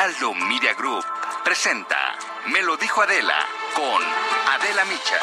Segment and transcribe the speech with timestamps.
[0.00, 1.04] Heraldo Media Group
[1.44, 4.02] presenta Me lo dijo Adela con
[4.48, 5.18] Adela Micha.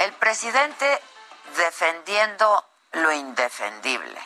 [0.00, 1.00] El presidente
[1.56, 2.64] defendiendo
[2.94, 4.20] lo indefendible,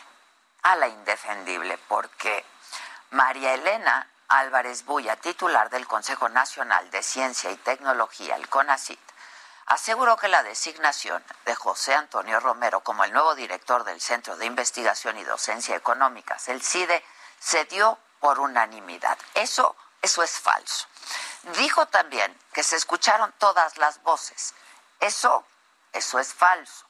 [0.62, 2.42] a la indefendible, porque
[3.10, 9.03] María Elena Álvarez Bulla, titular del Consejo Nacional de Ciencia y Tecnología, el CONACIT,
[9.66, 14.46] aseguró que la designación de José Antonio Romero como el nuevo director del Centro de
[14.46, 17.04] Investigación y Docencia Económicas, el CIDE,
[17.38, 19.18] se dio por unanimidad.
[19.34, 20.86] Eso, eso es falso.
[21.58, 24.54] Dijo también que se escucharon todas las voces.
[25.00, 25.44] Eso,
[25.92, 26.86] eso es falso.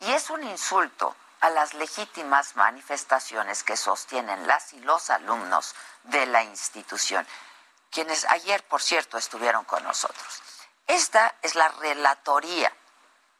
[0.00, 6.26] Y es un insulto a las legítimas manifestaciones que sostienen las y los alumnos de
[6.26, 7.26] la institución,
[7.90, 10.42] quienes ayer, por cierto, estuvieron con nosotros.
[10.86, 12.72] Esta es la relatoría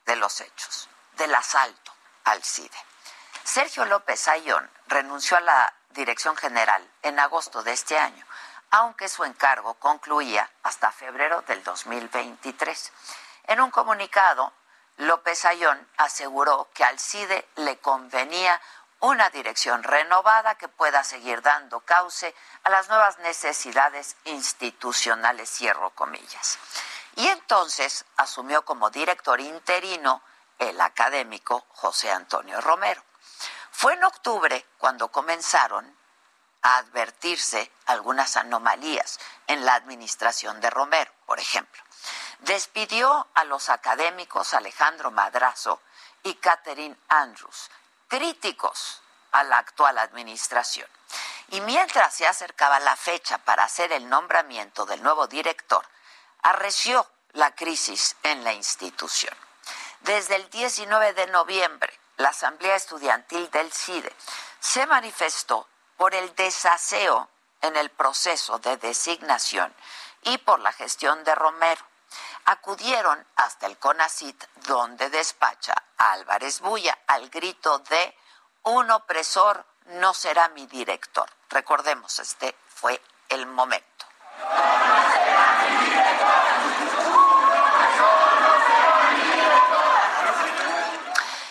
[0.05, 1.93] de los hechos, del asalto
[2.25, 2.79] al CIDE.
[3.45, 8.27] Sergio López Ayón renunció a la dirección general en agosto de este año,
[8.71, 12.93] aunque su encargo concluía hasta febrero del 2023.
[13.45, 14.53] En un comunicado,
[14.97, 18.61] López Ayón aseguró que al CIDE le convenía
[19.01, 26.59] una dirección renovada que pueda seguir dando cauce a las nuevas necesidades institucionales, cierro comillas.
[27.17, 30.23] Y entonces asumió como director interino
[30.59, 33.03] el académico José Antonio Romero.
[33.71, 35.97] Fue en octubre cuando comenzaron
[36.63, 41.83] a advertirse algunas anomalías en la administración de Romero, por ejemplo.
[42.41, 45.81] Despidió a los académicos Alejandro Madrazo
[46.23, 47.71] y Catherine Andrews,
[48.09, 49.03] críticos
[49.33, 50.89] a la actual administración.
[51.51, 55.87] Y mientras se acercaba la fecha para hacer el nombramiento del nuevo director,
[56.43, 59.35] arreció la crisis en la institución.
[60.01, 64.15] Desde el 19 de noviembre, la Asamblea Estudiantil del CIDE
[64.61, 67.29] se manifestó por el desaseo
[67.63, 69.75] en el proceso de designación
[70.23, 71.85] y por la gestión de Romero.
[72.49, 78.17] Acudieron hasta el CONACIT, donde despacha Álvarez Bulla, al grito de
[78.63, 81.29] un opresor no será mi director.
[81.51, 84.07] Recordemos, este fue el momento.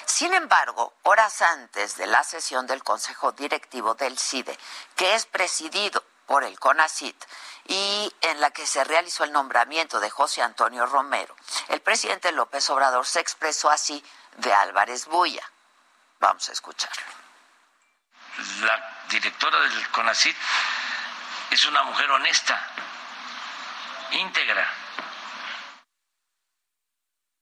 [0.05, 4.57] Sin embargo, horas antes de la sesión del Consejo Directivo del CIDE,
[4.95, 7.15] que es presidido por el CONACIT
[7.65, 11.35] y en la que se realizó el nombramiento de José Antonio Romero,
[11.69, 14.03] el presidente López Obrador se expresó así
[14.37, 15.43] de Álvarez Bulla.
[16.19, 17.03] Vamos a escucharlo.
[18.61, 20.35] La directora del CONACIT
[21.51, 22.61] es una mujer honesta,
[24.11, 24.73] íntegra.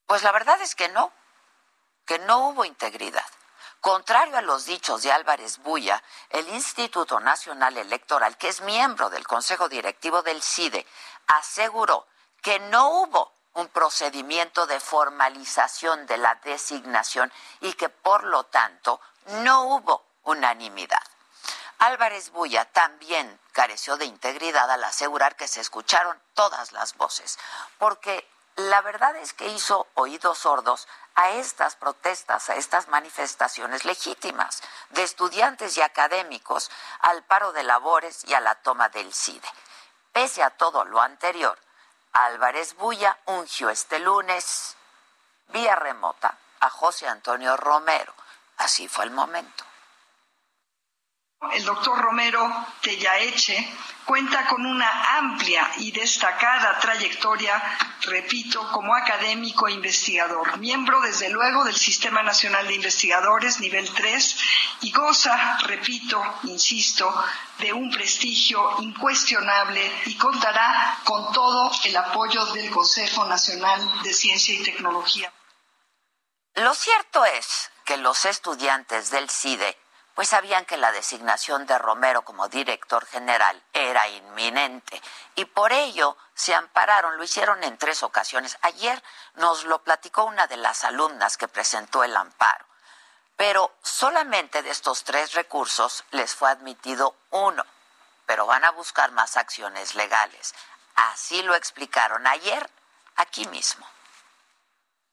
[0.05, 1.11] Pues la verdad es que no,
[2.05, 3.25] que no hubo integridad.
[3.83, 9.27] Contrario a los dichos de Álvarez Bulla, el Instituto Nacional Electoral, que es miembro del
[9.27, 10.87] Consejo Directivo del CIDE,
[11.27, 12.07] aseguró
[12.41, 17.29] que no hubo un procedimiento de formalización de la designación
[17.59, 19.01] y que por lo tanto
[19.41, 21.03] no hubo unanimidad.
[21.79, 27.37] Álvarez Bulla también careció de integridad al asegurar que se escucharon todas las voces,
[27.79, 28.25] porque
[28.55, 35.03] la verdad es que hizo oídos sordos a estas protestas, a estas manifestaciones legítimas de
[35.03, 36.69] estudiantes y académicos
[36.99, 39.47] al paro de labores y a la toma del CIDE.
[40.11, 41.57] Pese a todo lo anterior,
[42.13, 44.75] Álvarez Bulla ungió este lunes
[45.47, 48.13] vía remota a José Antonio Romero.
[48.57, 49.65] Así fue el momento.
[51.51, 52.49] El doctor Romero
[52.81, 53.69] Tellaeche
[54.05, 57.61] cuenta con una amplia y destacada trayectoria,
[58.01, 64.37] repito, como académico e investigador, miembro desde luego del Sistema Nacional de Investigadores nivel 3
[64.81, 67.13] y goza, repito, insisto,
[67.59, 74.53] de un prestigio incuestionable y contará con todo el apoyo del Consejo Nacional de Ciencia
[74.53, 75.31] y Tecnología.
[76.55, 79.77] Lo cierto es que los estudiantes del CIDE
[80.15, 85.01] pues sabían que la designación de Romero como director general era inminente
[85.35, 88.57] y por ello se ampararon, lo hicieron en tres ocasiones.
[88.61, 89.01] Ayer
[89.35, 92.65] nos lo platicó una de las alumnas que presentó el amparo,
[93.35, 97.65] pero solamente de estos tres recursos les fue admitido uno,
[98.27, 100.53] pero van a buscar más acciones legales.
[100.95, 102.69] Así lo explicaron ayer
[103.15, 103.87] aquí mismo.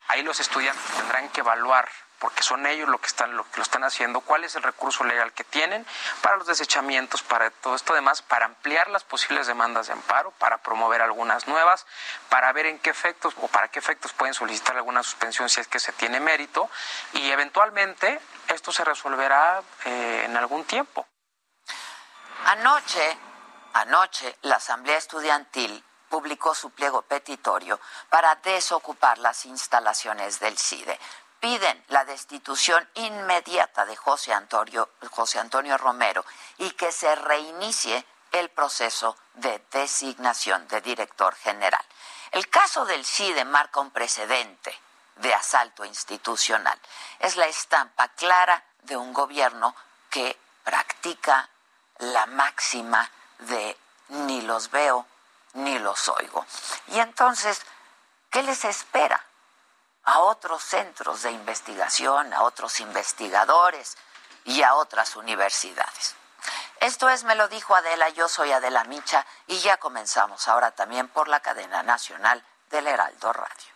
[0.08, 1.88] Ahí los estudiantes tendrán que evaluar
[2.20, 5.04] porque son ellos lo que están lo que lo están haciendo, cuál es el recurso
[5.04, 5.86] legal que tienen
[6.20, 10.58] para los desechamientos, para todo esto demás, para ampliar las posibles demandas de amparo, para
[10.58, 11.86] promover algunas nuevas,
[12.28, 15.68] para ver en qué efectos o para qué efectos pueden solicitar alguna suspensión si es
[15.68, 16.70] que se tiene mérito
[17.14, 21.06] y eventualmente esto se resolverá eh, en algún tiempo.
[22.44, 23.18] Anoche,
[23.72, 27.80] anoche la Asamblea Estudiantil publicó su pliego petitorio
[28.10, 30.98] para desocupar las instalaciones del CIDE
[31.40, 34.88] piden la destitución inmediata de José Antonio,
[35.78, 36.24] Romero
[36.58, 41.84] y que se reinicie el proceso de designación de director general.
[42.30, 44.78] El caso del CIDE marca un precedente
[45.16, 46.78] de asalto institucional.
[47.18, 49.74] Es la estampa clara de un gobierno
[50.10, 51.48] que practica
[51.98, 53.10] la máxima
[53.40, 53.76] de
[54.08, 55.06] ni los veo
[55.54, 56.46] ni los oigo.
[56.88, 57.62] Y entonces,
[58.30, 59.24] ¿qué les espera?
[60.10, 63.96] A otros centros de investigación, a otros investigadores
[64.44, 66.16] y a otras universidades.
[66.80, 71.06] Esto es, me lo dijo Adela, yo soy Adela Micha y ya comenzamos ahora también
[71.06, 73.69] por la cadena nacional del Heraldo Radio.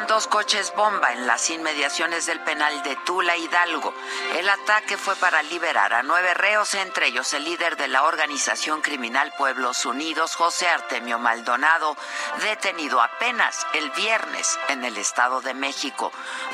[0.00, 3.92] Dos coches bomba en las inmediaciones del penal de Tula Hidalgo.
[4.36, 8.80] El ataque fue para liberar a nueve reos, entre ellos el líder de la organización
[8.80, 11.94] criminal Pueblos Unidos, José Artemio Maldonado,
[12.42, 16.10] detenido apenas el viernes en el Estado de México.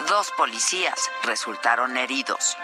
[0.08, 2.56] Dos policías resultaron heridos.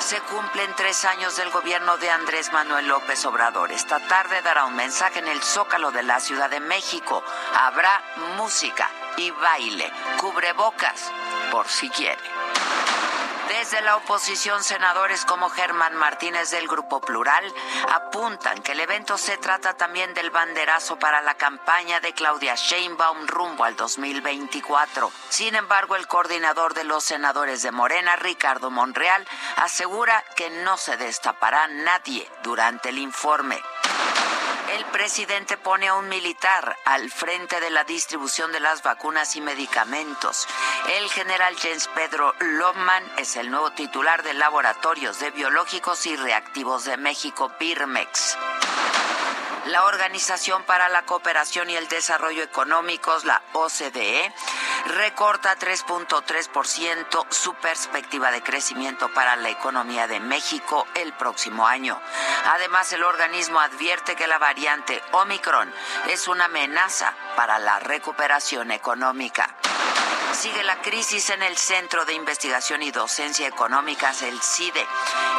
[0.00, 3.70] Se cumplen tres años del gobierno de Andrés Manuel López Obrador.
[3.70, 7.22] Esta tarde dará un mensaje en el Zócalo de la Ciudad de México.
[7.54, 8.02] Habrá
[8.36, 11.10] música y baile, cubrebocas,
[11.50, 12.22] por si quiere.
[13.48, 17.44] Desde la oposición, senadores como Germán Martínez del Grupo Plural
[17.94, 23.26] apuntan que el evento se trata también del banderazo para la campaña de Claudia Sheinbaum
[23.26, 25.12] rumbo al 2024.
[25.28, 29.26] Sin embargo, el coordinador de los senadores de Morena, Ricardo Monreal,
[29.56, 33.62] asegura que no se destapará nadie durante el informe.
[34.74, 39.40] El presidente pone a un militar al frente de la distribución de las vacunas y
[39.40, 40.48] medicamentos.
[40.98, 46.84] El general Jens Pedro Lohmann es el nuevo titular de Laboratorios de Biológicos y Reactivos
[46.86, 48.36] de México, PIRMEX.
[49.66, 54.30] La Organización para la Cooperación y el Desarrollo Económicos, la OCDE,
[54.88, 61.98] recorta 3.3% su perspectiva de crecimiento para la economía de México el próximo año.
[62.52, 65.72] Además, el organismo advierte que la variante Omicron
[66.10, 69.56] es una amenaza para la recuperación económica.
[70.34, 74.84] Sigue la crisis en el Centro de Investigación y Docencia Económicas, el CIDE.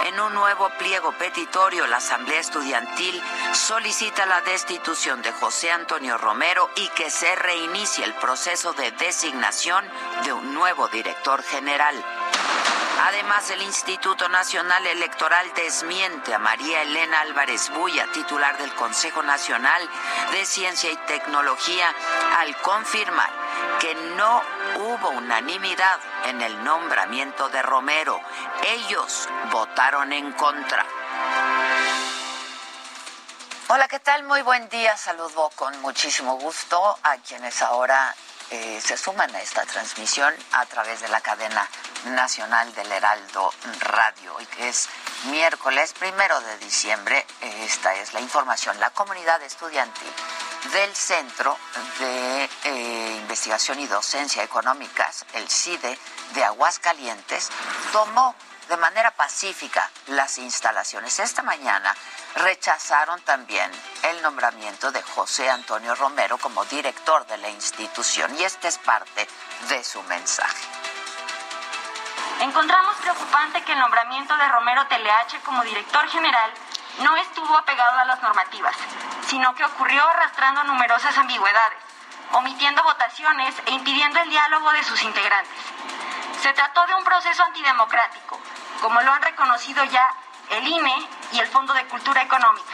[0.06, 3.22] En un nuevo pliego petitorio, la Asamblea Estudiantil
[3.54, 9.86] solicita la destitución de José Antonio Romero y que se reinicie el proceso de designación
[10.24, 11.96] de un nuevo director general.
[13.02, 19.90] Además, el Instituto Nacional Electoral desmiente a María Elena Álvarez Buya, titular del Consejo Nacional
[20.32, 21.94] de Ciencia y Tecnología,
[22.38, 23.30] al confirmar
[23.80, 24.42] que no
[24.78, 28.20] hubo unanimidad en el nombramiento de Romero.
[28.64, 30.86] Ellos votaron en contra.
[33.68, 34.24] Hola, ¿qué tal?
[34.24, 34.96] Muy buen día.
[34.96, 38.16] Saludo con muchísimo gusto a quienes ahora
[38.52, 41.68] eh, se suman a esta transmisión a través de la cadena
[42.06, 44.36] nacional del Heraldo Radio.
[44.36, 44.88] Hoy que es
[45.26, 48.80] miércoles primero de diciembre, esta es la información.
[48.80, 50.12] La comunidad estudiantil
[50.72, 51.58] del Centro
[52.00, 55.98] de eh, Investigación y Docencia Económicas, el CIDE
[56.34, 57.50] de Aguascalientes,
[57.92, 58.36] tomó
[58.70, 61.20] de manera pacífica las instalaciones.
[61.20, 61.96] Esta mañana
[62.36, 63.72] rechazaron también
[64.04, 69.28] el nombramiento de José Antonio Romero como director de la institución y este es parte
[69.70, 70.66] de su mensaje.
[72.42, 76.52] Encontramos preocupante que el nombramiento de Romero Teleache como director general
[77.00, 78.76] no estuvo apegado a las normativas,
[79.28, 81.80] sino que ocurrió arrastrando numerosas ambigüedades,
[82.32, 85.54] omitiendo votaciones e impidiendo el diálogo de sus integrantes.
[86.42, 88.40] Se trató de un proceso antidemocrático,
[88.82, 90.08] como lo han reconocido ya
[90.52, 92.74] el INE y el Fondo de Cultura Económica.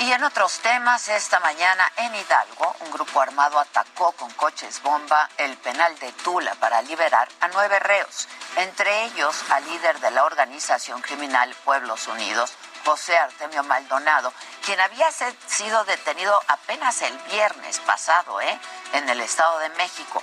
[0.00, 5.28] Y en otros temas, esta mañana en Hidalgo, un grupo armado atacó con coches bomba
[5.38, 10.22] el penal de Tula para liberar a nueve reos, entre ellos al líder de la
[10.22, 12.52] organización criminal Pueblos Unidos,
[12.84, 14.32] José Artemio Maldonado,
[14.64, 18.58] quien había sido detenido apenas el viernes pasado ¿eh?
[18.92, 20.22] en el Estado de México.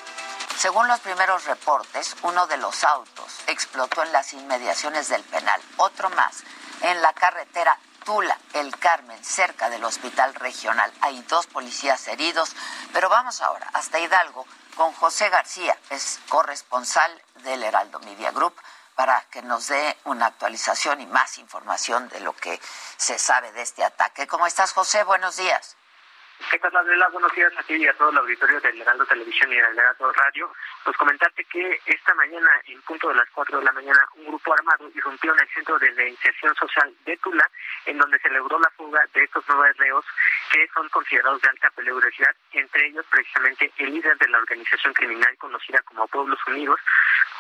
[0.58, 6.10] Según los primeros reportes, uno de los autos explotó en las inmediaciones del penal, otro
[6.12, 6.44] más
[6.82, 10.94] en la carretera Tula, El Carmen, cerca del hospital regional.
[11.02, 12.56] Hay dos policías heridos,
[12.94, 14.46] pero vamos ahora hasta Hidalgo
[14.76, 18.56] con José García, es corresponsal del Heraldo Media Group,
[18.96, 22.62] para que nos dé una actualización y más información de lo que
[22.96, 24.26] se sabe de este ataque.
[24.28, 25.04] ¿Cómo estás, José?
[25.04, 25.76] Buenos días.
[26.38, 27.08] ¿Qué tal, Adela?
[27.10, 30.12] Buenos días a ti y a todo el auditorio del Heraldo Televisión y del Heraldo
[30.12, 30.52] Radio.
[30.84, 34.54] Pues comentarte que esta mañana, en punto de las 4 de la mañana, un grupo
[34.54, 37.50] armado irrumpió en el Centro de Reinserción Social de Tula,
[37.86, 40.06] en donde se logró la fuga de estos nueve reos
[40.52, 45.38] que son considerados de alta peligrosidad, entre ellos precisamente el líder de la organización criminal
[45.38, 46.80] conocida como Pueblos Unidos,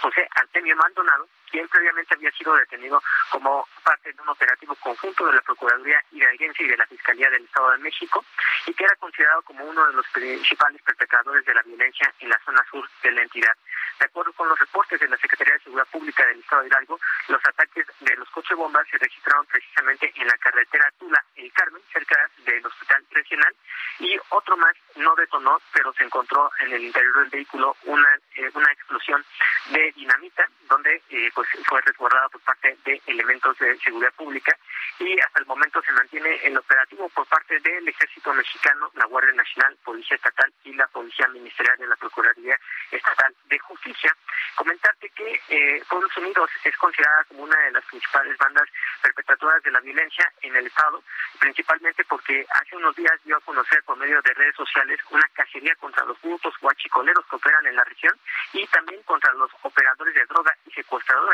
[0.02, 5.36] José Artemio Maldonado, quien previamente había sido detenido como parte de un operativo conjunto de
[5.36, 8.26] la Procuraduría Hidalguense y de la Fiscalía del Estado de México
[8.66, 12.40] y que era considerado como uno de los principales perpetradores de la violencia en la
[12.44, 13.56] zona sur de la entidad.
[14.00, 17.00] De acuerdo con los reportes de la Secretaría de Seguridad Pública del Estado de Hidalgo,
[17.30, 21.82] los ataques de los coches bombas se registraron precisamente en la carretera Tula El Carmen,
[21.94, 23.56] cerca del Hospital Regional,
[24.00, 28.52] y otro más no detonó, pero se encontró en el interior del vehículo una, eh,
[28.54, 29.24] una explosión
[29.70, 34.58] de dinamita, donde eh, pues fue resguardada por parte de elementos de seguridad pública
[35.00, 39.34] y hasta el momento se mantiene el operativo por parte del Ejército Mexicano, la Guardia
[39.34, 42.58] Nacional, Policía Estatal y la Policía Ministerial de la Procuraduría
[42.92, 44.16] Estatal de Justicia.
[44.56, 48.68] Comentarte que eh, Pueblos Unidos es considerada como una de las principales bandas
[49.02, 51.04] perpetradoras de la violencia en el Estado,
[51.40, 55.76] principalmente porque hace unos días dio a conocer por medio de redes sociales una cacería
[55.76, 58.18] contra los grupos guachicoleros que operan en la región
[58.54, 61.25] y también contra los operadores de droga y secuestradores.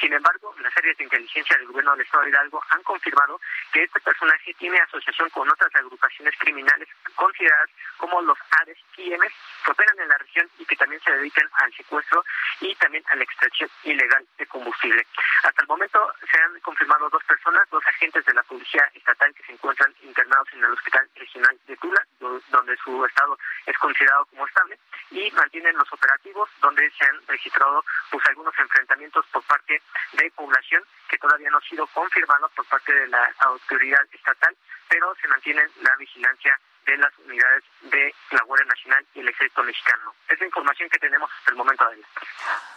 [0.00, 3.40] Sin embargo, las áreas de inteligencia del gobierno del Estado de Hidalgo han confirmado
[3.72, 9.32] que este personaje tiene asociación con otras agrupaciones criminales consideradas como los ARES y IMES
[9.64, 12.24] que operan en la región y que también se dedican al secuestro
[12.60, 15.04] y también a la extracción ilegal de combustible.
[15.42, 19.42] Hasta el momento se han confirmado dos personas, dos agentes de la Policía Estatal que
[19.44, 24.46] se encuentran internados en el Hospital Regional de Tula, donde su estado es considerado como
[24.46, 24.78] estable,
[25.10, 30.82] y mantienen los operativos donde se han registrado pues algunos enfrentamientos por parte de población
[31.08, 34.56] que todavía no ha sido confirmado por parte de la autoridad estatal,
[34.88, 36.58] pero se mantiene la vigilancia
[36.88, 40.14] de las unidades de la Guardia Nacional y el Ejército Mexicano.
[40.26, 42.02] Es la información que tenemos hasta el momento, de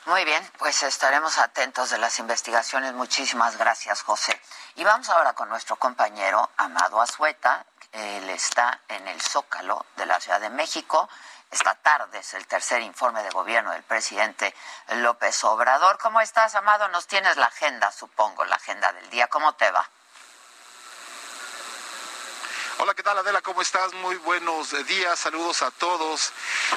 [0.05, 2.93] Muy bien, pues estaremos atentos de las investigaciones.
[2.93, 4.39] Muchísimas gracias, José.
[4.75, 7.65] Y vamos ahora con nuestro compañero Amado Azueta.
[7.93, 11.09] Él está en el Zócalo de la Ciudad de México.
[11.51, 14.55] Esta tarde es el tercer informe de gobierno del presidente
[14.95, 15.97] López Obrador.
[15.97, 16.87] ¿Cómo estás, Amado?
[16.87, 19.27] Nos tienes la agenda, supongo, la agenda del día.
[19.27, 19.87] ¿Cómo te va?
[22.79, 23.41] Hola, ¿qué Adela?
[23.41, 23.93] ¿Cómo estás?
[23.95, 26.31] Muy buenos días, saludos a todos.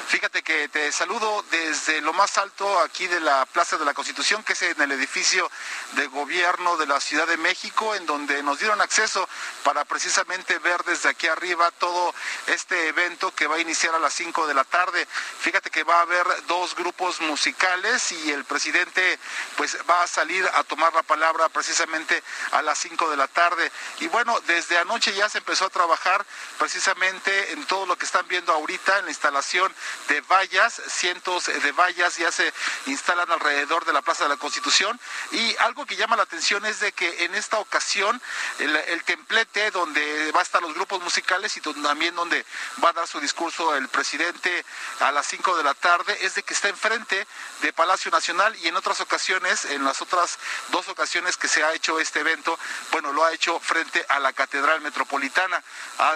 [0.07, 4.43] Fíjate que te saludo desde lo más alto aquí de la Plaza de la Constitución,
[4.43, 5.49] que es en el edificio
[5.93, 9.27] de gobierno de la Ciudad de México, en donde nos dieron acceso
[9.63, 12.13] para precisamente ver desde aquí arriba todo
[12.47, 15.07] este evento que va a iniciar a las 5 de la tarde.
[15.39, 19.19] Fíjate que va a haber dos grupos musicales y el presidente
[19.55, 23.71] pues va a salir a tomar la palabra precisamente a las 5 de la tarde.
[23.99, 26.24] Y bueno, desde anoche ya se empezó a trabajar
[26.57, 29.73] precisamente en todo lo que están viendo ahorita, en la instalación
[30.07, 32.53] de vallas, cientos de vallas ya se
[32.87, 34.99] instalan alrededor de la Plaza de la Constitución
[35.31, 38.21] y algo que llama la atención es de que en esta ocasión
[38.59, 42.45] el, templete donde va a estar los grupos musicales y también donde
[42.83, 44.65] va a dar su discurso el presidente
[44.99, 47.27] a las 5 de la tarde es de que está enfrente
[47.61, 50.39] de Palacio Nacional y en otras ocasiones, en las otras
[50.69, 52.57] dos ocasiones que se ha hecho este evento,
[52.91, 55.63] bueno, lo ha hecho frente a la Catedral Metropolitana.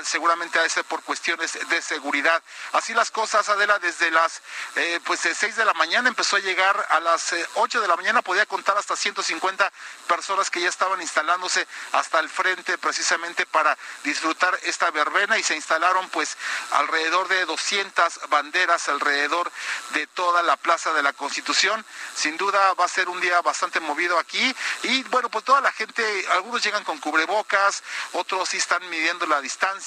[0.06, 2.42] Seguramente a ese por cuestiones de seguridad.
[2.74, 4.42] Así las cosas, Adela, desde las
[4.76, 7.96] eh, pues 6 de la mañana empezó a llegar a las 8 eh, de la
[7.96, 9.72] mañana, podía contar hasta 150
[10.08, 15.56] personas que ya estaban instalándose hasta el frente precisamente para disfrutar esta verbena y se
[15.56, 16.38] instalaron pues
[16.72, 19.52] alrededor de 200 banderas alrededor
[19.94, 21.86] de toda la Plaza de la Constitución.
[22.16, 25.72] Sin duda va a ser un día bastante movido aquí y bueno, pues toda la
[25.72, 29.79] gente, algunos llegan con cubrebocas, otros sí están midiendo la distancia,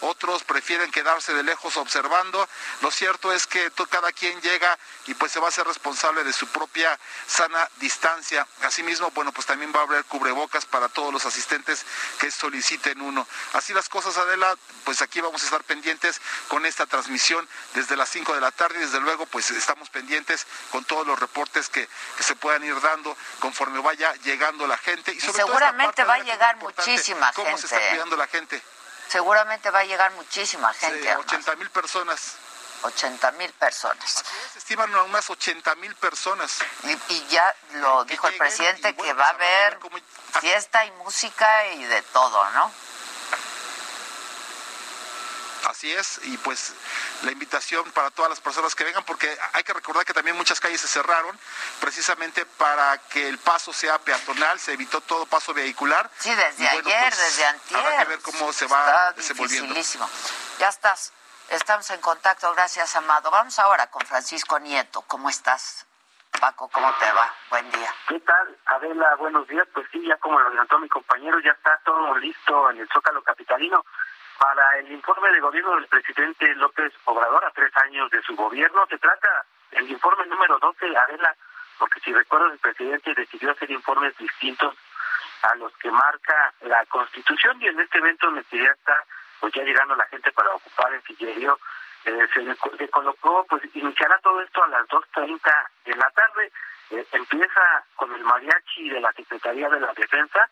[0.00, 2.48] otros prefieren quedarse de lejos observando.
[2.82, 6.32] Lo cierto es que cada quien llega y pues se va a ser responsable de
[6.32, 8.46] su propia sana distancia.
[8.62, 11.84] Asimismo, bueno, pues también va a haber cubrebocas para todos los asistentes
[12.18, 13.26] que soliciten uno.
[13.54, 18.08] Así las cosas, Adela, pues aquí vamos a estar pendientes con esta transmisión desde las
[18.08, 21.88] 5 de la tarde y desde luego pues estamos pendientes con todos los reportes que,
[22.20, 25.12] se puedan ir dando conforme vaya llegando la gente.
[25.12, 27.42] Y, seguramente va a llegar muchísima gente.
[27.42, 28.62] ¿Cómo se está cuidando la gente?
[29.08, 31.02] Seguramente va a llegar muchísima gente.
[31.02, 32.34] Sí, 80 mil personas.
[32.82, 34.18] 80 mil personas.
[34.18, 36.58] Así es, estiman unas 80 mil personas.
[37.08, 39.78] Y, ya lo dijo el presidente que va a haber
[40.40, 42.72] fiesta y música y de todo, ¿no?
[45.64, 46.72] Así es, y pues
[47.22, 50.60] la invitación para todas las personas que vengan, porque hay que recordar que también muchas
[50.60, 51.38] calles se cerraron
[51.80, 56.10] precisamente para que el paso sea peatonal, se evitó todo paso vehicular.
[56.18, 57.80] Sí, desde ayer, pues, desde antier.
[57.80, 59.74] Habrá que ver cómo se va desenvolviendo.
[60.58, 61.12] Ya estás,
[61.48, 63.30] estamos en contacto, gracias Amado.
[63.30, 65.86] Vamos ahora con Francisco Nieto, ¿cómo estás?
[66.40, 67.32] Paco, ¿cómo te va?
[67.50, 67.92] Buen día.
[68.06, 69.16] ¿Qué tal, Adela?
[69.16, 69.66] Buenos días.
[69.74, 73.22] Pues sí, ya como lo adelantó mi compañero, ya está todo listo en el Zócalo
[73.22, 73.84] Capitalino
[74.38, 78.86] para el informe de gobierno del presidente López Obrador a tres años de su gobierno.
[78.88, 81.34] Se trata del informe número 12, Adela,
[81.78, 84.74] porque si recuerdo el presidente decidió hacer informes distintos
[85.42, 89.04] a los que marca la Constitución y en este evento en el que ya está
[89.40, 91.58] pues ya llegando la gente para ocupar el sillerio,
[92.04, 92.56] eh, se le,
[92.88, 96.52] colocó, pues iniciará todo esto a las 2.30 de la tarde,
[96.90, 100.48] eh, empieza con el mariachi de la Secretaría de la Defensa,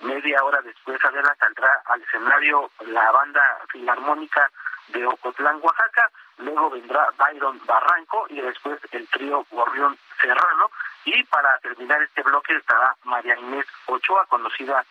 [0.00, 4.50] Media hora después, Adela saldrá al escenario la banda filarmónica
[4.88, 10.70] de Ocotlán, Oaxaca, luego vendrá Byron Barranco y después el trío Gorrión Serrano.
[11.04, 14.84] Y para terminar este bloque estará María Inés Ochoa, conocida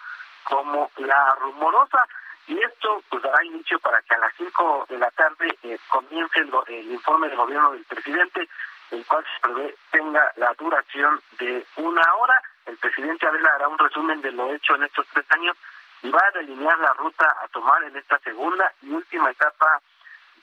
[0.43, 2.07] como La Rumorosa.
[2.47, 6.39] Y esto pues dará inicio para que a las 5 de la tarde eh, comience
[6.39, 8.47] el, el, informe del gobierno del presidente,
[8.91, 13.77] el cual se prevé tenga la duración de una hora el presidente Abel hará un
[13.77, 15.55] resumen de lo hecho en estos tres años
[16.01, 19.81] y va a delinear la ruta a tomar en esta segunda y última etapa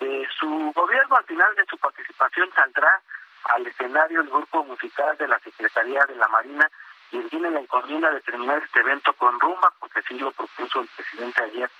[0.01, 1.17] de su gobierno.
[1.17, 3.01] Al final de su participación saldrá
[3.45, 6.69] al escenario el grupo musical de la Secretaría de la Marina
[7.11, 10.89] y tiene la encomienda de terminar este evento con rumba, porque así lo propuso el
[10.97, 11.71] presidente ayer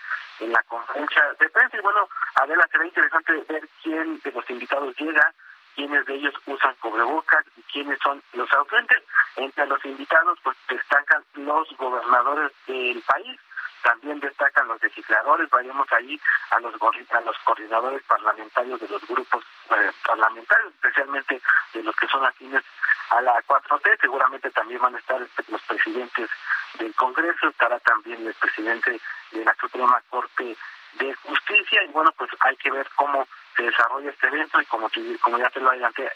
[0.41, 1.77] en la conferencia de prensa.
[1.77, 5.33] Y bueno, Adela, será interesante ver quién de los invitados llega,
[5.75, 9.03] quiénes de ellos usan cubrebocas y quiénes son los ausentes.
[9.37, 13.39] Entre los invitados pues destacan los gobernadores del país,
[13.83, 19.45] también destacan los legisladores, vayamos ahí a los a los coordinadores parlamentarios de los grupos
[19.71, 21.41] eh, parlamentarios, especialmente
[21.75, 22.63] de los que son afines
[23.11, 26.31] a la 4T, seguramente también van a estar este, los presidentes
[26.79, 29.01] del Congreso, estará también el presidente
[29.33, 30.57] de la Suprema Corte
[30.95, 33.27] de Justicia y bueno, pues hay que ver cómo
[33.57, 36.11] se desarrolla este evento y como, como ya te lo adelanté,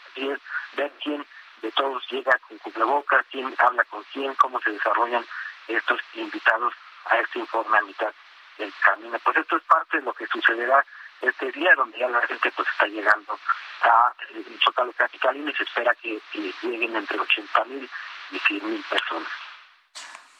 [0.75, 1.25] ver quién
[1.61, 5.25] de todos llega con cubrebocas, quién habla con quién, cómo se desarrollan
[5.67, 6.73] estos invitados
[7.05, 8.13] a este informe a mitad
[8.57, 9.17] del camino.
[9.23, 10.85] Pues esto es parte de lo que sucederá
[11.21, 13.39] este día, donde ya la gente pues está llegando
[13.81, 17.89] a el Zócalo y se espera que, que lleguen entre 80 mil
[18.31, 19.46] y 100 mil personas.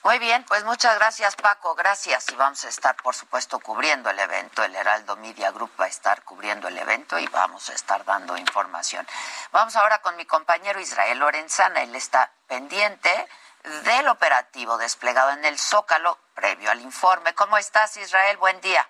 [0.08, 4.17] Muy bien, pues muchas gracias Paco, gracias y vamos a estar por supuesto cubriendo el
[4.17, 8.06] evento, el Heraldo Media Group va a estar cubriendo el evento y vamos a estar
[8.06, 9.06] dando información.
[9.52, 13.28] Vamos ahora con mi compañero Israel Lorenzana, él está pendiente
[13.84, 17.36] del operativo desplegado en el Zócalo previo al informe.
[17.36, 18.38] ¿Cómo estás Israel?
[18.38, 18.88] Buen día.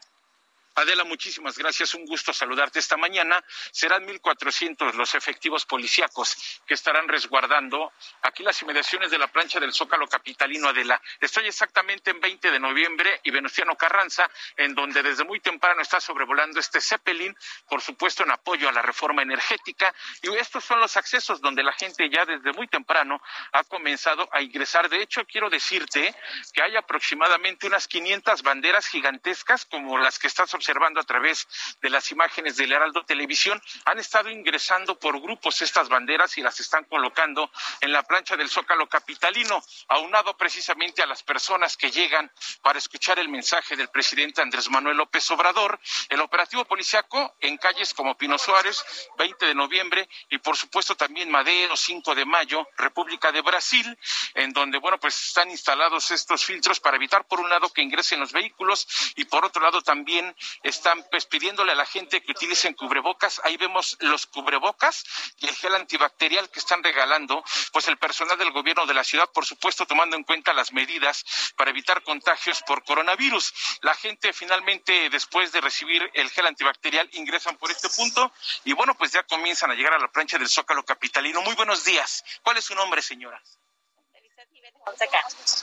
[0.78, 1.96] Adela, muchísimas gracias.
[1.96, 3.44] Un gusto saludarte esta mañana.
[3.72, 9.74] Serán 1.400 los efectivos policíacos que estarán resguardando aquí las inmediaciones de la plancha del
[9.74, 11.02] Zócalo Capitalino Adela.
[11.20, 16.00] Estoy exactamente en 20 de noviembre y Venustiano Carranza, en donde desde muy temprano está
[16.00, 17.36] sobrevolando este Zeppelin,
[17.68, 19.92] por supuesto en apoyo a la reforma energética.
[20.22, 23.20] Y estos son los accesos donde la gente ya desde muy temprano
[23.52, 24.90] ha comenzado a ingresar.
[24.90, 26.14] De hecho, quiero decirte
[26.54, 31.48] que hay aproximadamente unas 500 banderas gigantescas como las que estás observando observando a través
[31.82, 36.60] de las imágenes del Heraldo Televisión, han estado ingresando por grupos estas banderas y las
[36.60, 37.50] están colocando
[37.80, 42.30] en la plancha del Zócalo Capitalino, aunado precisamente a las personas que llegan
[42.62, 45.80] para escuchar el mensaje del presidente Andrés Manuel López Obrador.
[46.10, 48.84] El operativo policiaco en calles como Pino Suárez,
[49.18, 53.98] 20 de noviembre, y por supuesto también Madero, 5 de mayo, República de Brasil,
[54.34, 58.20] en donde, bueno, pues están instalados estos filtros para evitar, por un lado, que ingresen
[58.20, 62.74] los vehículos y por otro lado también están pues pidiéndole a la gente que utilicen
[62.74, 63.42] cubrebocas.
[63.44, 65.04] Ahí vemos los cubrebocas
[65.38, 69.30] y el gel antibacterial que están regalando, pues el personal del gobierno de la ciudad,
[69.32, 71.24] por supuesto, tomando en cuenta las medidas
[71.56, 73.54] para evitar contagios por coronavirus.
[73.82, 78.32] La gente finalmente, después de recibir el gel antibacterial, ingresan por este punto
[78.64, 81.42] y bueno, pues ya comienzan a llegar a la plancha del Zócalo Capitalino.
[81.42, 82.24] Muy buenos días.
[82.44, 83.42] ¿Cuál es su nombre, señora?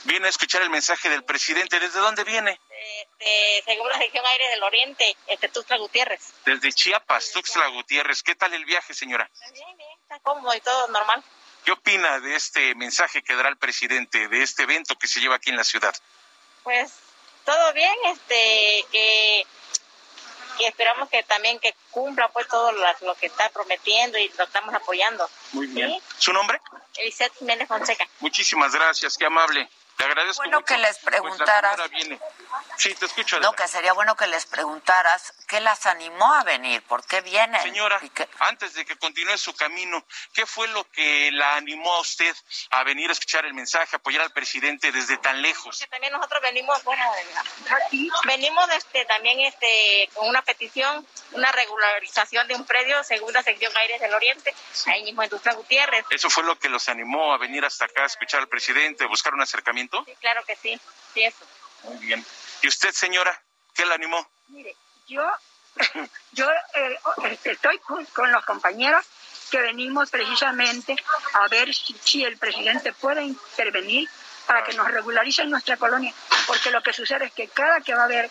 [0.03, 1.79] Viene a escuchar el mensaje del presidente.
[1.79, 2.59] ¿Desde dónde viene?
[3.19, 6.33] De, según la sección aire del Oriente, este Tuxtla Gutiérrez.
[6.45, 8.21] Desde Chiapas, Tuxtla Gutiérrez.
[8.23, 9.29] ¿Qué tal el viaje, señora?
[9.51, 11.23] Bien, bien, está cómodo y todo normal.
[11.63, 15.35] ¿Qué opina de este mensaje que dará el presidente, de este evento que se lleva
[15.35, 15.95] aquí en la ciudad?
[16.63, 16.93] Pues
[17.43, 19.47] todo bien, este, que
[20.59, 24.73] y esperamos que también que cumpla pues todo lo, que está prometiendo y lo estamos
[24.73, 25.29] apoyando.
[25.53, 25.99] Muy bien.
[26.17, 26.59] ¿Su nombre?
[26.97, 28.07] Elisette Jiménez Fonseca.
[28.19, 29.69] Muchísimas gracias, qué amable.
[29.97, 31.79] Le agradezco bueno que les pues, preguntaras.
[32.77, 33.39] sí, te escucho.
[33.39, 37.61] No, que sería bueno que les preguntaras qué las animó a venir, por qué vienen.
[37.61, 38.01] Señora,
[38.39, 42.35] antes de que continúe su camino, ¿qué fue lo que la animó a usted
[42.71, 45.79] a venir a escuchar el mensaje, a apoyar al presidente desde tan lejos?
[45.79, 47.03] Que también nosotros venimos, bueno,
[48.25, 54.01] venimos este, también este, con una petición, una regularización de un predio, segunda sección Aires
[54.01, 54.53] del Oriente,
[54.87, 56.05] ahí mismo en Tuxtla Gutiérrez.
[56.09, 59.33] ¿Eso fue lo que los animó a venir hasta acá a escuchar al presidente, buscar
[59.33, 59.84] un acercamiento?
[60.05, 60.79] Sí, claro que sí,
[61.13, 61.45] sí, eso.
[61.83, 62.25] Muy bien.
[62.61, 63.41] ¿Y usted, señora,
[63.73, 64.27] qué la animó?
[64.47, 64.75] Mire,
[65.07, 65.23] yo,
[66.31, 66.99] yo eh,
[67.43, 69.05] estoy con, los compañeros
[69.51, 70.95] que venimos precisamente
[71.33, 74.09] a ver si, el presidente puede intervenir
[74.47, 76.13] para que nos regularicen nuestra colonia,
[76.47, 78.29] porque lo que sucede es que cada que va a haber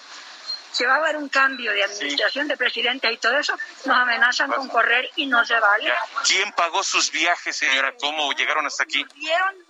[0.75, 4.51] se va a haber un cambio de administración de presidente y todo eso, nos amenazan
[4.51, 5.93] con correr y no se vale.
[6.27, 7.95] ¿Quién pagó sus viajes, señora?
[8.01, 9.07] ¿Cómo llegaron hasta aquí?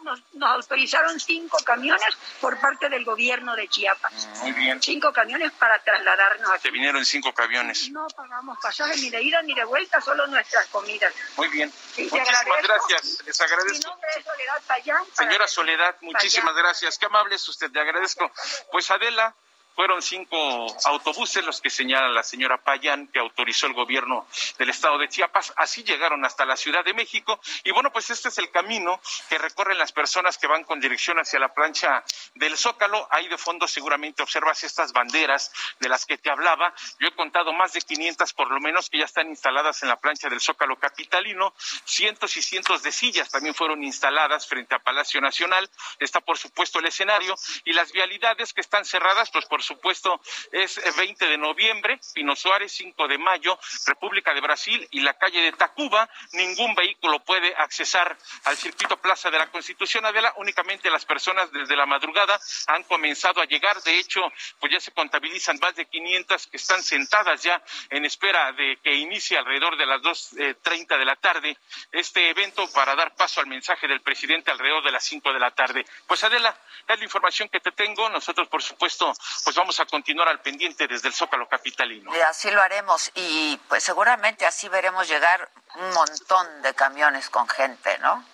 [0.02, 4.12] Nos, nos, autorizaron cinco camiones por parte del gobierno de Chiapas.
[4.12, 4.82] Mm, muy bien.
[4.82, 6.62] Cinco camiones para trasladarnos aquí.
[6.62, 7.90] Se vinieron en cinco camiones.
[7.90, 11.12] No pagamos pasajes ni de ida ni de vuelta, solo nuestras comidas.
[11.36, 11.70] Muy bien.
[11.98, 13.22] muchísimas gracias.
[13.26, 13.78] Les agradezco.
[13.78, 15.04] Mi nombre es Soledad Payán.
[15.12, 16.98] Señora Soledad, muchísimas gracias.
[16.98, 18.30] Qué amable es usted, le agradezco.
[18.72, 19.34] Pues Adela,
[19.74, 24.26] fueron cinco autobuses los que señala la señora Payán que autorizó el gobierno
[24.58, 25.52] del estado de Chiapas.
[25.56, 27.40] Así llegaron hasta la Ciudad de México.
[27.64, 31.18] Y bueno, pues este es el camino que recorren las personas que van con dirección
[31.18, 33.08] hacia la plancha del Zócalo.
[33.10, 36.72] Ahí de fondo seguramente observas estas banderas de las que te hablaba.
[37.00, 39.96] Yo he contado más de 500 por lo menos que ya están instaladas en la
[39.96, 41.52] plancha del Zócalo capitalino.
[41.84, 45.68] Cientos y cientos de sillas también fueron instaladas frente a Palacio Nacional.
[45.98, 47.34] Está por supuesto el escenario
[47.64, 50.20] y las vialidades que están cerradas, pues supuesto,
[50.52, 55.40] es 20 de noviembre, Pino Suárez, 5 de mayo, República de Brasil y la calle
[55.40, 56.08] de Tacuba.
[56.32, 60.06] Ningún vehículo puede accesar al circuito Plaza de la Constitución.
[60.06, 63.82] Adela, únicamente las personas desde la madrugada han comenzado a llegar.
[63.82, 64.20] De hecho,
[64.60, 68.94] pues ya se contabilizan más de 500 que están sentadas ya en espera de que
[68.94, 71.56] inicie alrededor de las 2.30 de la tarde
[71.92, 75.50] este evento para dar paso al mensaje del presidente alrededor de las 5 de la
[75.50, 75.84] tarde.
[76.06, 78.08] Pues Adela, es la información que te tengo.
[78.10, 79.12] Nosotros, por supuesto,
[79.44, 82.10] pues pues vamos a continuar al pendiente desde el Zócalo Capitalino.
[82.16, 87.48] Y así lo haremos y pues seguramente así veremos llegar un montón de camiones con
[87.48, 88.24] gente, ¿no?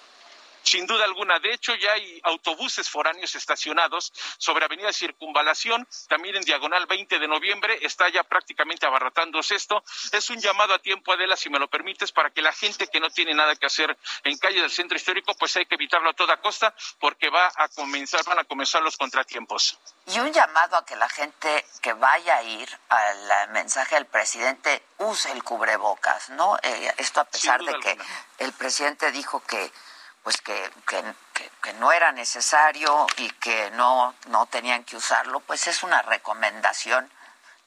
[0.62, 1.38] Sin duda alguna.
[1.38, 7.28] De hecho, ya hay autobuses foráneos estacionados sobre Avenida Circunvalación, también en diagonal 20 de
[7.28, 7.78] noviembre.
[7.82, 9.82] Está ya prácticamente abarrotándose esto.
[10.12, 13.00] Es un llamado a tiempo, Adela, si me lo permites, para que la gente que
[13.00, 16.14] no tiene nada que hacer en calle del centro histórico, pues hay que evitarlo a
[16.14, 19.78] toda costa, porque va a comenzar, van a comenzar los contratiempos.
[20.06, 24.82] Y un llamado a que la gente que vaya a ir al mensaje del presidente
[24.98, 26.56] use el cubrebocas, ¿no?
[26.62, 27.98] Eh, esto a pesar de que
[28.38, 29.72] el presidente dijo que
[30.22, 35.82] pues que, que, no era necesario y que no, no tenían que usarlo, pues es
[35.82, 37.10] una recomendación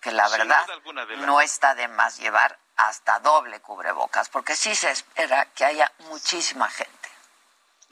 [0.01, 0.65] que la verdad
[1.19, 6.69] no está de más llevar hasta doble cubrebocas, porque sí se espera que haya muchísima
[6.69, 7.02] gente.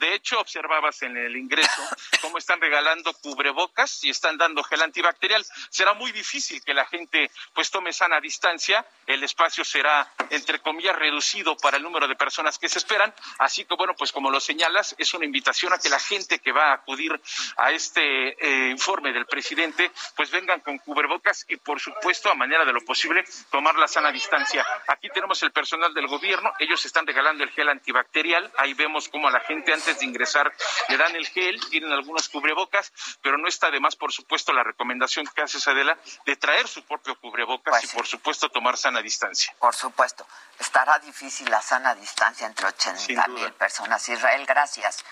[0.02, 1.80] De hecho, observabas en el ingreso
[2.20, 5.46] cómo están regalando cubrebocas y están dando gel antibacterial.
[5.70, 8.84] Será muy difícil que la gente pues tome sana distancia.
[9.06, 13.14] El espacio será, entre comillas, reducido para el número de personas que se esperan.
[13.38, 16.50] Así que, bueno, pues como lo señalas, es una invitación a que la gente que
[16.50, 17.12] va a acudir
[17.58, 22.64] a este eh, informe del presidente, pues vengan con cubrebocas y, por supuesto, a manera
[22.64, 24.66] de lo posible, tomar la sana distancia.
[24.88, 26.52] Aquí tenemos el personal del gobierno.
[26.58, 28.50] Ellos están regalando el gel antibacterial.
[28.58, 30.52] Ahí vemos cómo a la gente antes de ingresar
[30.88, 34.62] le dan el gel, tienen algunos cubrebocas, pero no está de más, por supuesto, la
[34.62, 39.00] recomendación que hace Adela de traer su propio cubrebocas Pues y, por supuesto, tomar sana
[39.00, 39.54] distancia.
[39.58, 40.26] Por supuesto.
[40.58, 44.08] Estará difícil la sana distancia entre 80 mil personas.
[44.08, 45.04] Israel, gracias.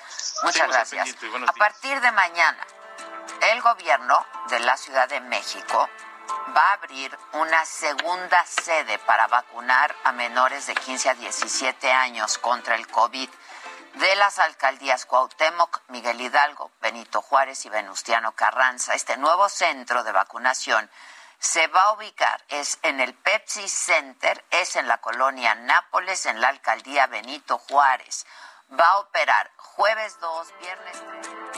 [0.43, 1.17] Muchas Seguimos gracias.
[1.17, 1.53] A días.
[1.59, 2.67] partir de mañana,
[3.53, 5.89] el gobierno de la Ciudad de México
[6.57, 12.39] va a abrir una segunda sede para vacunar a menores de 15 a 17 años
[12.39, 13.29] contra el COVID
[13.95, 18.95] de las alcaldías Cuauhtémoc, Miguel Hidalgo, Benito Juárez y Venustiano Carranza.
[18.95, 20.91] Este nuevo centro de vacunación
[21.39, 26.41] se va a ubicar, es en el Pepsi Center, es en la colonia Nápoles, en
[26.41, 28.27] la alcaldía Benito Juárez.
[28.79, 31.51] Va a operar jueves 2, viernes 3.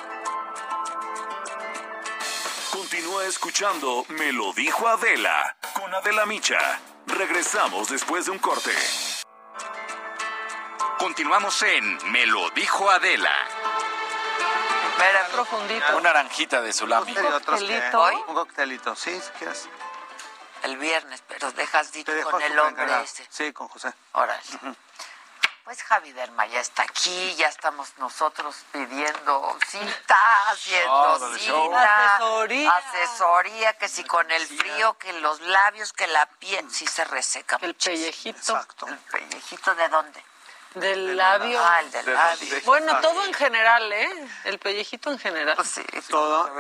[2.73, 6.81] Continúa escuchando Me lo dijo Adela con Adela Micha.
[7.07, 8.73] Regresamos después de un corte.
[11.03, 13.37] Continuamos en Me lo dijo Adela.
[14.93, 15.97] Espera, profundito.
[15.97, 17.11] Una naranjita de sulami.
[17.11, 18.01] ¿Un coctelito?
[18.01, 18.15] ¿Hoy?
[18.29, 19.69] Un coctelito, sí, si quieres.
[20.62, 23.03] El viernes, pero dejas dicho con el hombre encargado.
[23.03, 23.27] ese.
[23.31, 23.93] Sí, con José.
[24.12, 24.41] Órale.
[25.65, 31.65] Pues Javi Derma ya está aquí, ya estamos nosotros pidiendo cita, haciendo show.
[31.67, 32.71] cita, Asesoría.
[32.71, 37.59] asesoría, que si con el frío, que los labios, que la piel, sí se reseca.
[37.61, 38.65] El pellejito.
[38.87, 40.25] ¿El pellejito de dónde?
[40.74, 41.58] Del labio.
[41.61, 42.56] Ah, el del labio.
[42.64, 44.08] Bueno, todo en general, ¿eh?
[44.44, 45.56] El pellejito en general.
[45.56, 45.82] Pues sí.
[46.08, 46.50] Todo,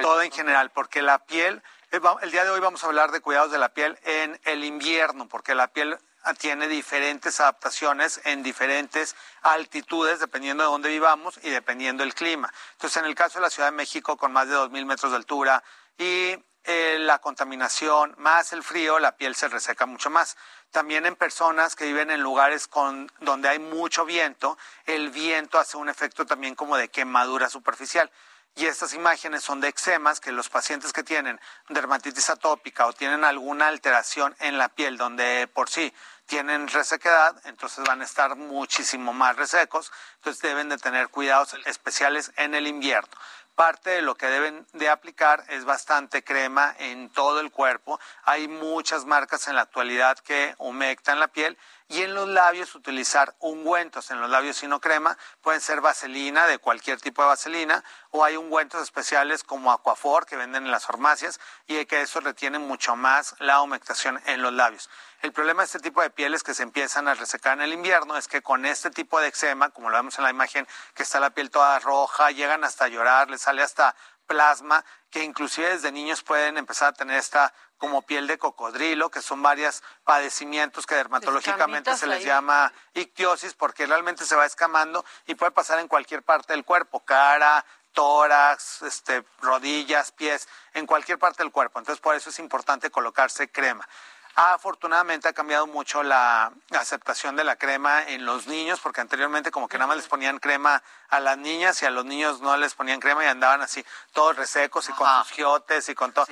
[0.00, 3.20] todo en general, porque la piel, eh, el día de hoy vamos a hablar de
[3.20, 8.42] cuidados de la piel en el invierno, porque la piel ah, tiene diferentes adaptaciones en
[8.42, 12.52] diferentes altitudes, dependiendo de dónde vivamos y dependiendo del clima.
[12.72, 15.16] Entonces, en el caso de la Ciudad de México, con más de 2.000 metros de
[15.16, 15.62] altura
[15.98, 20.36] y eh, la contaminación más el frío, la piel se reseca mucho más.
[20.70, 25.76] También en personas que viven en lugares con, donde hay mucho viento, el viento hace
[25.76, 28.10] un efecto también como de quemadura superficial.
[28.54, 33.24] Y estas imágenes son de eczemas que los pacientes que tienen dermatitis atópica o tienen
[33.24, 35.92] alguna alteración en la piel donde por sí
[36.26, 42.32] tienen resequedad, entonces van a estar muchísimo más resecos, entonces deben de tener cuidados especiales
[42.36, 43.10] en el invierno.
[43.54, 48.00] Parte de lo que deben de aplicar es bastante crema en todo el cuerpo.
[48.24, 51.58] Hay muchas marcas en la actualidad que humectan la piel
[51.92, 54.10] y en los labios utilizar ungüentos.
[54.10, 58.36] En los labios sino crema pueden ser vaselina de cualquier tipo de vaselina o hay
[58.36, 63.34] ungüentos especiales como Aquafor que venden en las farmacias y que eso retiene mucho más
[63.40, 64.88] la humectación en los labios.
[65.20, 68.16] El problema de este tipo de pieles que se empiezan a resecar en el invierno
[68.16, 71.20] es que con este tipo de eczema, como lo vemos en la imagen, que está
[71.20, 73.94] la piel toda roja, llegan hasta llorar, les sale hasta
[74.26, 77.52] plasma, que inclusive desde niños pueden empezar a tener esta
[77.82, 82.26] como piel de cocodrilo, que son varios padecimientos que dermatológicamente se les ahí.
[82.26, 87.00] llama ictiosis, porque realmente se va escamando y puede pasar en cualquier parte del cuerpo,
[87.00, 91.80] cara, tórax, este, rodillas, pies, en cualquier parte del cuerpo.
[91.80, 93.88] Entonces, por eso es importante colocarse crema.
[94.34, 99.68] Afortunadamente ha cambiado mucho la aceptación de la crema en los niños, porque anteriormente como
[99.68, 102.72] que nada más les ponían crema a las niñas y a los niños no les
[102.74, 106.24] ponían crema y andaban así todos resecos y con sus giotes y con todo.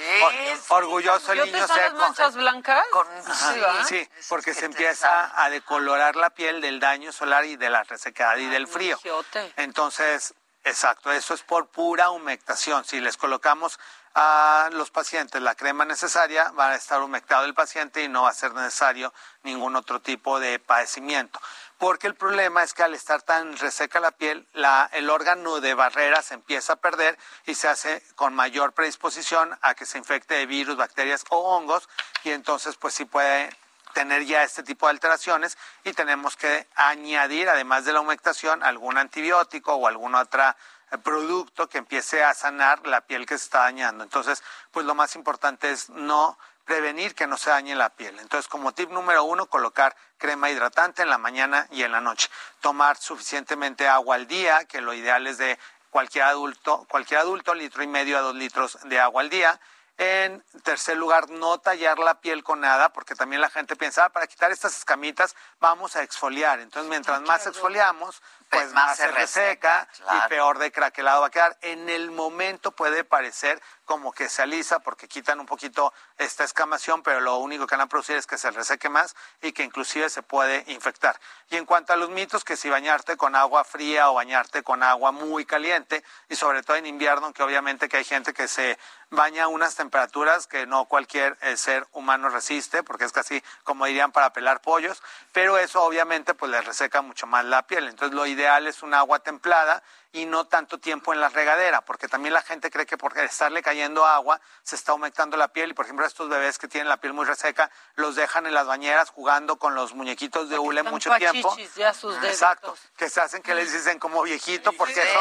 [0.71, 1.97] Or- orgulloso el ¿Yo te niño seco.
[1.97, 2.85] manchas blancas?
[3.27, 7.69] Ajá, Sí, sí, porque se empieza a decolorar la piel del daño solar y de
[7.69, 8.97] la resequedad y del frío.
[8.99, 9.53] Giote.
[9.57, 10.33] Entonces,
[10.65, 12.85] exacto, eso es por pura humectación.
[12.85, 13.79] Si les colocamos
[14.14, 18.31] a los pacientes la crema necesaria, va a estar humectado el paciente y no va
[18.31, 21.40] a ser necesario ningún otro tipo de padecimiento.
[21.79, 25.75] Porque el problema es que al estar tan reseca la piel, la, el órgano de
[25.75, 30.35] barrera se empieza a perder y se hace con mayor predisposición a que se infecte
[30.35, 31.88] de virus, bacterias o hongos
[32.25, 33.51] y entonces pues sí puede
[33.92, 38.99] tener ya este tipo de alteraciones y tenemos que añadir, además de la humectación, algún
[38.99, 40.55] antibiótico o algún otro eh,
[40.98, 44.05] producto que empiece a sanar la piel que se está dañando.
[44.05, 48.18] Entonces, pues lo más importante es no prevenir que no se dañe la piel.
[48.20, 52.29] Entonces, como tip número uno, colocar crema hidratante en la mañana y en la noche.
[52.61, 55.59] Tomar suficientemente agua al día, que lo ideal es de
[55.90, 59.61] cualquier adulto, cualquier adulto, litro y medio a dos litros de agua al día
[59.98, 64.09] En tercer lugar, no tallar la piel con nada, porque también la gente piensa, ah,
[64.09, 66.61] para quitar estas escamitas vamos a exfoliar.
[66.61, 71.57] Entonces, mientras más exfoliamos, pues más, se reseca y peor de craquelado va a quedar.
[71.63, 77.03] En el momento puede parecer como que se alisa porque quitan un poquito esta escamación,
[77.03, 80.09] pero lo único que van a producir es que se reseque más y que inclusive
[80.11, 81.19] se puede infectar.
[81.49, 84.83] Y en cuanto a los mitos, que si bañarte con agua fría o bañarte con
[84.83, 88.79] agua muy caliente, y sobre todo en invierno, aunque obviamente que hay gente que se
[89.11, 94.12] baña unas temperaturas que no cualquier eh, ser humano resiste, porque es casi como dirían
[94.12, 97.88] para pelar pollos, pero eso obviamente pues les reseca mucho más la piel.
[97.88, 102.09] Entonces lo ideal es un agua templada y no tanto tiempo en la regadera, porque
[102.09, 105.75] también la gente cree que por estarle cayendo agua se está aumentando la piel y
[105.75, 109.11] por ejemplo estos bebés que tienen la piel muy reseca los dejan en las bañeras
[109.11, 111.57] jugando con los muñequitos de hule mucho tiempo.
[111.77, 115.20] Ya sus Exacto, que se hacen que les dicen como viejito porque eso,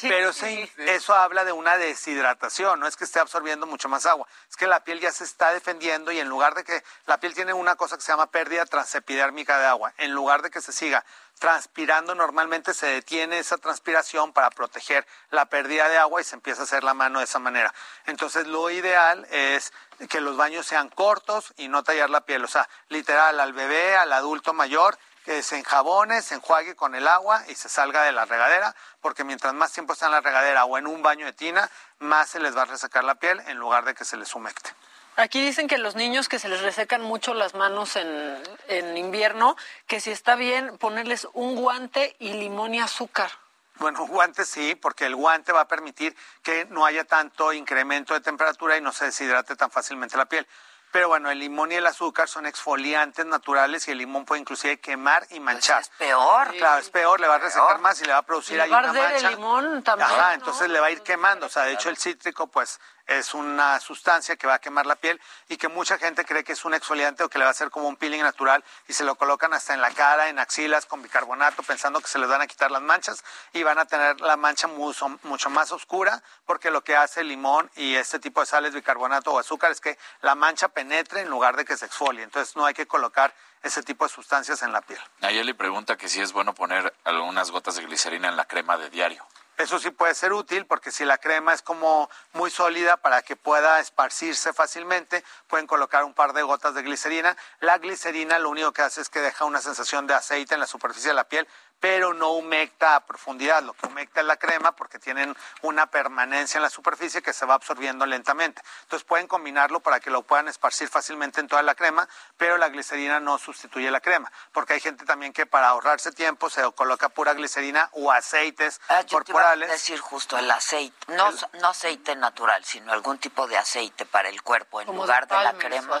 [0.00, 4.26] pero sí, eso habla de una deshidratación, no es que esté absorbiendo mucho más agua,
[4.48, 7.34] es que la piel ya se está defendiendo y en lugar de que la piel
[7.34, 10.72] tiene una cosa que se llama pérdida transepidérmica de agua, en lugar de que se
[10.72, 11.04] siga
[11.38, 16.62] transpirando normalmente se detiene esa transpiración para proteger la pérdida de agua y se empieza
[16.62, 17.72] a hacer la mano de esa manera.
[18.06, 19.72] Entonces lo ideal es
[20.08, 23.96] que los baños sean cortos y no tallar la piel, o sea, literal al bebé,
[23.96, 28.12] al adulto mayor, que se enjabone, se enjuague con el agua y se salga de
[28.12, 31.32] la regadera, porque mientras más tiempo está en la regadera o en un baño de
[31.32, 31.68] tina,
[31.98, 34.70] más se les va a resecar la piel en lugar de que se les humecte.
[35.16, 39.56] Aquí dicen que los niños que se les resecan mucho las manos en, en invierno,
[39.86, 43.30] que si está bien ponerles un guante y limón y azúcar.
[43.78, 48.14] Bueno, un guante sí, porque el guante va a permitir que no haya tanto incremento
[48.14, 50.46] de temperatura y no se deshidrate tan fácilmente la piel.
[50.92, 54.80] Pero bueno, el limón y el azúcar son exfoliantes naturales y el limón puede inclusive
[54.80, 55.82] quemar y manchar.
[55.82, 56.54] es peor.
[56.54, 58.92] Claro, es peor, le va a resecar más y le va a producir ahí una
[58.92, 59.16] mancha.
[59.16, 60.08] el limón también.
[60.10, 61.46] Ajá, entonces le va a ir quemando.
[61.46, 64.96] O sea, de hecho el cítrico, pues es una sustancia que va a quemar la
[64.96, 67.52] piel y que mucha gente cree que es un exfoliante o que le va a
[67.52, 70.86] hacer como un peeling natural y se lo colocan hasta en la cara, en axilas
[70.86, 74.20] con bicarbonato pensando que se les van a quitar las manchas y van a tener
[74.20, 78.40] la mancha mucho, mucho más oscura porque lo que hace el limón y este tipo
[78.40, 81.86] de sales, bicarbonato o azúcar es que la mancha penetre en lugar de que se
[81.86, 82.22] exfolie.
[82.22, 85.00] Entonces no hay que colocar ese tipo de sustancias en la piel.
[85.22, 88.76] Ayer le pregunta que si es bueno poner algunas gotas de glicerina en la crema
[88.76, 89.26] de diario.
[89.56, 93.36] Eso sí puede ser útil porque si la crema es como muy sólida para que
[93.36, 97.34] pueda esparcirse fácilmente, pueden colocar un par de gotas de glicerina.
[97.60, 100.66] La glicerina lo único que hace es que deja una sensación de aceite en la
[100.66, 101.48] superficie de la piel,
[101.80, 103.62] pero no humecta a profundidad.
[103.62, 107.46] Lo que humecta es la crema porque tienen una permanencia en la superficie que se
[107.46, 108.62] va absorbiendo lentamente.
[108.82, 112.68] Entonces pueden combinarlo para que lo puedan esparcir fácilmente en toda la crema, pero la
[112.68, 117.08] glicerina no sustituye la crema, porque hay gente también que para ahorrarse tiempo se coloca
[117.08, 119.68] pura glicerina o aceites ah, yo corporales.
[119.68, 124.28] Te decir justo el aceite, no, no aceite natural, sino algún tipo de aceite para
[124.28, 126.00] el cuerpo en lugar de, la crema.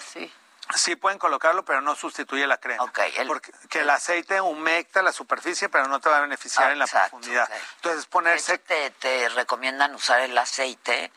[0.74, 2.84] Sí pueden colocarlo, pero no sustituye la crema.
[3.26, 6.86] Porque que el aceite humecta la superficie, pero no te va a beneficiar en la
[6.86, 7.48] profundidad.
[7.76, 8.58] Entonces ponerse...
[8.58, 11.12] Te, te recomiendan usar el aceite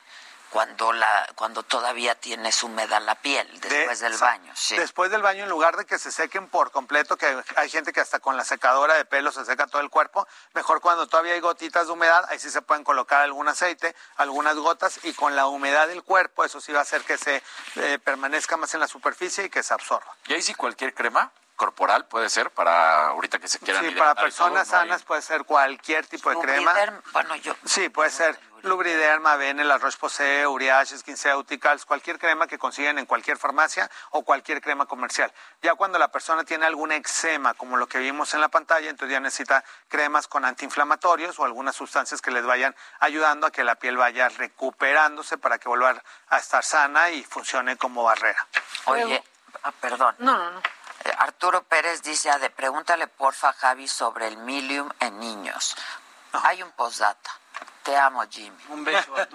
[0.50, 4.54] cuando la cuando todavía tienes húmeda la piel después del baño.
[4.70, 8.02] Después del baño, en lugar de que se sequen por completo, que hay gente que
[8.02, 11.40] hasta con la secadora de pelo se seca todo el cuerpo, mejor cuando todavía hay
[11.40, 15.48] gotitas de humedad, ahí sí se pueden colocar algún aceite, algunas gotas y con la
[15.48, 17.44] humedad del cuerpo, eso sí va a hacer que se
[17.76, 20.16] eh, permanezca más en la superficie y que se absorba.
[20.28, 21.32] ¿Y ahí sí cualquier crema?
[21.60, 26.08] corporal puede ser para ahorita que se quieran Sí, para personas sanas puede ser cualquier
[26.08, 26.74] tipo de crema.
[27.12, 33.00] Bueno, yo Sí, puede ser Lubriderma, Bene, La Roche-Posay, Uriage, SkinCeuticals, cualquier crema que consiguen
[33.00, 35.32] en cualquier farmacia o cualquier crema comercial.
[35.62, 39.14] Ya cuando la persona tiene algún eczema, como lo que vimos en la pantalla, entonces
[39.14, 43.76] ya necesita cremas con antiinflamatorios o algunas sustancias que les vayan ayudando a que la
[43.76, 48.48] piel vaya recuperándose para que vuelva a estar sana y funcione como barrera.
[48.86, 49.24] Oye,
[49.64, 50.16] ah, perdón.
[50.20, 50.60] No, no, no.
[51.06, 55.76] Eh, Arturo Pérez dice, pregúntale porfa Javi sobre el milium en niños.
[56.34, 57.32] Hay un postdata.
[57.84, 58.58] Te amo, Jimmy.
[58.70, 59.14] Un beso.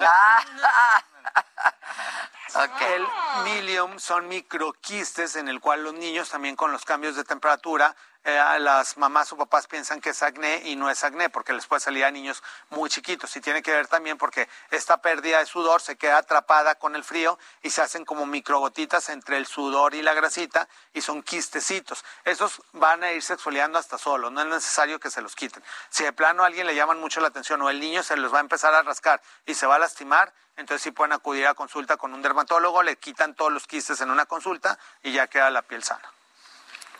[2.81, 3.07] El
[3.45, 8.59] milium son microquistes en el cual los niños también con los cambios de temperatura eh,
[8.59, 11.81] las mamás o papás piensan que es acné y no es acné porque les puede
[11.81, 15.83] salir a niños muy chiquitos y tiene que ver también porque esta pérdida de sudor
[15.83, 20.01] se queda atrapada con el frío y se hacen como microgotitas entre el sudor y
[20.01, 22.03] la grasita y son quistecitos.
[22.25, 25.63] Esos van a irse exfoliando hasta solo, no es necesario que se los quiten.
[25.91, 28.33] Si de plano a alguien le llaman mucho la atención o el niño se los
[28.33, 31.53] va a empezar a rascar y se va a lastimar, entonces sí pueden acudir a
[31.53, 35.51] consulta con un dermatólogo, le quitan todos los quistes en una consulta y ya queda
[35.51, 36.14] la piel sana.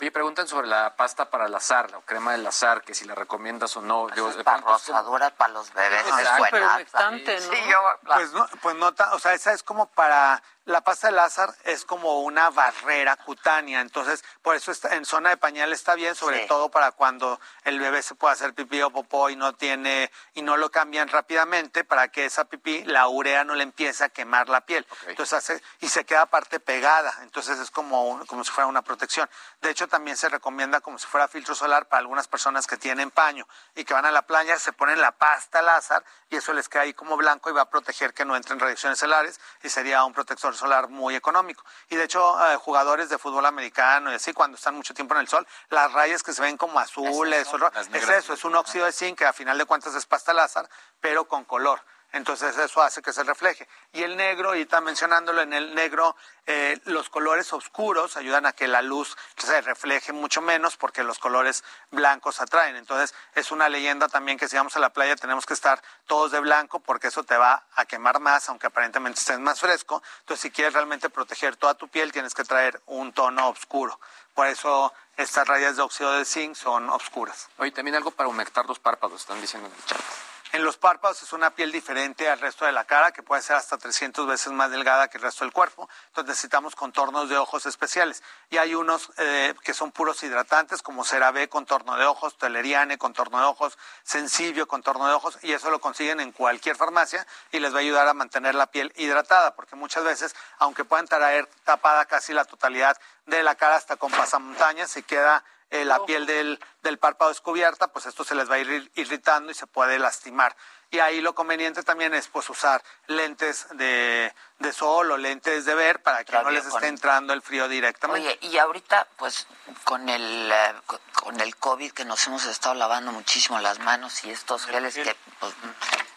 [0.01, 3.15] Oye, preguntan sobre la pasta para el azar, la crema del azar, que si la
[3.15, 4.09] recomiendas o no.
[4.09, 6.05] Digo, es para rosaduras para los bebés.
[6.07, 7.53] Es súper humectante, ¿no?
[7.53, 11.13] Sí, yo, pues no, pues no, o sea, esa es como para la pasta de
[11.13, 15.95] Lázaro es como una barrera cutánea, entonces por eso está, en zona de pañal está
[15.95, 19.55] bien, sobre todo para cuando el bebé se puede hacer pipí o popó y no
[19.55, 24.05] tiene y no lo cambian rápidamente para que esa pipí la urea no le empiece
[24.05, 28.43] a quemar la piel, entonces hace y se queda parte pegada, entonces es como como
[28.45, 29.29] si fuera una protección.
[29.61, 33.11] De hecho también se recomienda como si fuera filtro solar para algunas personas que tienen
[33.11, 36.69] paño y que van a la playa se ponen la pasta Lázaro y eso les
[36.69, 40.05] queda ahí como blanco y va a proteger que no entren radiaciones solares y sería
[40.05, 41.65] un protector solar muy económico.
[41.89, 45.21] Y de hecho, eh, jugadores de fútbol americano y así, cuando están mucho tiempo en
[45.21, 47.49] el sol, las rayas que se ven como azules,
[47.93, 50.69] es, eso, es un óxido de zinc que a final de cuentas es pasta láser,
[51.01, 51.81] pero con color
[52.15, 53.67] entonces eso hace que se refleje.
[53.93, 56.15] Y el negro, y está mencionándolo, en el negro
[56.47, 61.19] eh, los colores oscuros ayudan a que la luz se refleje mucho menos porque los
[61.19, 62.77] colores blancos atraen.
[62.77, 66.31] Entonces es una leyenda también que si vamos a la playa tenemos que estar todos
[66.31, 70.01] de blanco porque eso te va a quemar más, aunque aparentemente estés más fresco.
[70.21, 73.99] Entonces si quieres realmente proteger toda tu piel tienes que traer un tono oscuro.
[74.35, 77.49] Por eso estas rayas de óxido de zinc son oscuras.
[77.59, 80.34] Oye, también algo para humectar los párpados, están diciendo en el chat.
[80.55, 83.57] En los párpados es una piel diferente al resto de la cara, que puede ser
[83.57, 85.89] hasta 300 veces más delgada que el resto del cuerpo.
[86.07, 88.23] Entonces necesitamos contornos de ojos especiales.
[88.51, 93.41] Y hay unos eh, que son puros hidratantes, como CeraVe, contorno de ojos, Teleriane, contorno
[93.41, 97.75] de ojos, Sensibio, contorno de ojos, y eso lo consiguen en cualquier farmacia y les
[97.75, 102.05] va a ayudar a mantener la piel hidratada, porque muchas veces, aunque puedan traer tapada
[102.05, 102.97] casi la totalidad
[103.27, 107.89] de la cara hasta con pasamontañas, se queda eh, la piel del, del párpado descubierta,
[107.89, 110.57] pues esto se les va a ir irritando y se puede lastimar.
[110.91, 115.75] Y ahí lo conveniente también es pues usar lentes de, de sol o lentes de
[115.75, 118.29] ver para que no les esté entrando el frío directamente.
[118.29, 119.49] Oye, y ahorita pues
[119.83, 120.75] con el eh,
[121.13, 125.17] con el COVID que nos hemos estado lavando muchísimo las manos y estos geles que
[125.41, 125.53] pues,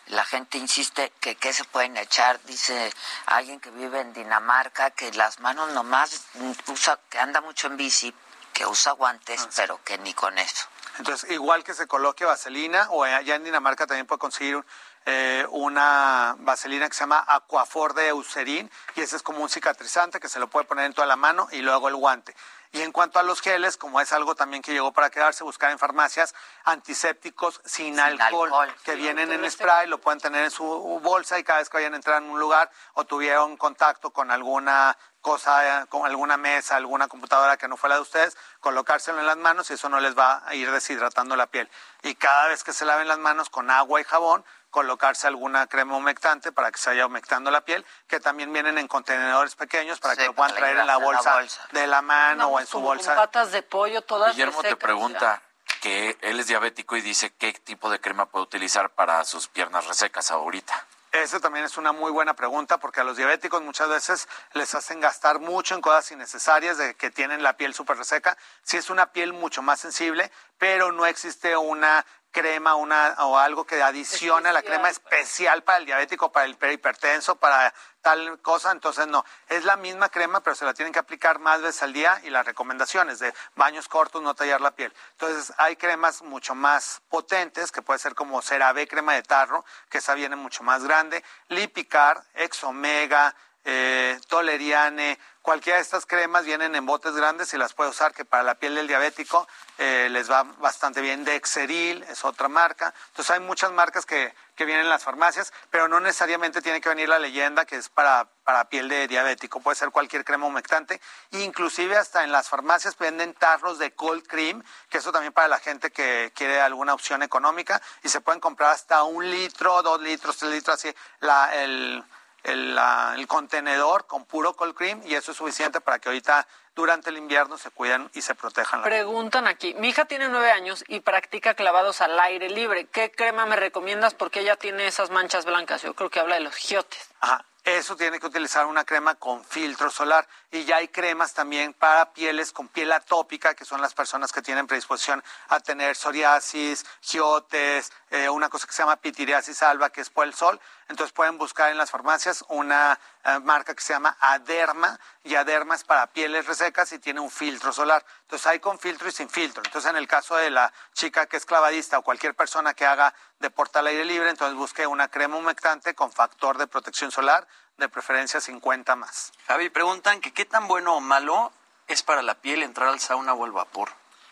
[0.07, 2.93] la gente insiste que qué se pueden echar, dice
[3.25, 6.25] alguien que vive en Dinamarca que las manos nomás
[6.67, 8.13] usa que anda mucho en bici
[8.57, 10.65] que usa guantes, ah, pero que ni con eso.
[10.97, 14.65] Entonces, igual que se coloque vaselina, o allá en Dinamarca también puede conseguir
[15.05, 20.19] eh, una vaselina que se llama Aquafor de Eucerin, y ese es como un cicatrizante
[20.19, 22.35] que se lo puede poner en toda la mano y luego el guante.
[22.71, 25.69] Y en cuanto a los geles, como es algo también que llegó para quedarse, buscar
[25.71, 26.33] en farmacias
[26.63, 30.65] antisépticos sin, alcohol, que vienen en spray, lo pueden tener en su
[31.03, 34.31] bolsa y cada vez que vayan a entrar en un lugar o tuvieron contacto con
[34.31, 34.97] alguna
[35.27, 39.35] cosa, con alguna mesa, alguna computadora que no fue la de ustedes, colocárselo en las
[39.35, 41.69] manos y eso no les va a ir deshidratando la piel.
[42.01, 45.97] Y cada vez que se laven las manos con agua y jabón, colocarse alguna crema
[45.97, 50.15] humectante para que se vaya humectando la piel, que también vienen en contenedores pequeños para
[50.15, 53.13] que lo puedan traer en la bolsa, de la mano o en su bolsa.
[53.13, 55.41] Con patas de pollo, todas Guillermo te pregunta
[55.81, 59.87] que él es diabético y dice qué tipo de crema puede utilizar para sus piernas
[59.87, 60.85] resecas ahorita.
[61.11, 64.99] Esa también es una muy buena pregunta porque a los diabéticos muchas veces les hacen
[64.99, 68.37] gastar mucho en cosas innecesarias de que tienen la piel súper reseca.
[68.61, 73.65] Sí es una piel mucho más sensible, pero no existe una crema una, o algo
[73.65, 79.07] que adiciona la crema especial para el diabético, para el hipertenso, para tal cosa, entonces
[79.07, 82.21] no, es la misma crema, pero se la tienen que aplicar más veces al día
[82.23, 84.93] y las recomendaciones de baños cortos, no tallar la piel.
[85.11, 89.97] Entonces hay cremas mucho más potentes, que puede ser como CeraVe crema de tarro, que
[89.97, 96.85] esa viene mucho más grande, Lipicar, Exomega, eh, Toleriane, cualquiera de estas cremas vienen en
[96.85, 100.43] botes grandes y las puede usar, que para la piel del diabético eh, les va
[100.43, 101.23] bastante bien.
[101.23, 102.93] Dexeril es otra marca.
[103.11, 106.89] Entonces hay muchas marcas que, que vienen en las farmacias, pero no necesariamente tiene que
[106.89, 109.61] venir la leyenda que es para, para piel de diabético.
[109.61, 110.99] Puede ser cualquier crema humectante.
[111.31, 115.59] Inclusive hasta en las farmacias venden tarros de cold cream, que eso también para la
[115.59, 117.81] gente que quiere alguna opción económica.
[118.03, 120.93] Y se pueden comprar hasta un litro, dos litros, tres litros, así.
[121.21, 122.03] La, el
[122.47, 127.17] el, contenedor con puro cold cream y eso es suficiente para que ahorita durante el
[127.17, 128.83] invierno se cuiden y se protejan.
[128.83, 132.85] Preguntan aquí, mi hija tiene nueve años y practica clavados al aire libre.
[132.85, 134.13] ¿Qué crema me recomiendas?
[134.13, 135.81] Porque ella tiene esas manchas blancas.
[135.81, 137.09] Yo creo que habla de los giotes.
[137.19, 140.25] Ajá eso tiene que utilizar una crema con filtro solar.
[140.51, 144.41] Y ya hay cremas también para pieles con piel atópica, que son las personas que
[144.41, 149.99] tienen predisposición a tener psoriasis, giotes, eh, una cosa que se llama pitiriasis alba, que
[149.99, 150.61] es por el sol.
[150.89, 155.75] Entonces pueden buscar en las farmacias una eh, marca que se llama Aderma, y Aderma
[155.75, 158.05] es para pieles resecas y tiene un filtro solar.
[158.21, 159.61] Entonces hay con filtro y sin filtro.
[159.65, 163.13] Entonces en el caso de la chica que es clavadista o cualquier persona que haga
[163.39, 167.89] deporte al aire libre, entonces busque una crema humectante con factor de protección solar, de
[167.89, 169.33] preferencia 50 más.
[169.47, 171.51] Javi, preguntan que qué tan bueno o malo
[171.87, 173.89] es para la piel entrar al sauna o al vapor?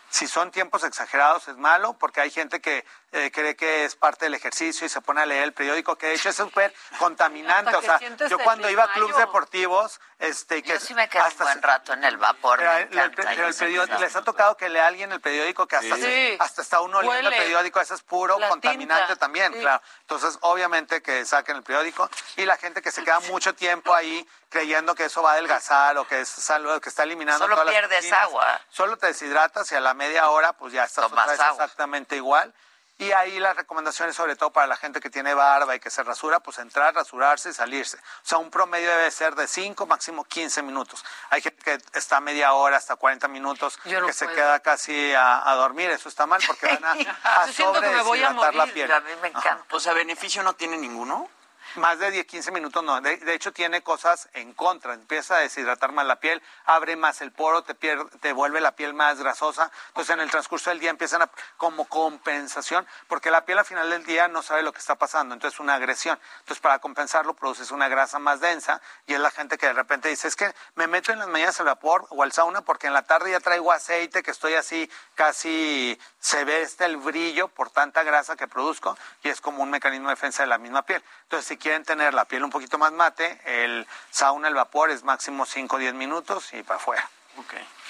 [0.08, 2.84] Si son tiempos exagerados es malo porque hay gente que
[3.16, 6.08] eh, cree que es parte del ejercicio y se pone a leer el periódico, que
[6.08, 7.70] de hecho es súper contaminante.
[7.70, 11.22] Hasta O sea, yo cuando iba a clubes deportivos, este, que Yo sí me quedé
[11.22, 12.58] un hasta buen rato en el vapor.
[12.58, 15.76] Pero, me el- pero el periódico- les ha tocado que lea alguien el periódico que
[15.76, 16.02] hasta, Sí.
[16.02, 16.36] se- Sí.
[16.40, 17.42] hasta está uno leyendo el Huele.
[17.42, 19.60] periódico, eso es puro La contaminante tinta, también, sí.
[19.60, 19.82] claro.
[20.00, 24.26] Entonces, obviamente que saquen el periódico y la gente que se queda mucho tiempo ahí
[24.48, 27.66] creyendo que eso va a adelgazar o que es algo que está eliminando Solo todas
[27.66, 28.60] las pierdes agua.
[28.70, 31.64] Solo te deshidratas y a la media hora pues ya estás Tomas otra vez agua.
[31.64, 32.54] exactamente igual.
[32.98, 36.02] Y ahí las recomendaciones, sobre todo para la gente que tiene barba y que se
[36.02, 37.98] rasura, pues entrar, rasurarse y salirse.
[37.98, 41.04] O sea, un promedio debe ser de 5, máximo 15 minutos.
[41.28, 45.12] Hay gente que está media hora, hasta 40 minutos, Yo no que se queda casi
[45.12, 45.90] a, a dormir.
[45.90, 46.92] Eso está mal porque van a,
[47.42, 48.90] a siento que me voy a sobredeshidratar la piel.
[48.90, 49.64] A mí me encanta.
[49.72, 51.28] O sea, beneficio no tiene ninguno.
[51.76, 53.00] Más de 10, 15 minutos no.
[53.00, 54.94] De, hecho, tiene cosas en contra.
[54.94, 58.72] Empieza a deshidratar más la piel, abre más el poro, te, pier- te vuelve la
[58.72, 59.70] piel más grasosa.
[59.88, 63.90] Entonces, en el transcurso del día empiezan a, como compensación, porque la piel al final
[63.90, 65.34] del día no sabe lo que está pasando.
[65.34, 66.18] Entonces, una agresión.
[66.40, 70.08] Entonces, para compensarlo, produces una grasa más densa y es la gente que de repente
[70.08, 72.94] dice, es que me meto en las mañanas al vapor o al sauna porque en
[72.94, 77.70] la tarde ya traigo aceite, que estoy así, casi se ve este el brillo por
[77.70, 81.02] tanta grasa que produzco y es como un mecanismo de defensa de la misma piel.
[81.24, 85.02] Entonces, si quieren tener la piel un poquito más mate, el sauna, el vapor es
[85.02, 87.10] máximo 5 o 10 minutos y para afuera.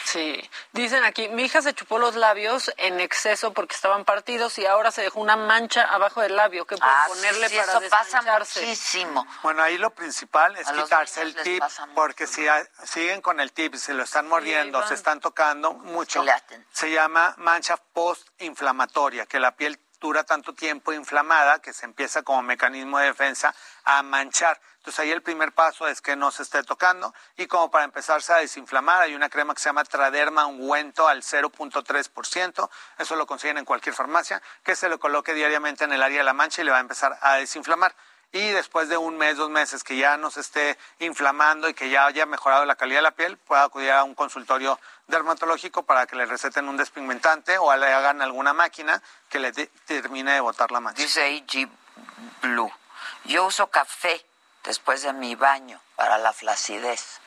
[0.04, 0.40] Sí,
[0.72, 4.90] dicen aquí, mi hija se chupó los labios en exceso porque estaban partidos y ahora
[4.90, 6.64] se dejó una mancha abajo del labio.
[6.64, 9.26] ¿Qué puede Ah, ponerle sí, para eso pasa muchísimo.
[9.42, 11.62] Bueno, ahí lo principal es A quitarse el tip,
[11.94, 14.88] porque si a- siguen con el tip, se lo están mordiendo, van.
[14.88, 16.24] se están tocando mucho,
[16.72, 22.42] se llama mancha postinflamatoria, que la piel dura tanto tiempo inflamada que se empieza como
[22.42, 24.60] mecanismo de defensa a manchar.
[24.78, 28.32] Entonces ahí el primer paso es que no se esté tocando y como para empezarse
[28.32, 33.58] a desinflamar hay una crema que se llama Traderma ungüento al 0.3%, eso lo consiguen
[33.58, 36.64] en cualquier farmacia, que se lo coloque diariamente en el área de la mancha y
[36.64, 37.94] le va a empezar a desinflamar
[38.32, 41.88] y después de un mes, dos meses que ya no se esté inflamando y que
[41.88, 44.78] ya haya mejorado la calidad de la piel, pueda acudir a un consultorio
[45.08, 49.66] dermatológico para que le receten un despigmentante o le hagan alguna máquina que le de-
[49.86, 51.02] termine de botar la mancha.
[51.02, 51.68] Dice AG
[52.42, 52.72] Blue.
[53.24, 54.24] Yo uso café
[54.64, 57.20] después de mi baño para la flacidez.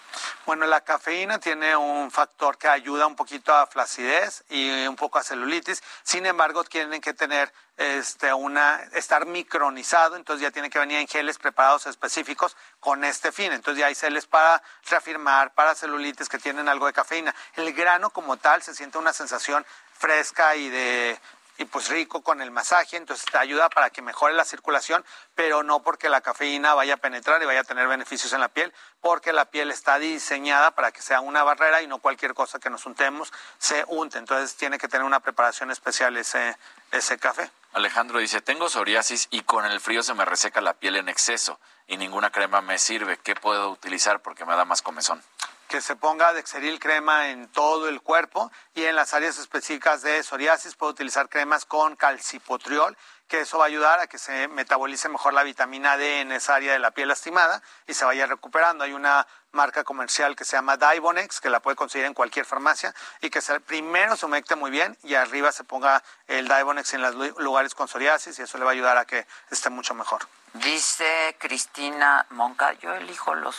[0.49, 5.19] Bueno, la cafeína tiene un factor que ayuda un poquito a flacidez y un poco
[5.19, 5.83] a celulitis.
[6.01, 11.07] Sin embargo, tienen que tener este una estar micronizado, entonces ya tiene que venir en
[11.07, 13.51] geles preparados específicos con este fin.
[13.51, 17.35] Entonces ya hay geles para reafirmar, para celulitis que tienen algo de cafeína.
[17.53, 19.63] El grano como tal se siente una sensación
[19.99, 21.19] fresca y de
[21.59, 25.03] y pues rico con el masaje, entonces te ayuda para que mejore la circulación,
[25.35, 28.47] pero no porque la cafeína vaya a penetrar y vaya a tener beneficios en la
[28.47, 32.59] piel, porque la piel está diseñada para que sea una barrera y no cualquier cosa
[32.59, 36.57] que nos untemos se unte, entonces tiene que tener una preparación especial ese,
[36.91, 37.51] ese café.
[37.73, 41.59] Alejandro dice, tengo psoriasis y con el frío se me reseca la piel en exceso
[41.87, 43.17] y ninguna crema me sirve.
[43.17, 45.21] ¿Qué puedo utilizar porque me da más comezón?
[45.69, 50.23] Que se ponga Dexeril crema en todo el cuerpo y en las áreas específicas de
[50.23, 52.97] psoriasis puede utilizar cremas con calcipotriol,
[53.27, 56.55] que eso va a ayudar a que se metabolice mejor la vitamina D en esa
[56.55, 58.83] área de la piel lastimada y se vaya recuperando.
[58.83, 62.93] Hay una marca comercial que se llama Divonex, que la puede conseguir en cualquier farmacia
[63.21, 67.03] y que se, primero se humecte muy bien y arriba se ponga el Divonex en
[67.03, 69.93] los lu- lugares con psoriasis y eso le va a ayudar a que esté mucho
[69.93, 70.21] mejor.
[70.53, 73.55] Dice Cristina Monca, yo elijo los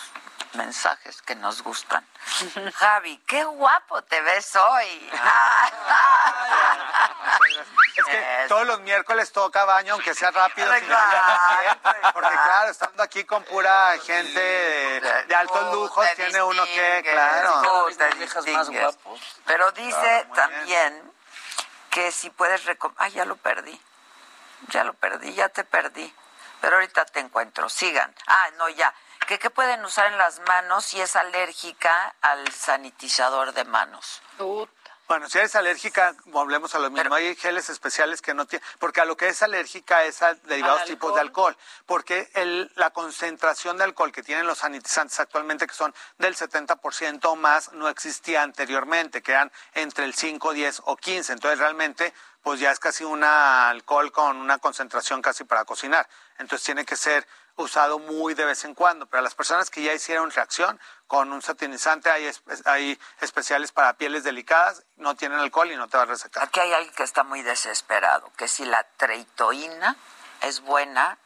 [0.55, 2.05] mensajes que nos gustan.
[2.75, 5.11] Javi, qué guapo te ves hoy.
[7.97, 10.69] Es que todos los miércoles toca baño, aunque sea rápido,
[12.13, 17.03] porque claro, estando aquí con pura gente de, de altos lujos, te tiene uno que,
[17.13, 17.87] claro.
[17.97, 18.99] te distingues.
[19.47, 21.13] Pero dice Ah, también
[21.91, 23.81] que si puedes recom- Ay, ya lo perdí.
[24.69, 26.13] Ya lo perdí, ya te perdí.
[26.61, 27.69] Pero ahorita te encuentro.
[27.69, 28.15] Sigan.
[28.27, 28.95] Ah, no, ya.
[29.27, 34.23] Que qué pueden usar en las manos si es alérgica al sanitizador de manos.
[35.11, 37.13] Bueno, si eres alérgica, volvemos a lo mismo.
[37.13, 40.83] Hay geles especiales que no tienen, porque a lo que es alérgica es a derivados
[40.83, 45.67] ¿Al tipos de alcohol, porque el, la concentración de alcohol que tienen los sanitizantes actualmente,
[45.67, 50.83] que son del 70% o más, no existía anteriormente, que eran entre el 5, 10
[50.85, 51.33] o 15.
[51.33, 56.09] Entonces realmente, pues ya es casi un alcohol con una concentración casi para cocinar.
[56.39, 57.27] Entonces tiene que ser
[57.57, 61.43] usado muy de vez en cuando, pero las personas que ya hicieron reacción con un
[61.43, 62.31] satinizante hay,
[62.65, 66.43] hay especiales para pieles delicadas, no tienen alcohol y no te va a resecar.
[66.45, 69.97] Aquí hay alguien que está muy desesperado, que si la treitoína
[70.43, 71.19] es buena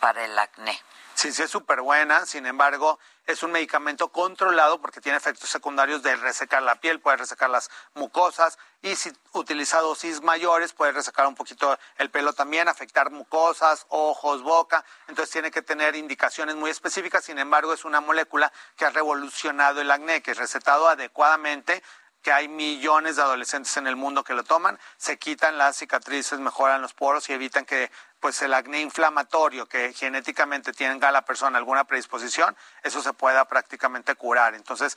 [0.00, 0.80] para el acné.
[1.14, 6.02] Sí, sí es súper buena, sin embargo, es un medicamento controlado porque tiene efectos secundarios
[6.02, 11.26] de resecar la piel, puede resecar las mucosas y si utiliza dosis mayores puede resecar
[11.26, 16.70] un poquito el pelo también, afectar mucosas, ojos, boca, entonces tiene que tener indicaciones muy
[16.70, 21.82] específicas, sin embargo es una molécula que ha revolucionado el acné, que es recetado adecuadamente
[22.22, 26.38] que hay millones de adolescentes en el mundo que lo toman, se quitan las cicatrices,
[26.38, 27.90] mejoran los poros y evitan que
[28.22, 34.14] pues el acné inflamatorio que genéticamente tenga la persona alguna predisposición, eso se pueda prácticamente
[34.14, 34.54] curar.
[34.54, 34.96] Entonces,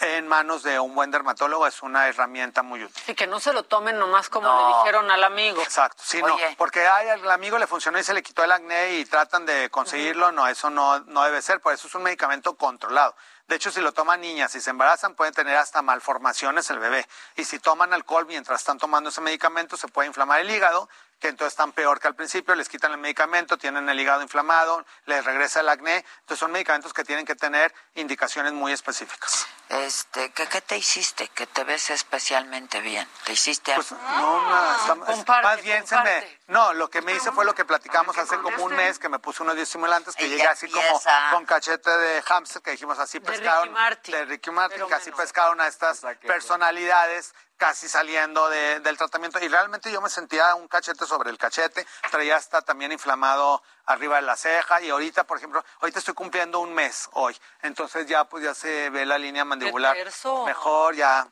[0.00, 3.00] en manos de un buen dermatólogo es una herramienta muy útil.
[3.06, 5.62] Y que no se lo tomen nomás como le dijeron al amigo.
[5.62, 8.94] Exacto, sí, no, porque ay, al amigo le funcionó y se le quitó el acné
[8.94, 12.56] y tratan de conseguirlo, no, eso no, no debe ser, por eso es un medicamento
[12.56, 13.14] controlado.
[13.46, 17.06] De hecho, si lo toman niñas y se embarazan, pueden tener hasta malformaciones el bebé.
[17.36, 20.88] Y si toman alcohol mientras están tomando ese medicamento, se puede inflamar el hígado,
[21.24, 24.84] que entonces están peor que al principio, les quitan el medicamento, tienen el hígado inflamado,
[25.06, 26.04] les regresa el acné.
[26.20, 29.46] Entonces son medicamentos que tienen que tener indicaciones muy específicas.
[29.68, 31.28] Este, ¿qué, qué te hiciste?
[31.28, 33.08] Que te ves especialmente bien.
[33.24, 36.38] ¿Te hiciste pues, No, no, más bien se me...
[36.46, 39.18] No, lo que me hice fue lo que platicamos hace como un mes, que me
[39.18, 41.00] puse unos estimulantes, que llegué así como
[41.32, 43.74] con cachete de hamster, que dijimos así pescaron.
[44.04, 44.86] De Ricky Martin.
[44.86, 50.54] que así pescaron a estas personalidades casi saliendo del tratamiento y realmente yo me sentía
[50.54, 55.24] un cachete sobre el cachete, traía hasta también inflamado arriba de la ceja y ahorita,
[55.24, 59.18] por ejemplo, ahorita estoy cumpliendo un mes hoy, entonces ya pues ya se ve la
[59.18, 59.96] línea mandibular
[60.44, 61.26] mejor, ya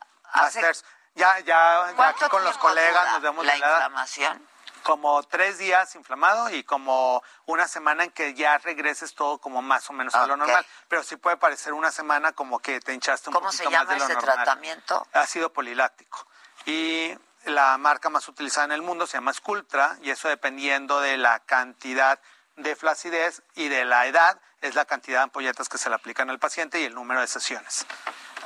[1.15, 4.53] Ya, ya, aquí con los colegas nos vemos la inflamación
[4.83, 9.89] como tres días inflamado y como una semana en que ya regreses todo como más
[9.89, 10.65] o menos a lo normal.
[10.87, 13.99] Pero sí puede parecer una semana como que te hinchaste un poquito más de lo
[13.99, 13.99] normal.
[13.99, 15.07] ¿Cómo se llama ese tratamiento?
[15.13, 16.27] Ácido poliláctico.
[16.65, 21.17] Y la marca más utilizada en el mundo se llama Sculptra y eso dependiendo de
[21.17, 22.19] la cantidad
[22.55, 26.29] de flacidez y de la edad es la cantidad de ampolletas que se le aplican
[26.29, 27.85] al paciente y el número de sesiones.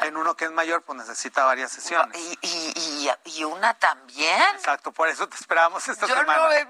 [0.01, 2.17] En uno que es mayor, pues necesita varias sesiones.
[2.41, 4.41] ¿Y, y, una también?
[4.55, 6.33] Exacto, por eso te esperamos esta semana.
[6.35, 6.65] Yo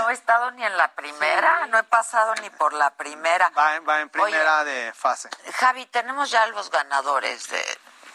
[0.00, 3.50] no he, estado ni en la primera, no he pasado ni por la primera.
[3.50, 5.28] Va en, va en primera de fase.
[5.54, 7.64] Javi, tenemos ya los ganadores de...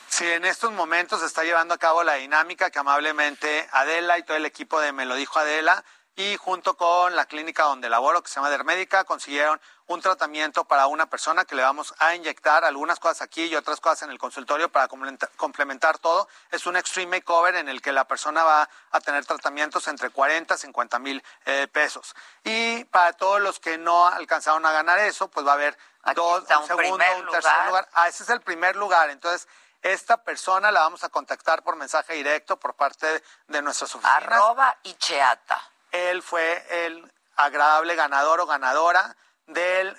[0.10, 4.24] Sí, en estos momentos se está llevando a cabo la dinámica que amablemente Adela y
[4.24, 5.84] todo el equipo de Me lo dijo Adela
[6.18, 10.88] y junto con la clínica donde laboro, que se llama Dermédica, consiguieron un tratamiento para
[10.88, 14.18] una persona que le vamos a inyectar algunas cosas aquí y otras cosas en el
[14.18, 16.28] consultorio para complementar todo.
[16.50, 20.56] Es un Extreme Makeover en el que la persona va a tener tratamientos entre 40
[20.56, 22.16] y 50 mil eh, pesos.
[22.44, 25.78] Y para todos los que no alcanzaron a ganar eso, pues va a haber
[26.16, 27.88] dos, un, segundo, un tercer lugar.
[27.94, 29.12] Ah, ese es el primer lugar.
[29.12, 29.48] Entonces,
[29.84, 34.24] esta persona la vamos a contactar por mensaje directo por parte de nuestras oficinas.
[34.24, 35.62] Arroba y cheata.
[35.92, 39.16] Él fue el agradable ganador o ganadora
[39.46, 39.96] del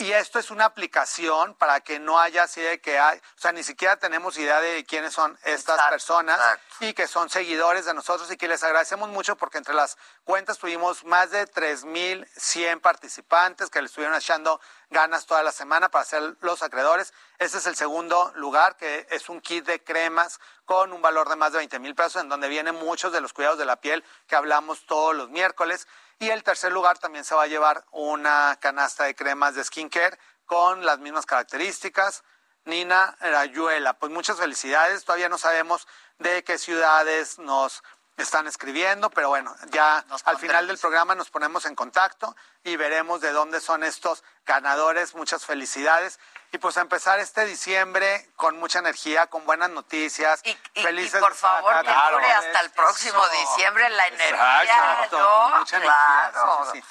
[0.00, 3.52] y esto es una aplicación para que no haya así de que hay, o sea,
[3.52, 6.40] ni siquiera tenemos idea de quiénes son estas personas
[6.80, 10.58] y que son seguidores de nosotros y que les agradecemos mucho porque entre las cuentas
[10.58, 16.36] tuvimos más de 3.100 participantes que le estuvieron echando ganas toda la semana para ser
[16.40, 17.12] los acreedores.
[17.38, 21.36] Este es el segundo lugar, que es un kit de cremas con un valor de
[21.36, 24.04] más de 20 mil pesos, en donde vienen muchos de los cuidados de la piel
[24.26, 25.86] que hablamos todos los miércoles.
[26.22, 30.18] Y el tercer lugar también se va a llevar una canasta de cremas de skincare
[30.44, 32.24] con las mismas características.
[32.66, 35.06] Nina Rayuela, pues muchas felicidades.
[35.06, 37.82] Todavía no sabemos de qué ciudades nos
[38.18, 43.22] están escribiendo, pero bueno, ya al final del programa nos ponemos en contacto y veremos
[43.22, 45.14] de dónde son estos ganadores.
[45.14, 46.20] Muchas felicidades.
[46.52, 50.40] Y pues a empezar este diciembre con mucha energía, con buenas noticias.
[50.44, 55.08] Y, felices y por favor, que dure hasta el próximo diciembre la energía.
[55.12, 55.58] ¿no?
[55.58, 56.72] Mucha claro.
[56.72, 56.82] sí,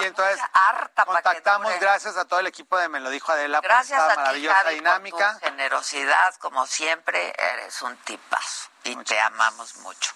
[0.00, 0.40] y entonces
[0.70, 4.20] harta contactamos gracias a todo el equipo de Me lo dijo Adela gracias por esta
[4.20, 5.32] a maravillosa dinámica.
[5.32, 10.12] Por tu generosidad, como siempre, eres un tipazo y te amamos mucho.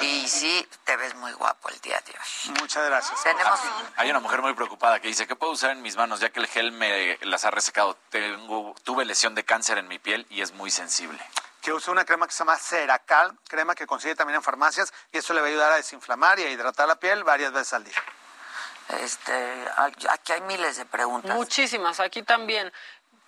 [0.00, 2.54] Y sí, te ves muy guapo el día de hoy.
[2.60, 3.22] Muchas gracias.
[3.22, 3.60] Tenemos...
[3.96, 6.40] Hay una mujer muy preocupada que dice, ¿qué puedo usar en mis manos ya que
[6.40, 7.96] el gel me las ha resecado?
[8.10, 11.18] Tengo, tuve lesión de cáncer en mi piel y es muy sensible
[11.60, 15.18] que use una crema que se llama Ceracal, crema que consigue también en farmacias y
[15.18, 17.84] eso le va a ayudar a desinflamar y a hidratar la piel varias veces al
[17.84, 18.02] día.
[19.00, 21.36] Este, aquí hay miles de preguntas.
[21.36, 22.72] Muchísimas, aquí también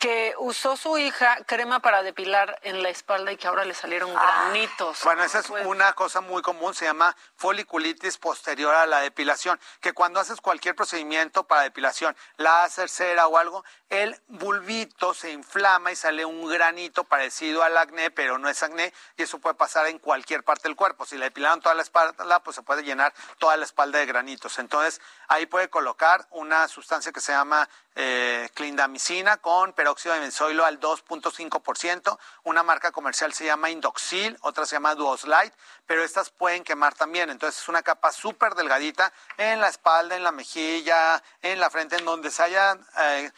[0.00, 4.10] que usó su hija crema para depilar en la espalda y que ahora le salieron
[4.16, 4.46] ah.
[4.46, 4.98] granitos.
[5.04, 9.60] Bueno, esa es pues una cosa muy común, se llama foliculitis posterior a la depilación,
[9.80, 15.92] que cuando haces cualquier procedimiento para depilación, láser, cera o algo, el bulbito se inflama
[15.92, 19.86] y sale un granito parecido al acné, pero no es acné y eso puede pasar
[19.88, 21.04] en cualquier parte del cuerpo.
[21.04, 24.58] Si le depilaron toda la espalda, pues se puede llenar toda la espalda de granitos.
[24.58, 27.68] Entonces, ahí puede colocar una sustancia que se llama
[28.02, 32.18] eh, clindamicina con peróxido de benzoilo al 2.5%.
[32.44, 35.52] Una marca comercial se llama Indoxil, otra se llama Duoslite,
[35.84, 37.28] pero estas pueden quemar también.
[37.28, 41.96] Entonces es una capa súper delgadita en la espalda, en la mejilla, en la frente,
[41.96, 43.30] en donde se hayan eh,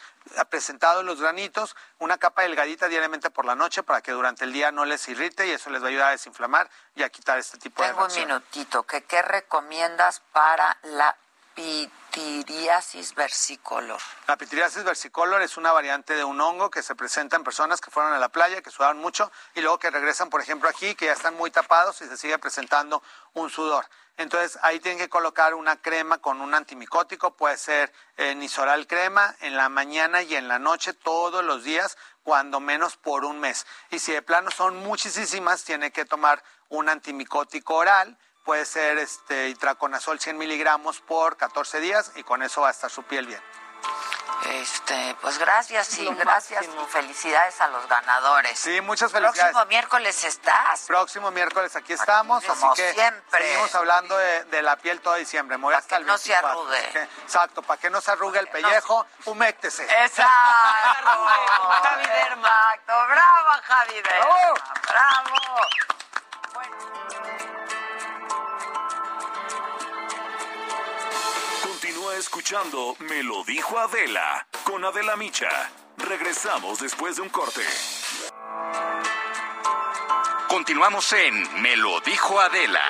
[0.49, 4.71] presentado los granitos, una capa delgadita diariamente por la noche para que durante el día
[4.71, 7.57] no les irrite y eso les va a ayudar a desinflamar y a quitar este
[7.57, 8.83] tipo de Tengo un minutito.
[8.83, 11.17] ¿Qué, ¿Qué recomiendas para la
[11.55, 13.99] pitiriasis versicolor?
[14.27, 17.91] La pitiriasis versicolor es una variante de un hongo que se presenta en personas que
[17.91, 21.05] fueron a la playa, que sudaron mucho y luego que regresan, por ejemplo, aquí, que
[21.05, 23.01] ya están muy tapados y se sigue presentando
[23.33, 23.85] un sudor.
[24.17, 29.35] Entonces ahí tienen que colocar una crema con un antimicótico, puede ser eh, Nisoral crema
[29.41, 33.65] en la mañana y en la noche todos los días, cuando menos por un mes.
[33.89, 39.49] Y si de plano son muchísimas, tiene que tomar un antimicótico oral, puede ser este
[39.49, 43.41] itraconazol 100 miligramos por 14 días y con eso va a estar su piel bien.
[44.45, 48.57] Este, pues gracias y Lo gracias y felicidades a los ganadores.
[48.59, 49.51] Sí, muchas felicidades.
[49.53, 50.81] Próximo miércoles estás.
[50.85, 53.41] Próximo miércoles aquí estamos, como así que siempre.
[53.47, 55.57] seguimos hablando de, de la piel todo diciembre.
[55.75, 56.89] Hasta el no se 24, arrugue.
[56.91, 59.83] que- exacto, para que no se arrugue el pellejo, huméctese.
[60.03, 60.23] Exacto.
[61.83, 62.49] Javi Derma.
[62.75, 63.07] Exacto.
[63.07, 64.53] Bravo, Javi Derma.
[64.89, 65.67] Bravo.
[72.17, 75.49] Escuchando Me lo dijo Adela con Adela Micha.
[75.97, 77.61] Regresamos después de un corte.
[80.47, 82.81] Continuamos en Me lo dijo Adela.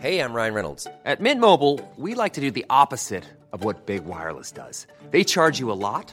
[0.00, 0.86] Hey, I'm Ryan Reynolds.
[1.06, 4.86] At Mint Mobile, we like to do the opposite of what Big Wireless does.
[5.10, 6.12] They charge you a lot,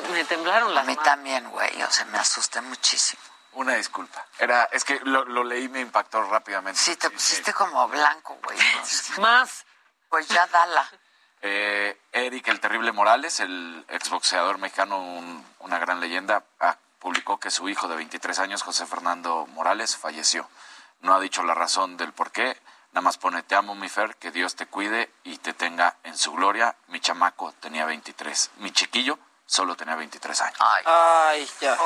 [0.00, 1.82] te- me temblaron las A mí también, güey.
[1.82, 3.22] O sea, me asusté muchísimo.
[3.52, 4.24] Una disculpa.
[4.38, 6.78] Era, es que lo, lo leí y me impactó rápidamente.
[6.80, 8.58] Sí, te pusiste como blanco, güey.
[9.18, 9.64] Más.
[10.08, 10.88] Pues ya dala.
[11.46, 17.50] Eh, Eric el Terrible Morales, el exboxeador mexicano, un- una gran leyenda, ah, publicó que
[17.50, 20.48] su hijo de 23 años, José Fernando Morales, falleció.
[21.02, 22.58] No ha dicho la razón del por qué,
[22.92, 26.16] nada más pone, te amo mi Fer, que Dios te cuide y te tenga en
[26.16, 26.76] su gloria.
[26.86, 30.58] Mi chamaco tenía 23, mi chiquillo solo tenía 23 años.
[30.60, 31.76] Ay, Ay, ya.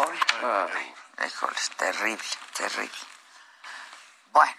[0.40, 0.94] Ay.
[1.26, 2.24] híjoles, terrible,
[2.56, 2.98] terrible.
[4.32, 4.54] Bueno,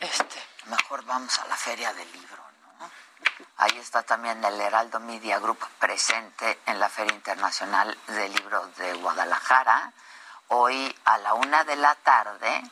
[0.00, 0.42] Este.
[0.66, 2.42] mejor vamos a la feria del libro,
[2.80, 2.90] ¿no?
[3.58, 8.92] Ahí está también el Heraldo Media Group presente en la Feria Internacional del Libro de
[8.94, 9.92] Guadalajara.
[10.48, 12.62] Hoy a la una de la tarde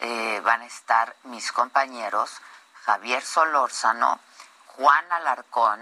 [0.00, 2.30] eh, van a estar mis compañeros
[2.84, 4.20] Javier Solórzano,
[4.66, 5.80] Juan Alarcón,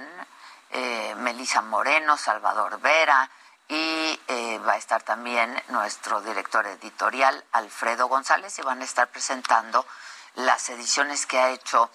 [0.75, 3.31] eh, Melisa Moreno, Salvador Vera
[3.68, 9.09] y eh, va a estar también nuestro director editorial Alfredo González y van a estar
[9.09, 9.87] presentando
[10.35, 11.91] las ediciones que ha hecho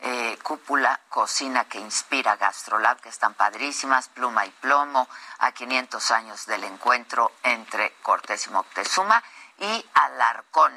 [0.00, 5.08] eh, Cúpula Cocina que inspira Gastrolab, que están padrísimas, Pluma y Plomo,
[5.38, 9.22] a 500 años del encuentro entre Cortés y Moctezuma,
[9.58, 10.72] y Alarcón,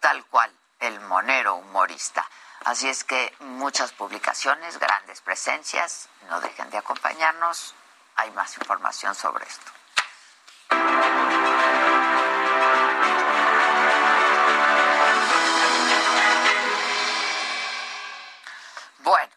[0.00, 2.24] tal cual, el monero humorista.
[2.64, 7.74] Así es que muchas publicaciones, grandes presencias, no dejen de acompañarnos,
[8.16, 9.72] hay más información sobre esto.
[18.98, 19.32] Bueno,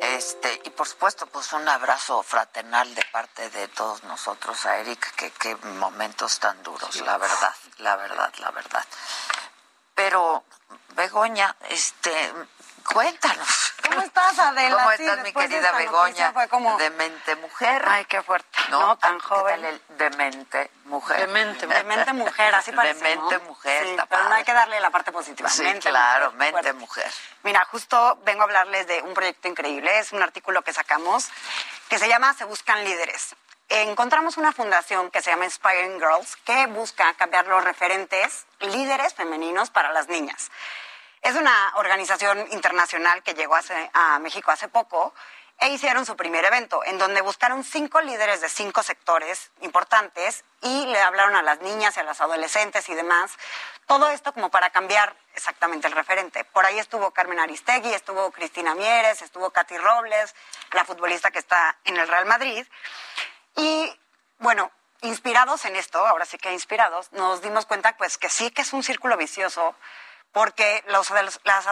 [0.00, 5.14] este, y por supuesto, pues un abrazo fraternal de parte de todos nosotros a Eric,
[5.14, 8.84] que qué momentos tan duros, la verdad, la verdad, la verdad.
[9.98, 10.44] Pero,
[10.90, 12.32] Begoña, este,
[12.92, 13.72] cuéntanos.
[13.82, 14.76] ¿Cómo estás, Adela?
[14.76, 16.32] ¿Cómo Sí, estás, mi de querida Begoña?
[16.32, 17.82] fue como- Demente mujer.
[17.84, 18.48] Ay, qué fuerte.
[18.68, 19.60] No, No, tan ¿qué joven.
[19.60, 21.18] tal el demente mujer.
[21.26, 23.44] Demente, Demente mujer, así parece, Demente ¿no?
[23.46, 25.48] mujer, Sí, está pero no hay que darle la parte positiva.
[25.50, 26.72] Sí, Mente claro, mujer, mente fuerte.
[26.74, 27.12] mujer.
[27.42, 29.98] Mira, justo vengo a hablarles de un proyecto increíble.
[29.98, 31.28] Es un artículo que sacamos
[31.88, 33.34] que se llama Se Buscan Líderes.
[33.70, 39.68] Encontramos una fundación que se llama Inspiring Girls que busca cambiar los referentes líderes femeninos
[39.68, 40.50] para las niñas.
[41.20, 43.56] Es una organización internacional que llegó
[43.92, 45.12] a México hace poco
[45.58, 50.86] e hicieron su primer evento, en donde buscaron cinco líderes de cinco sectores importantes y
[50.86, 53.32] le hablaron a las niñas y a las adolescentes y demás.
[53.86, 56.44] Todo esto como para cambiar exactamente el referente.
[56.44, 60.34] Por ahí estuvo Carmen Aristegui, estuvo Cristina Mieres, estuvo Katy Robles,
[60.72, 62.66] la futbolista que está en el Real Madrid.
[63.58, 63.92] Y
[64.38, 64.70] bueno,
[65.02, 68.72] inspirados en esto, ahora sí que inspirados, nos dimos cuenta pues que sí que es
[68.72, 69.74] un círculo vicioso
[70.30, 71.10] porque los,
[71.42, 71.66] las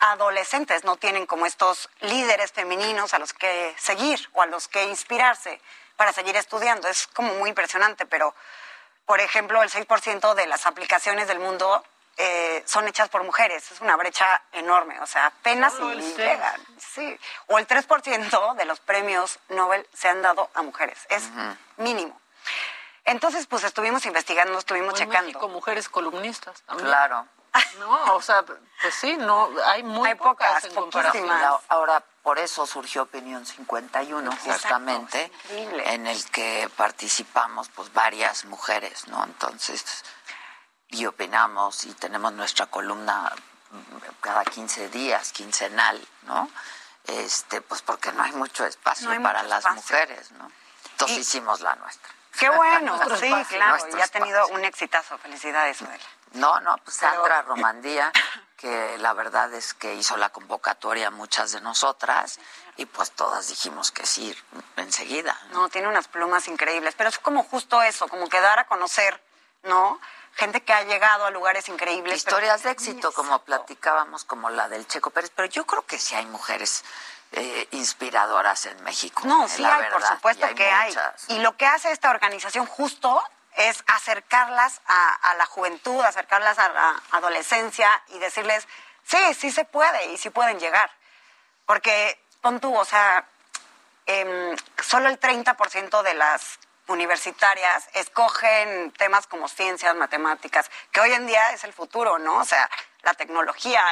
[0.00, 4.86] adolescentes no tienen como estos líderes femeninos a los que seguir o a los que
[4.86, 5.60] inspirarse
[5.96, 6.88] para seguir estudiando.
[6.88, 8.34] Es como muy impresionante, pero,
[9.06, 11.84] por ejemplo, el 6% de las aplicaciones del mundo
[12.18, 13.70] eh, son hechas por mujeres.
[13.70, 16.60] Es una brecha enorme, o sea, apenas llegan.
[16.78, 17.18] Sí.
[17.46, 20.98] O el 3% de los premios Nobel se han dado a mujeres.
[21.08, 21.24] Es
[21.76, 22.20] mínimo.
[23.04, 25.28] Entonces, pues estuvimos investigando, estuvimos checando.
[25.28, 26.88] México, mujeres columnistas también.
[26.88, 27.26] Claro.
[27.78, 31.28] No, o sea, pues sí, no, hay muy pocas, en comparación.
[31.68, 39.24] Ahora, por eso surgió Opinión 51, justamente, en el que participamos pues varias mujeres, ¿no?
[39.24, 40.04] Entonces,
[40.88, 43.32] y opinamos y tenemos nuestra columna
[44.20, 46.50] cada 15 días, quincenal, ¿no?
[47.04, 50.50] Este, pues porque no hay mucho espacio para las mujeres, ¿no?
[50.92, 52.10] Entonces hicimos la nuestra.
[52.38, 55.18] Qué bueno, sí, claro, y ha tenido un exitazo.
[55.18, 56.04] Felicidades, Adela.
[56.32, 58.12] No, no, pues Sandra Romandía,
[58.56, 62.38] que la verdad es que hizo la convocatoria a muchas de nosotras
[62.76, 64.36] y pues todas dijimos que sí,
[64.76, 65.36] enseguida.
[65.52, 69.22] No, tiene unas plumas increíbles, pero es como justo eso, como que dar a conocer,
[69.62, 70.00] ¿no?
[70.38, 72.18] Gente que ha llegado a lugares increíbles.
[72.18, 76.14] Historias de éxito, como platicábamos, como la del Checo Pérez, pero yo creo que sí
[76.14, 76.84] hay mujeres
[77.32, 79.22] eh, inspiradoras en México.
[79.24, 80.94] No, sí hay, por supuesto que hay.
[81.26, 83.20] Y lo que hace esta organización justo
[83.56, 88.68] es acercarlas a, la juventud, acercarlas a la adolescencia y decirles,
[89.02, 90.88] sí, sí se puede y sí pueden llegar.
[91.66, 93.26] Porque, pon tú, o sea,
[94.06, 101.26] eh, solo el 30% de las universitarias escogen temas como ciencias, matemáticas, que hoy en
[101.26, 102.38] día es el futuro, ¿no?
[102.38, 102.68] O sea,
[103.02, 103.84] la tecnología,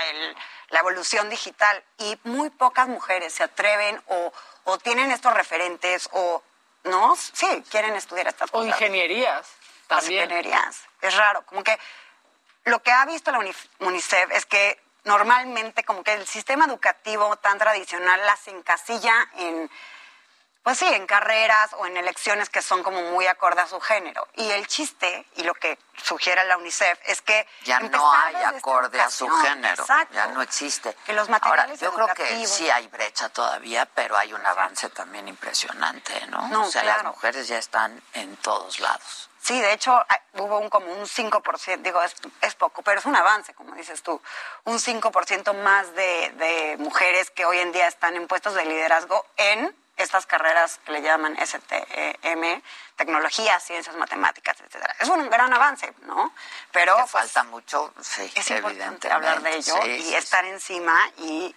[0.71, 4.33] la evolución digital, y muy pocas mujeres se atreven o,
[4.65, 6.43] o tienen estos referentes o
[6.87, 7.17] ¿no?
[7.17, 8.67] Sí, quieren estudiar estas cosas.
[8.67, 9.49] O ingenierías
[9.87, 10.25] también.
[10.25, 10.83] ingenierías.
[11.01, 11.79] Es raro, como que
[12.65, 13.41] lo que ha visto la
[13.81, 19.71] UNICEF es que normalmente como que el sistema educativo tan tradicional las encasilla en
[20.67, 24.27] pues sí, en carreras o en elecciones que son como muy acorde a su género.
[24.35, 27.47] Y el chiste, y lo que sugiere la UNICEF, es que...
[27.63, 30.97] Ya no hay acorde a su género, ya no existe.
[31.07, 34.89] Que los materiales Ahora, yo creo que sí hay brecha todavía, pero hay un avance
[34.89, 36.63] también impresionante, ¿no?
[36.63, 39.31] o sea, las mujeres ya están en todos lados.
[39.41, 43.15] Sí, de hecho hubo un como un 5%, digo, es, es poco, pero es un
[43.15, 44.21] avance, como dices tú,
[44.65, 49.25] un 5% más de, de mujeres que hoy en día están en puestos de liderazgo
[49.37, 52.63] en estas carreras que le llaman STM,
[52.97, 54.95] tecnología, ciencias, matemáticas, etcétera.
[55.01, 56.35] Es un gran avance, ¿no?
[56.73, 61.55] Pero pues, falta mucho, sí, es importante hablar de ello y estar encima y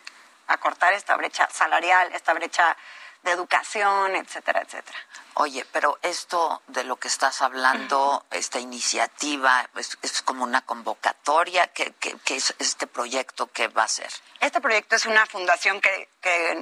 [0.47, 2.75] acortar esta brecha salarial, esta brecha
[3.23, 4.97] de educación, etcétera, etcétera.
[5.35, 11.93] Oye, pero esto de lo que estás hablando, esta iniciativa, es, como una convocatoria, ¿qué,
[12.27, 14.09] es este proyecto que va a ser?
[14.39, 16.09] Este proyecto es una fundación que,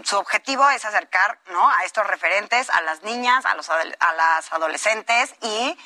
[0.04, 1.70] su objetivo es acercar ¿no?
[1.70, 5.78] a estos referentes, a las niñas, a, los, a las adolescentes y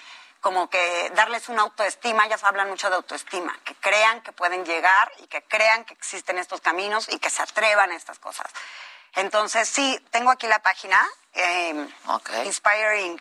[0.42, 5.12] como que darles una autoestima, ellas hablan mucho de autoestima, que crean que pueden llegar
[5.20, 8.52] y que crean que existen estos caminos y que se atrevan a estas cosas.
[9.16, 11.88] Entonces, sí, tengo aquí la página, eh,
[12.46, 13.20] inspiring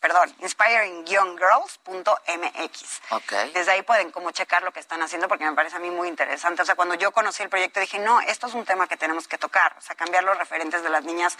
[0.00, 3.00] perdón, inspiring-girls.mx.
[3.10, 3.52] Okay.
[3.52, 6.08] Desde ahí pueden como checar lo que están haciendo porque me parece a mí muy
[6.08, 6.62] interesante.
[6.62, 9.26] O sea, cuando yo conocí el proyecto dije, no, esto es un tema que tenemos
[9.28, 11.36] que tocar, o sea, cambiar los referentes de las niñas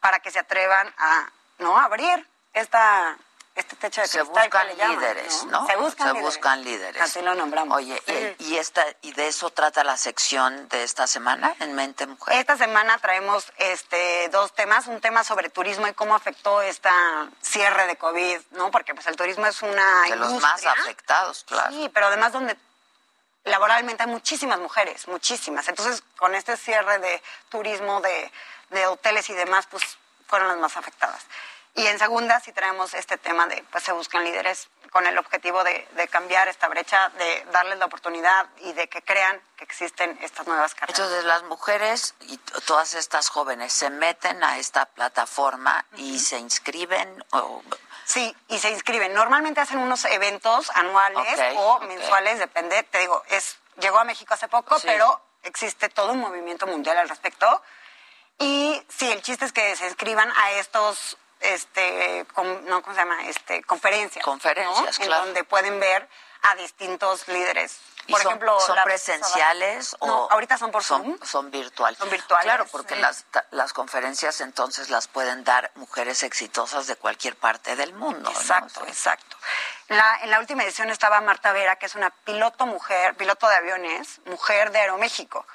[0.00, 1.78] para que se atrevan a, ¿no?
[1.78, 3.16] abrir esta
[3.54, 5.66] este techo de se buscan líderes, ¿no?
[5.66, 6.22] Se buscan, se líderes.
[6.22, 7.02] buscan líderes.
[7.02, 7.76] Así lo nombramos.
[7.78, 8.02] Oye,
[8.38, 12.36] y, esta y de eso trata la sección de esta semana en Mente Mujer.
[12.36, 17.86] Esta semana traemos este dos temas, un tema sobre turismo y cómo afectó esta cierre
[17.86, 18.72] de COVID, ¿no?
[18.72, 21.72] Porque pues el turismo es una de los más afectados, claro.
[21.72, 22.56] Sí, pero además donde
[23.44, 25.68] laboralmente hay muchísimas mujeres, muchísimas.
[25.68, 28.32] Entonces, con este cierre de turismo, de,
[28.70, 29.84] de hoteles y demás, pues
[30.26, 31.24] fueron las más afectadas.
[31.74, 35.64] Y en segunda sí traemos este tema de, pues se buscan líderes con el objetivo
[35.64, 40.46] de, cambiar esta brecha, de darles la oportunidad y de que crean que existen estas
[40.46, 41.00] nuevas carreras.
[41.00, 47.24] Entonces las mujeres y todas estas jóvenes se meten a esta plataforma y se inscriben
[47.32, 47.62] o...
[48.04, 49.14] Sí, y se inscriben.
[49.14, 54.48] Normalmente hacen unos eventos anuales o mensuales, depende, te digo, es llegó a México hace
[54.48, 57.62] poco, pero existe todo un movimiento mundial al respecto.
[58.38, 61.16] Y sí, el chiste es que se inscriban a estos,
[61.52, 62.26] este,
[62.64, 63.26] no, ¿cómo se llama?
[63.26, 64.24] Este, conferencias.
[64.24, 65.06] Conferencias, ¿no?
[65.06, 65.22] claro.
[65.22, 66.08] En donde pueden ver
[66.42, 67.78] a distintos líderes.
[68.06, 71.18] ¿Y Por son, ejemplo, son presenciales o No, ahorita son por son, Zoom.
[71.22, 71.98] son virtuales?
[71.98, 73.00] Son virtuales, Claro, porque sí.
[73.00, 78.30] las, las conferencias entonces las pueden dar mujeres exitosas de cualquier parte del mundo.
[78.30, 79.38] Exacto, exacto.
[79.88, 83.48] En la, en la última edición estaba Marta Vera, que es una piloto mujer, piloto
[83.48, 85.46] de aviones, mujer de Aeroméxico,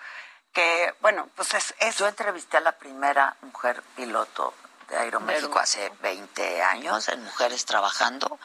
[0.52, 1.76] que, bueno, pues es...
[1.78, 4.56] es Yo entrevisté a la primera mujer piloto
[4.90, 8.40] de Aeroméxico hace 20 años en Mujeres Trabajando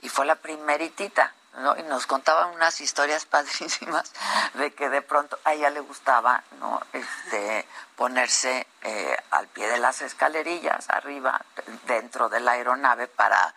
[0.00, 1.76] y fue la primeritita, ¿no?
[1.76, 4.12] Y nos contaban unas historias padrísimas
[4.54, 6.80] de que de pronto a ella le gustaba, ¿no?
[6.92, 7.66] Este,
[7.96, 11.40] ponerse eh, al pie de las escalerillas arriba,
[11.86, 13.54] dentro de la aeronave para,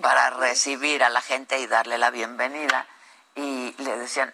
[0.00, 2.86] para recibir a la gente y darle la bienvenida.
[3.34, 4.32] Y le decían,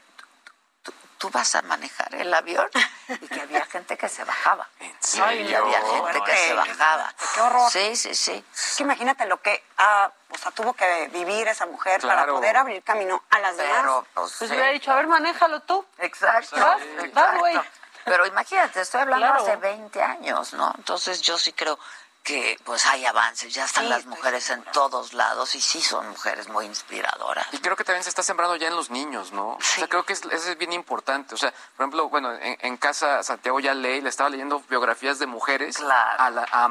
[1.19, 2.69] "¿Tú- ¿tú vas a manejar el avión?
[3.09, 4.69] Y que había gente que se bajaba.
[5.01, 5.51] serio?
[5.51, 7.15] Y había gente que se bajaba.
[7.35, 7.71] Qué horror.
[7.71, 8.45] Sí, sí, sí.
[8.55, 12.57] Es que imagínate lo que ah, o sea, tuvo que vivir esa mujer para poder
[12.57, 14.05] abrir camino a las Pero, demás.
[14.15, 14.57] pues, Pues sí.
[14.57, 15.85] hubiera dicho, a ver, manéjalo tú.
[15.99, 16.57] Exacto.
[16.57, 17.11] Vas, exacto.
[17.15, 17.61] vas, güey.
[18.05, 19.43] Pero imagínate, estoy hablando Claro.
[19.43, 20.73] hace 20 años, ¿no?
[20.79, 21.79] Entonces yo sí creo
[22.29, 26.11] que pues hay avances, ya están Sí, las mujeres en todos lados y sí son
[26.11, 27.47] mujeres muy inspiradoras.
[27.53, 29.53] Y creo que también se está sembrando ya en los niños, ¿no?
[29.53, 31.35] O sea, creo que es, eso es bien importante.
[31.35, 35.19] O sea, por ejemplo, bueno, en, en casa Santiago ya leí, le estaba leyendo biografías
[35.19, 36.69] de mujeres a, la, a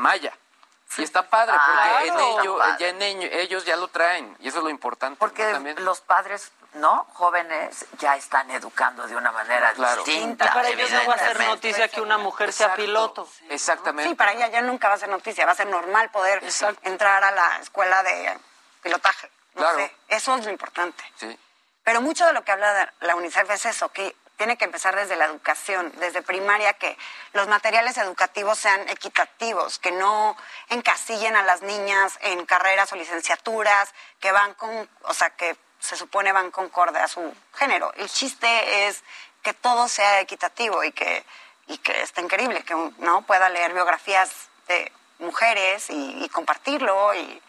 [0.97, 2.05] Y está padre, porque Claro.
[2.05, 2.77] en, ello, Está padre.
[2.79, 4.35] ya en ello- ellos ya lo traen.
[4.39, 5.17] Y eso es lo importante.
[5.19, 5.51] Porque ¿no?
[5.51, 5.83] también.
[5.85, 7.05] los padres, ¿no?
[7.13, 10.03] Jóvenes ya están educando de una manera Claro.
[10.03, 10.45] distinta.
[10.45, 13.27] Y para ellos no va a ser noticia que una mujer sea piloto.
[13.49, 14.09] Exactamente.
[14.09, 16.41] Sí, para ella ya nunca va a ser noticia, va a ser normal poder
[16.83, 18.37] entrar a la escuela de
[18.81, 19.29] pilotaje.
[19.55, 19.77] No Claro.
[19.79, 21.03] sé, eso es lo importante.
[21.17, 21.37] Sí.
[21.83, 24.95] Pero mucho de lo que habla de la UNICEF es eso, que tiene que empezar
[24.95, 26.97] desde la educación, desde primaria, que
[27.33, 30.37] los materiales educativos sean equitativos, que no
[30.69, 35.97] encasillen a las niñas en carreras o licenciaturas, que van con, o sea, que se
[35.97, 37.91] supone van concorde a su género.
[37.95, 39.03] El chiste es
[39.41, 41.25] que todo sea equitativo y que,
[41.67, 44.31] y que esté increíble, que no pueda leer biografías
[44.67, 47.41] de mujeres y, compartirlo y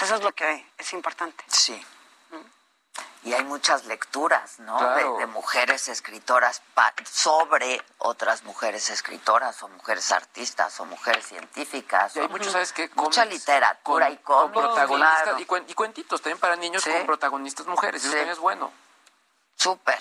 [0.00, 1.44] eso es lo que es importante.
[1.48, 1.80] Sí.
[3.22, 4.78] Y hay muchas lecturas, ¿no?
[4.78, 5.14] Claro.
[5.14, 12.16] De, de mujeres escritoras pa- sobre otras mujeres escritoras o mujeres artistas o mujeres científicas.
[12.16, 12.90] Y hay muchos, ¿sabes qué?
[12.94, 15.38] Mucha literatura con- y con cómics, protagonistas claro.
[15.38, 16.90] y, cuen- y cuentitos también para niños Sí.
[16.90, 18.00] con protagonistas mujeres.
[18.02, 18.16] Eso Sí.
[18.16, 18.72] también es bueno.
[19.56, 19.98] Súper.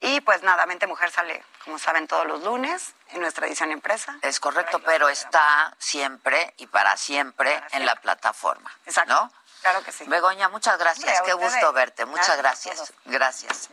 [0.03, 4.17] Y pues nada, Mente Mujer sale, como saben, todos los lunes en nuestra edición impresa.
[4.23, 8.71] Es correcto, pero está siempre y para siempre en la plataforma.
[8.85, 9.13] Exacto.
[9.13, 9.31] ¿No?
[9.61, 10.05] Claro que sí.
[10.07, 11.19] Begoña, muchas gracias.
[11.19, 12.05] Hombre, Qué gusto verte.
[12.05, 13.69] Muchas Gracias gracias.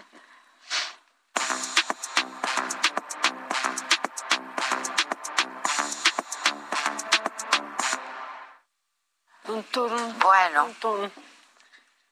[10.21, 10.75] Bueno.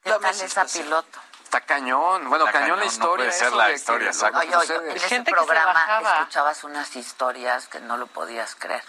[0.03, 1.21] ¿Qué tal esa piloto?
[1.47, 2.29] Está cañón.
[2.29, 3.17] Bueno, Está cañón, cañón, la no historia.
[3.27, 4.41] puede ser la historia, exacto.
[4.41, 8.57] Oye, oye, en ese Gente que se programa escuchabas unas historias que no lo podías
[8.57, 8.83] creer,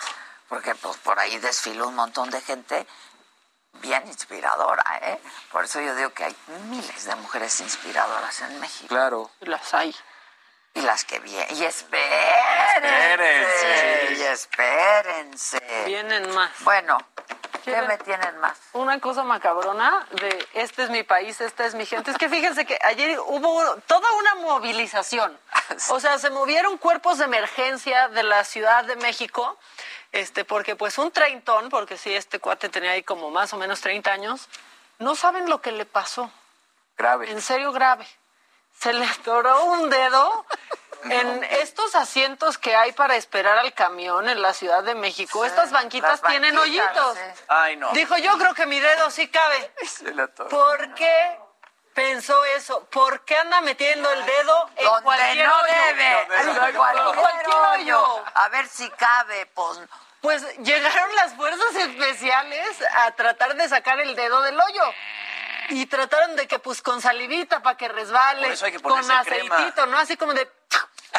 [0.49, 2.87] porque pues por ahí desfiló un montón de gente
[3.73, 5.21] bien inspiradora, ¿eh?
[5.51, 6.35] Por eso yo digo que hay
[6.69, 8.87] miles de mujeres inspiradoras en México.
[8.87, 9.29] Claro.
[9.41, 9.95] Las hay.
[10.73, 11.55] Y las que vienen.
[11.55, 12.75] Y espérense.
[12.75, 14.13] Espérense.
[14.17, 15.83] Y espérense.
[15.85, 16.49] Vienen más.
[16.61, 16.97] Bueno,
[17.71, 18.57] ¿qué me tienen más?
[18.73, 22.11] Una cosa macabrona de este es mi país, esta es mi gente.
[22.11, 25.37] Es que fíjense que ayer hubo toda una movilización.
[25.89, 29.57] O sea, se movieron cuerpos de emergencia de la Ciudad de México,
[30.13, 33.81] este, porque pues un treintón, porque sí, este cuate tenía ahí como más o menos
[33.81, 34.47] 30 años,
[34.99, 36.31] no saben lo que le pasó.
[36.97, 37.29] Grave.
[37.31, 38.07] En serio grave.
[38.79, 40.45] Se le atoró un dedo
[41.11, 45.45] en estos asientos que hay para esperar al camión en la Ciudad de México.
[45.45, 47.17] Estas banquitas tienen banquitas, hoyitos.
[47.17, 47.43] sí.
[47.47, 47.91] Ay, no.
[47.91, 49.71] Dijo, yo creo que mi dedo sí cabe.
[50.49, 51.39] ¿Por qué
[51.93, 52.85] pensó eso?
[52.85, 55.73] ¿Por qué anda metiendo el dedo en Donde cualquier no hoyo?
[55.73, 56.21] debe.
[56.21, 58.23] En En cualquier cualquier hoyo.
[58.35, 59.79] A ver si cabe, pues.
[60.21, 64.83] Pues llegaron las fuerzas especiales a tratar de sacar el dedo del hoyo.
[65.69, 68.97] Y trataron de que, pues, con salivita para que resbale, Por eso hay que con
[68.99, 69.19] crema.
[69.19, 69.97] aceitito, ¿no?
[69.97, 70.49] Así como de...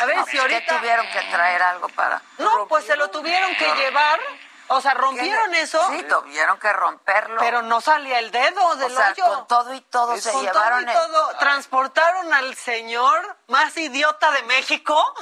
[0.00, 0.60] A ver No, si ahorita...
[0.60, 2.22] ¿Qué tuvieron que traer algo para...?
[2.38, 4.20] No, pues se lo tuvieron que llevar
[4.68, 5.80] O sea, rompieron eso.
[5.90, 7.40] Sí, tuvieron que romperlo.
[7.40, 9.24] Pero no salía el dedo del o sea, hoyo.
[9.24, 11.38] Con todo y todo se con llevaron todo y todo.
[11.38, 15.14] Transportaron al señor más idiota de México.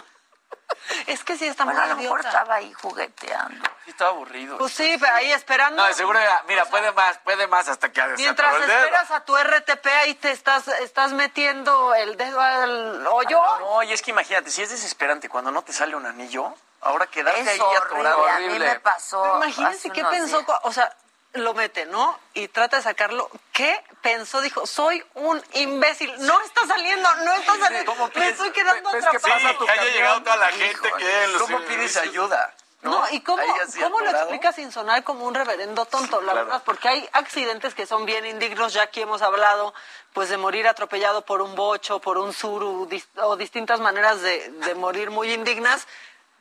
[1.07, 2.28] Es que sí está bueno, muy a lo mejor idiota.
[2.39, 3.64] estaba ahí jugueteando.
[3.84, 4.59] Sí, estaba aburrido.
[4.59, 5.82] Pues sí, pero ahí esperando.
[5.82, 8.72] No, de seguro, ya, mira, puede más, puede más hasta que Mientras dedo.
[8.72, 13.41] esperas a tu RTP, ahí te estás, estás metiendo el dedo al hoyo.
[13.61, 17.07] No, y es que imagínate, si es desesperante cuando no te sale un anillo, ahora
[17.07, 18.26] quedarte Es ahí horrible, atorado.
[18.28, 19.22] a mí me pasó.
[19.22, 20.61] Pero imagínense qué pensó, días.
[20.62, 20.95] o sea,
[21.39, 22.18] lo mete, ¿no?
[22.34, 23.30] Y trata de sacarlo.
[23.53, 24.41] ¿Qué pensó?
[24.41, 26.12] Dijo, soy un imbécil.
[26.18, 27.95] No está saliendo, no está saliendo.
[28.14, 29.59] Me estoy quedando atrapado.
[29.66, 32.55] que haya llegado toda la gente que los ¿Cómo pides ayuda?
[32.82, 33.43] No, ¿y cómo,
[33.82, 36.20] cómo lo explicas sin sonar como un reverendo tonto?
[36.20, 36.47] La Claro.
[36.47, 39.74] verdad, porque hay accidentes que son bien indignos, ya aquí hemos hablado,
[40.12, 44.51] pues de morir atropellado por un bocho, por un suru, dis- o distintas maneras de,
[44.51, 45.89] de morir muy indignas.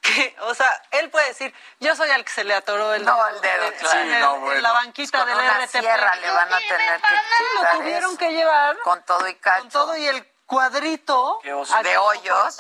[0.05, 3.27] Que, o sea, él puede decir, yo soy al que se le atoró el No,
[3.27, 3.99] el dedo, en- claro.
[3.99, 4.61] en, Sí, el- no, en bueno.
[4.61, 5.79] la banquita Con del una RTP.
[5.79, 8.17] sierra le van a tener que Sí, lo tuvieron eso.
[8.19, 8.77] que llevar.
[8.83, 9.61] Con todo y cacho.
[9.61, 11.39] Con todo y el cuadrito.
[11.43, 11.53] de
[11.97, 12.59] hoyos.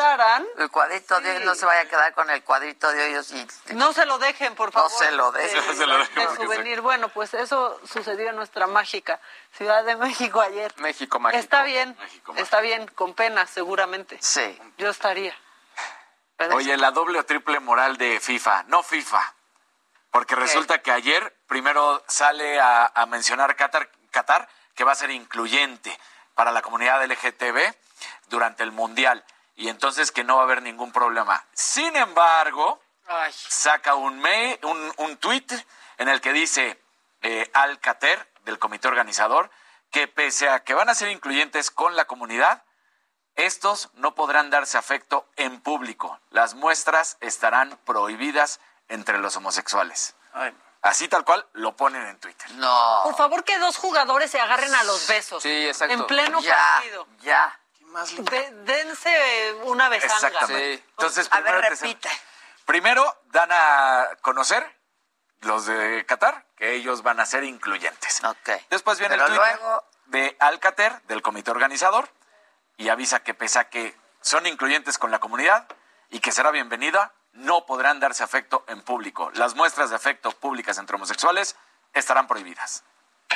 [0.57, 3.47] El cuadrito de hoyos no se vaya a quedar con el cuadrito de hoyos y
[3.75, 4.91] No se lo dejen, por No favor.
[4.91, 5.61] se lo dejen.
[5.61, 6.81] de- No se lo dejen de se- souvenir.
[6.81, 9.19] Bueno, pues eso sucedió en nuestra mágica
[9.55, 10.73] Ciudad de México ayer.
[10.77, 11.39] México mágico.
[11.39, 11.95] Está bien,
[12.37, 14.17] está bien, con pena seguramente.
[14.21, 14.59] Sí.
[14.77, 15.37] Yo estaría.
[16.51, 19.33] Oye, la doble o triple moral de FIFA, no FIFA.
[20.11, 25.11] Porque resulta que ayer primero sale a, a mencionar Qatar, Qatar que va a ser
[25.11, 25.97] incluyente
[26.33, 27.73] para la comunidad LGTB
[28.27, 29.23] durante el Mundial.
[29.55, 31.43] Y entonces que no va a haber ningún problema.
[31.53, 32.81] Sin embargo,
[33.31, 35.45] saca un, mail, un, un tweet
[35.97, 36.79] en el que dice
[37.21, 39.49] eh, Al Qatar, del comité organizador,
[39.91, 42.63] que pese a que van a ser incluyentes con la comunidad,
[43.35, 46.19] estos no podrán darse afecto en público.
[46.29, 50.15] Las muestras estarán prohibidas entre los homosexuales.
[50.81, 52.49] Así tal cual lo ponen en Twitter.
[52.51, 53.01] No.
[53.03, 55.41] Por favor, que dos jugadores se agarren a los besos.
[55.41, 55.93] Sí, exacto.
[55.95, 57.07] En pleno Ya, partido.
[57.21, 57.59] Ya.
[58.29, 60.15] De- dense una besanga.
[60.27, 60.73] Exactamente.
[60.91, 62.09] Entonces, a ver, primero te- repite.
[62.65, 64.79] Primero dan a conocer
[65.41, 68.21] los de Qatar que ellos van a ser incluyentes.
[68.69, 72.09] Después viene Pero el Twitter luego- de Alcater, del comité organizador,
[72.77, 75.67] y avisa que pese a que son incluyentes con la comunidad
[76.09, 79.31] y que será bienvenida, no podrán darse afecto en público.
[79.35, 81.55] Las muestras de afecto públicas entre homosexuales
[81.93, 82.83] estarán prohibidas.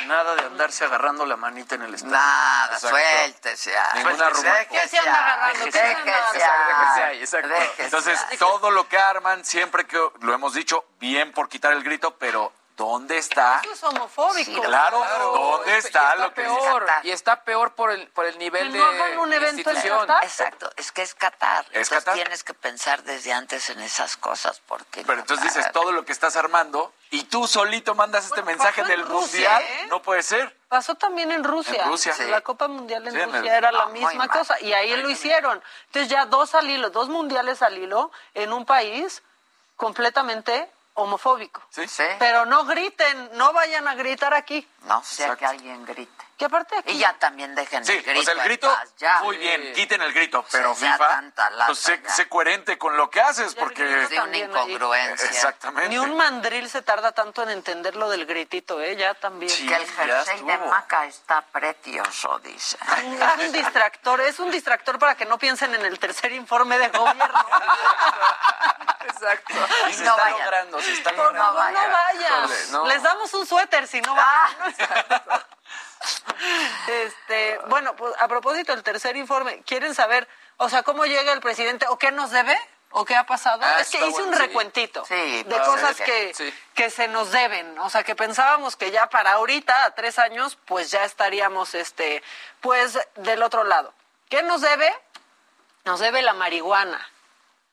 [0.06, 2.14] Nada de andarse agarrando la manita en el estadio.
[2.14, 2.88] Nada, Exacto.
[2.96, 3.76] suéltese.
[3.76, 3.90] ah.
[3.96, 5.64] Ninguna rumba- déjese, ¿Qué se anda agarrando?
[5.64, 7.04] ¿Qué se anda déjese, agarrando?
[7.04, 8.34] ah, déjese, Entonces, ah.
[8.38, 12.52] todo lo que arman, siempre que lo hemos dicho, bien por quitar el grito, pero
[12.80, 13.60] ¿dónde está?
[13.62, 14.62] Eso es homofóbico.
[14.62, 15.04] claro,
[15.34, 18.84] ¿dónde está lo que peor, y está peor por el por el nivel de no
[18.86, 20.06] hagan un evento en institución.
[20.06, 20.24] Qatar.
[20.24, 21.66] Exacto, es que es Qatar.
[21.66, 22.14] Es Entonces Qatar.
[22.14, 26.12] tienes que pensar desde antes en esas cosas porque Pero entonces dices todo lo que
[26.12, 29.62] estás armando y tú solito mandas este mensaje del Rusia, mundial.
[29.62, 29.86] ¿eh?
[29.90, 30.56] No puede ser.
[30.68, 31.82] Pasó también en Rusia.
[31.82, 32.14] En Rusia.
[32.18, 34.30] En La Copa Mundial en Sí, en Rusia el- era la no, misma mal.
[34.30, 34.58] cosa.
[34.60, 35.62] Y ahí lo hicieron.
[35.86, 39.22] Entonces ya dos al hilo, dos mundiales al hilo en un país
[39.76, 40.70] completamente
[41.02, 41.62] homofóbico.
[41.70, 41.82] Sí.
[42.18, 44.66] Pero no griten, no vayan a gritar aquí.
[44.82, 46.24] No sea que alguien grite.
[46.38, 46.92] Que aparte aquí...
[46.92, 48.22] Y ya también dejen Sí, el grito.
[48.24, 49.20] sea, el grito, paz, ya.
[49.22, 52.96] muy bien, quiten el grito, pero Sí, FIFA, tanta lata, pues sé, sé coherente con
[52.96, 54.06] lo que haces, porque...
[54.08, 55.28] Sí, una incongruencia.
[55.28, 55.90] Exactamente.
[55.90, 58.96] Ni un mandril se tarda tanto en entender lo del gritito, ¿eh?
[58.96, 59.54] Ya también.
[59.54, 62.78] que el jersey de Maca está precioso, dice.
[63.38, 66.88] Es un distractor, es un distractor para que no piensen en el tercer informe de
[66.88, 67.46] gobierno.
[69.04, 69.54] Exacto.
[69.88, 70.38] Y se No está vayan.
[70.38, 71.52] logrando, se está Por logrando.
[71.58, 72.50] favor, no vayan.
[72.72, 72.86] No.
[72.86, 74.69] Les damos un suéter si no van.
[76.88, 81.40] Este, bueno, pues a propósito del tercer informe, ¿quieren saber, o sea, cómo llega el
[81.40, 82.58] presidente o qué nos debe?
[82.92, 83.60] ¿O qué ha pasado?
[83.62, 84.40] Ah, es que hice un sí.
[84.40, 86.52] recuentito Sí, de cosas que, sí.
[86.74, 87.78] que se nos deben.
[87.78, 92.20] O sea, que pensábamos que ya para ahorita, a tres años, pues ya estaríamos, este,
[92.60, 93.94] pues del otro lado.
[94.28, 94.92] ¿Qué nos debe?
[95.84, 97.08] Nos debe la marihuana.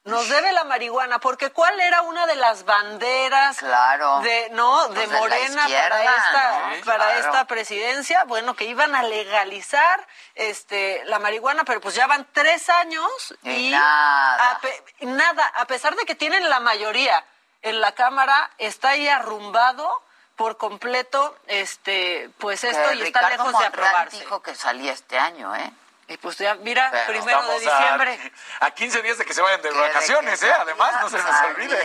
[0.07, 4.19] Nos debe la marihuana, porque ¿cuál era una de las banderas Claro.
[4.21, 6.85] de no de Morena para esta ¿no?
[6.85, 7.19] para Claro.
[7.19, 8.23] esta presidencia?
[8.23, 13.67] Bueno, que iban a legalizar este la marihuana, pero pues ya van tres años Y
[13.67, 14.51] y, nada.
[14.51, 17.23] A, pe- nada, a pesar de que tienen la mayoría
[17.61, 20.03] en la cámara, está ahí arrumbado
[20.35, 24.19] por completo, este, pues esto Que y está lejos de aprobarse.
[24.19, 25.71] dijo que salía este año, ¿eh?
[26.07, 28.31] Y pues ya, mira, primero de Estamos a- diciembre.
[28.61, 30.51] A, 15 días de que se vayan de Que vacaciones, ¿eh?
[30.53, 31.77] Además, no se nos olvide.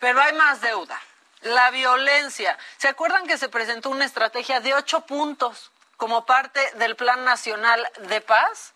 [0.00, 1.00] Pero hay más deuda.
[1.42, 2.58] La violencia.
[2.78, 7.88] ¿Se acuerdan que se presentó una estrategia de ocho puntos como parte del Plan Nacional
[7.98, 8.74] de Paz?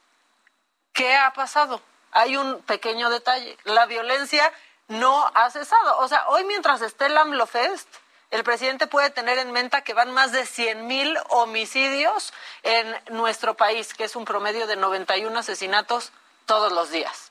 [0.92, 1.82] ¿Qué ha pasado?
[2.12, 3.58] Hay un pequeño detalle.
[3.64, 4.52] La violencia
[4.88, 5.98] no ha cesado.
[5.98, 7.88] O sea, hoy mientras esté el AMLO Fest,
[8.30, 13.54] el presidente puede tener en mente que van más de 100 mil homicidios en nuestro
[13.54, 16.12] país, que es un promedio de 91 asesinatos
[16.44, 17.30] todos los días.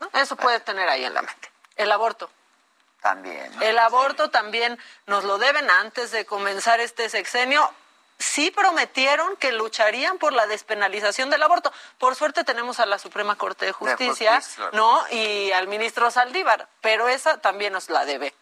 [0.00, 0.08] ¿no?
[0.14, 1.50] Eso puede tener ahí en la mente.
[1.76, 2.30] El aborto.
[3.02, 3.52] También.
[3.62, 7.70] El aborto también nos lo deben antes de comenzar este sexenio.
[8.18, 11.70] Sí prometieron que lucharían por la despenalización del aborto.
[11.98, 14.70] Por suerte tenemos a la Suprema Corte de Justicia, Justicia.
[14.72, 15.04] ¿no?
[15.10, 18.34] Y al ministro Saldívar, pero esa también nos la debe.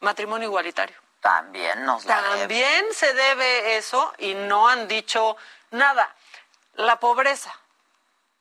[0.00, 0.96] Matrimonio igualitario.
[1.20, 2.38] También nos la debe.
[2.38, 5.36] También se debe eso y no han dicho
[5.70, 6.14] nada.
[6.74, 7.54] La pobreza.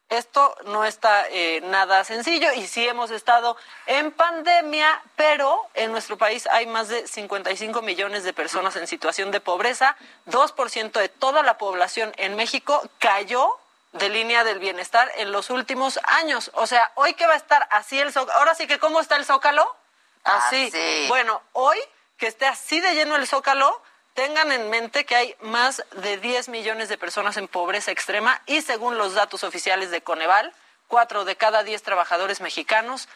[0.10, 6.18] Esto no está eh, nada sencillo y sí hemos estado en pandemia, pero en nuestro
[6.18, 9.96] país hay más de 55 millones de personas en situación de pobreza.
[10.26, 13.56] 2% de toda la población en México cayó
[13.92, 16.50] de línea del bienestar en los últimos años.
[16.56, 18.40] O sea, hoy que va a estar así el zócalo.
[18.40, 19.76] Ahora sí que, ¿cómo está el zócalo?
[20.24, 20.70] Así.
[20.70, 21.06] Así.
[21.08, 21.78] Bueno, hoy
[22.20, 23.82] que esté así de lleno el zócalo,
[24.14, 28.62] tengan en mente que hay más de 10 millones de personas en pobreza extrema y
[28.62, 30.54] según los datos oficiales de Coneval,
[30.88, 33.08] cuatro de cada 10 trabajadores mexicanos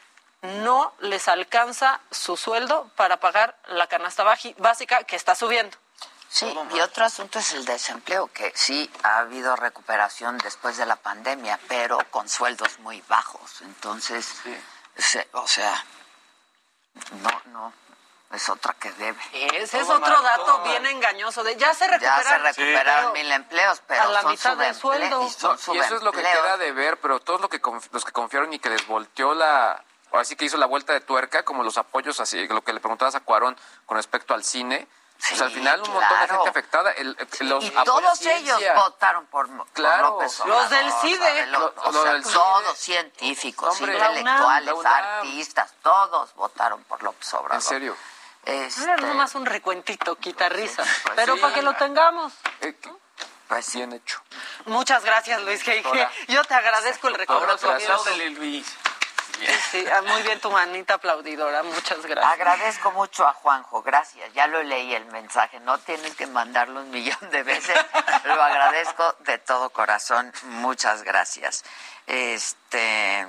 [0.42, 4.24] no les alcanza su sueldo para pagar la canasta
[4.58, 5.78] básica que está subiendo.
[6.30, 10.96] Sí, y otro asunto es el desempleo, que sí ha habido recuperación después de la
[10.96, 13.62] pandemia, pero con sueldos muy bajos.
[13.62, 14.34] Entonces,
[14.98, 15.86] se- o sea,
[17.22, 17.74] no, no,
[18.34, 19.18] es otra que debe.
[19.32, 22.24] Ese es otro dato bien engañoso de ya se Ya recuperaron.
[22.24, 25.22] se recuperaron pero mil empleos, pero a la son mitad del sueldo.
[25.24, 27.90] y son y eso es lo que queda de ver, pero todos lo que conf-
[27.92, 31.02] los que confiaron y que les volteó la, ahora sí que hizo la vuelta de
[31.02, 33.56] tuerca, como los apoyos, así lo que le preguntabas a Cuarón
[33.86, 34.88] con respecto al cine.
[35.32, 36.92] o sea, al final un montón de gente afectada.
[36.92, 38.58] El, el- los Y todos ciencia.
[38.58, 40.10] ellos votaron por, por Claro.
[40.10, 41.46] López Los del Obrador, CIDE.
[41.48, 42.34] Lo- Lo- o lo sea, del CIDE.
[42.34, 44.94] todos científicos, Hombre, la UNAM, intelectuales, la UNAM.
[44.94, 47.56] artistas, todos votaron por López Obrador.
[47.56, 47.96] En serio.
[48.46, 50.84] Este, Era nomás un recuentito, quita risa.
[50.84, 51.42] pues pero sí.
[51.42, 52.34] para que lo tengamos.
[53.48, 54.22] Pues Bien hecho.
[54.66, 55.82] Muchas gracias, Luis G.
[55.86, 56.12] Hola.
[56.28, 58.04] Yo te agradezco el reconocimiento.
[58.32, 58.66] Luis.
[59.72, 62.34] Sí, ah, muy bien tu manita aplaudidora, muchas gracias.
[62.34, 64.32] Agradezco mucho a Juanjo, gracias.
[64.34, 67.76] Ya lo leí el mensaje, no tienes que mandarlo un millón de veces.
[68.26, 71.64] lo agradezco de todo corazón, muchas gracias.
[72.08, 73.28] Este,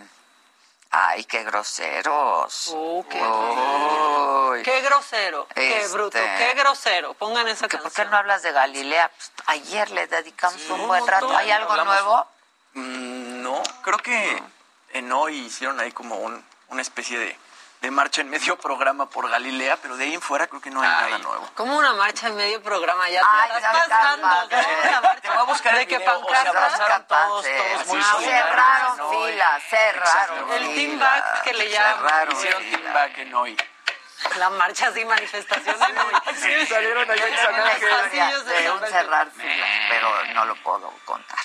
[0.91, 2.71] ay, qué groseros.
[2.75, 4.63] Oh, qué, Uy.
[4.63, 7.15] qué grosero, qué Este- bruto, qué grosero.
[7.15, 8.11] Pongan esa ¿Por qué canción.
[8.11, 9.09] no hablas de Galilea?
[9.17, 11.37] Pues, ayer le dedicamos un un buen rato.
[11.37, 12.27] ¿Hay algo Hablamos- nuevo?
[12.75, 14.43] Mm, no, creo que
[14.93, 17.39] en hoy hicieron ahí como un- una especie de,
[17.85, 20.81] de marcha en medio programa por Galilea, pero de ahí en fuera creo que no
[20.81, 21.49] hay nada nuevo.
[21.55, 24.23] Como una marcha en medio programa, ya Ay, te ya estás pasando.
[24.29, 24.89] capaz, ¿no?
[24.89, 26.51] Una marcha Te voy a buscar de el que video, o se pancarta.
[26.65, 28.47] abrazaron todos, todos muy Sí, solidarios.
[28.49, 29.33] cerraron en hoy.
[29.33, 30.53] filas, cerraron.
[30.53, 32.33] El team back que le llaman.
[32.33, 32.81] Hicieron filas.
[32.81, 33.57] team back en hoy.
[34.39, 35.79] La marcha y manifestaciones.
[35.95, 36.33] ¿no?
[36.35, 38.45] Sí, salieron allá en San Ángel.
[38.47, 41.39] de un cerrar filas, pero no lo puedo contar.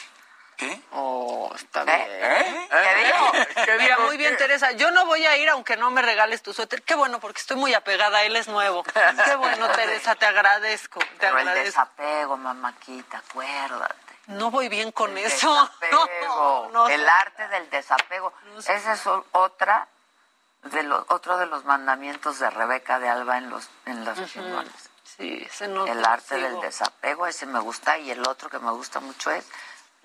[0.60, 0.82] ¿Qué?
[0.92, 1.86] Oh, está ¿Eh?
[1.86, 2.68] bien.
[2.70, 3.78] ¿Qué dijo?
[3.80, 4.74] Mira, muy bien, Teresa.
[4.74, 6.84] Yo no voy a ir aunque no me regales tu suéter.
[6.84, 8.24] Qué bueno, porque estoy muy apegada.
[8.24, 8.84] Él es nuevo.
[8.84, 10.16] Qué bueno, Teresa.
[10.16, 11.00] Te agradezco.
[11.00, 13.96] Te Pero el desapego, mamáquita, acuérdate.
[14.28, 15.50] No voy bien con El eso.
[15.82, 16.90] desapego, No, no.
[16.90, 18.34] el arte del desapego.
[18.68, 19.88] Esa es otra
[20.64, 24.74] de los, otro de los mandamientos de Rebeca de Alba en los, en los chingones.
[25.06, 26.48] Sí, ese no El te arte sigo.
[26.50, 29.46] del desapego, ese me gusta, y el otro que me gusta mucho es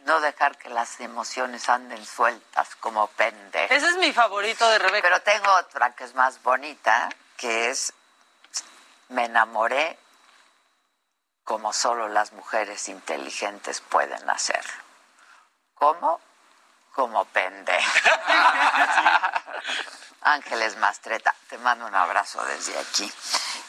[0.05, 3.71] no dejar que las emociones anden sueltas como pendejas.
[3.71, 5.09] Ese es mi favorito de Rebeca.
[5.09, 7.93] Pero tengo otra que es más bonita, que es
[9.09, 9.99] me enamoré
[11.45, 14.73] como solo las mujeres inteligentes pueden hacerlo.
[15.75, 16.21] ¿Cómo?
[16.95, 19.43] Como pendeja.
[20.23, 23.13] Ángeles Mastreta, te mando un abrazo desde aquí.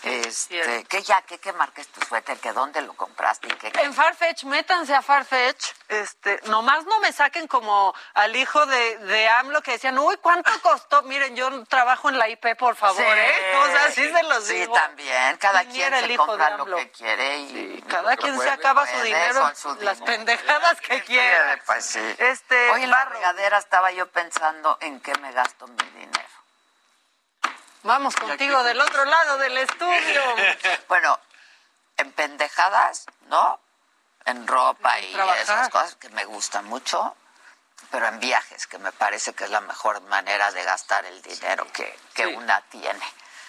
[0.04, 1.22] Este, ¿qué ya?
[1.24, 2.38] ¿Qué, qué marca es tu suéter?
[2.38, 3.48] ¿Que dónde lo compraste?
[3.48, 5.66] ¿Y qué, En Farfetch, métanse a Farfetch.
[5.90, 10.52] Este, nomás no me saquen como al hijo de, de AMLO que decían, uy, ¿cuánto
[10.62, 11.02] costó?
[11.04, 13.56] Miren, yo trabajo en la IP, por favor, ¿eh?
[13.58, 14.74] O sea, sí se los Sí, digo.
[14.74, 15.38] también.
[15.38, 18.52] Cada ¿Quién quien se compra lo que quiere y Cada lo que quien se puede,
[18.52, 21.60] acaba su dinero, las pendejadas que quiera.
[21.66, 22.16] Pues sí.
[22.20, 23.15] Este, la Barro.
[23.16, 26.30] Regadera estaba yo pensando en qué me gasto mi dinero.
[27.84, 30.22] Vamos contigo del otro lado del estudio.
[30.88, 31.20] Bueno,
[31.98, 33.60] en pendejadas, ¿no?
[34.26, 35.42] En ropa y trabajar.
[35.42, 37.16] esas cosas que me gustan mucho,
[37.92, 41.68] pero en viajes, que me parece que es la mejor manera de gastar el dinero
[41.72, 43.06] que, que una tiene.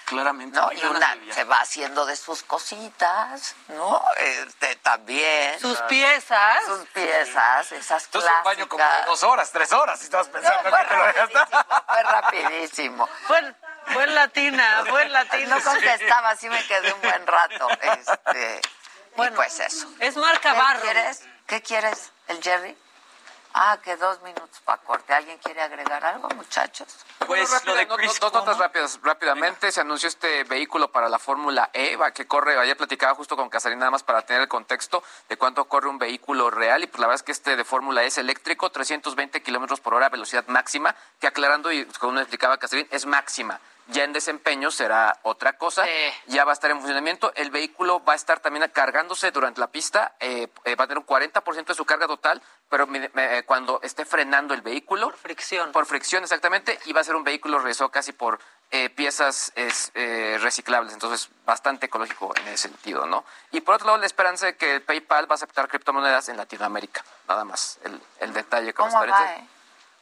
[0.07, 0.59] Claramente.
[0.59, 0.73] ¿no?
[0.73, 4.03] Y una se va haciendo de sus cositas, ¿no?
[4.17, 5.59] Este, también.
[5.61, 6.65] Sus piezas.
[6.65, 10.71] Sus piezas, esas Entonces un baño como de dos horas, tres horas, y estabas pensando
[10.71, 13.09] fue que te lo rapidísimo, fue rapidísimo.
[13.29, 13.55] Bueno,
[13.93, 15.57] Buen latina, buen latina.
[15.57, 17.69] No contestaba, así me quedé un buen rato.
[17.81, 18.61] Este,
[19.17, 19.89] bueno, pues eso.
[20.01, 20.81] Es marca ¿Qué barro.
[20.81, 21.23] quieres?
[21.47, 22.11] ¿Qué quieres?
[22.29, 22.77] ¿El Jerry?
[23.59, 25.15] Ah, que dos minutos para corte.
[25.15, 26.89] ¿Alguien quiere agregar algo, muchachos?
[27.27, 29.01] Pues Rápida, lo de no- Chris dos notas rápidas.
[29.03, 33.35] Rápidamente se anunció este vehículo para la Fórmula E, va, que corre, ayer platicaba justo
[33.35, 36.87] con Casarín nada más para tener el contexto de cuánto corre un vehículo real y
[36.87, 40.11] pues la verdad es que este de Fórmula E es eléctrico, 320 kilómetros por hora,
[40.11, 43.59] velocidad máxima, que aclarando y como nos explicaba Casarín, es máxima.
[43.89, 45.85] Ya en desempeño será otra cosa,
[46.27, 47.33] ya va a estar en funcionamiento.
[47.37, 50.99] El vehículo va a estar también cargándose durante la pista, eh, eh, va a tener
[50.99, 55.07] un 40% de su carga total, pero me- eh, cuando esté frenando el vehículo.
[55.11, 55.71] Por fricción.
[55.71, 58.41] Por fricción, exactamente, y va a ser un vehículo realizado casi por
[58.73, 63.25] eh, piezas es, eh, reciclables, entonces bastante ecológico en ese sentido, ¿no?
[63.53, 67.05] Y por otro lado, la esperanza de que PayPal va a aceptar criptomonedas en Latinoamérica,
[67.29, 69.07] nada más, el, el detalle con ¿Cómo va?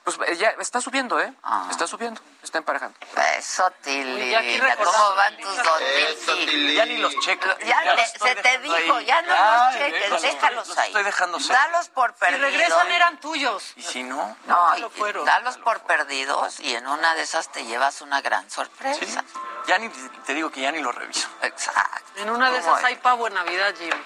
[0.05, 1.33] Pues eh, ya está subiendo, ¿eh?
[1.71, 2.95] Está subiendo, está emparejando.
[3.39, 4.25] Eso, Tili.
[4.31, 5.79] Y aquí ¿Cómo van tus dos
[6.27, 6.47] Tili?
[6.47, 6.75] Tili.
[6.75, 7.47] Ya ni los checo.
[7.65, 9.07] Ya, Ya se te dijo, ahí.
[9.07, 10.87] ya no Ya, los cheques, déjalos, déjalos los ahí.
[10.89, 11.57] estoy dejando ser.
[11.57, 12.41] Dalos por Si perdidos.
[12.51, 13.73] regresan eran tuyos.
[13.77, 15.25] Y si no, No, lo y- fueron.
[15.25, 19.25] dalos por perdidos y en una de esas te llevas una gran sorpresa.
[19.67, 21.27] ya ni te digo que ya ni lo reviso.
[21.41, 22.21] Exacto.
[22.21, 24.05] En una de ¿Cómo esas hay pavo en Navidad, Jimmy.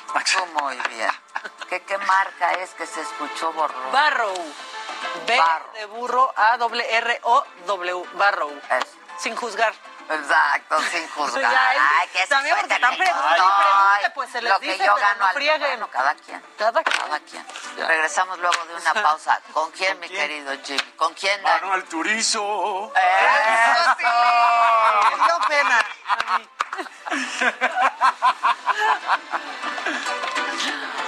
[0.62, 1.10] Muy bien.
[1.68, 3.90] ¿Qué, ¿Qué marca es que se escuchó borroso?
[3.90, 4.54] Barrow.
[5.26, 5.72] B Barrow.
[5.72, 8.04] de burro, A, W, R, O, W.
[8.14, 8.60] Barrow.
[9.18, 9.74] Sin juzgar.
[10.10, 11.54] Exacto, sin juzgar.
[11.54, 15.06] Ay, que también porque están Ay, pregunte, pues se les lo dice, que yo pero
[15.06, 15.60] gano no al- frieguen.
[15.60, 16.42] bueno, cada quien.
[16.56, 17.46] Cada Cada quien.
[17.76, 19.38] Regresamos luego de una pausa.
[19.52, 20.80] ¿Con quién, mi querido Jimmy?
[20.96, 21.42] ¿Con quién?
[21.42, 22.90] Manuel Turizo.
[22.94, 24.04] ¡Eso sí!
[24.04, 25.76] Me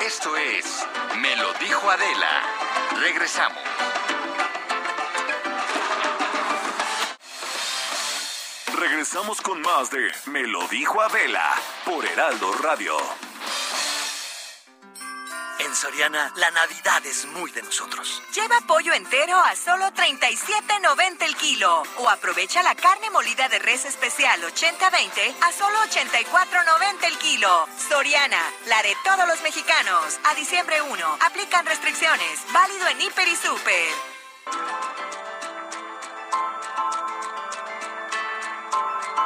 [0.02, 0.86] Esto es
[1.20, 2.42] Me lo dijo Adela.
[2.98, 3.62] Regresamos.
[8.74, 11.54] Regresamos con más de Me lo dijo Adela
[11.84, 13.29] por Heraldo Radio.
[15.60, 18.22] En Soriana, la Navidad es muy de nosotros.
[18.34, 21.82] Lleva pollo entero a solo 37.90 el kilo.
[21.98, 27.68] O aprovecha la carne molida de res especial 80-20 a solo 84.90 el kilo.
[27.90, 30.18] Soriana, la de todos los mexicanos.
[30.24, 31.18] A diciembre 1.
[31.26, 32.40] Aplican restricciones.
[32.52, 33.92] Válido en Hiper y Super.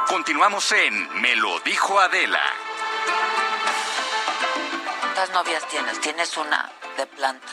[0.09, 2.64] Continuamos en Me lo dijo Adela.
[5.15, 6.01] ¿Cuántas novias tienes?
[6.01, 7.47] ¿Tienes una de planta?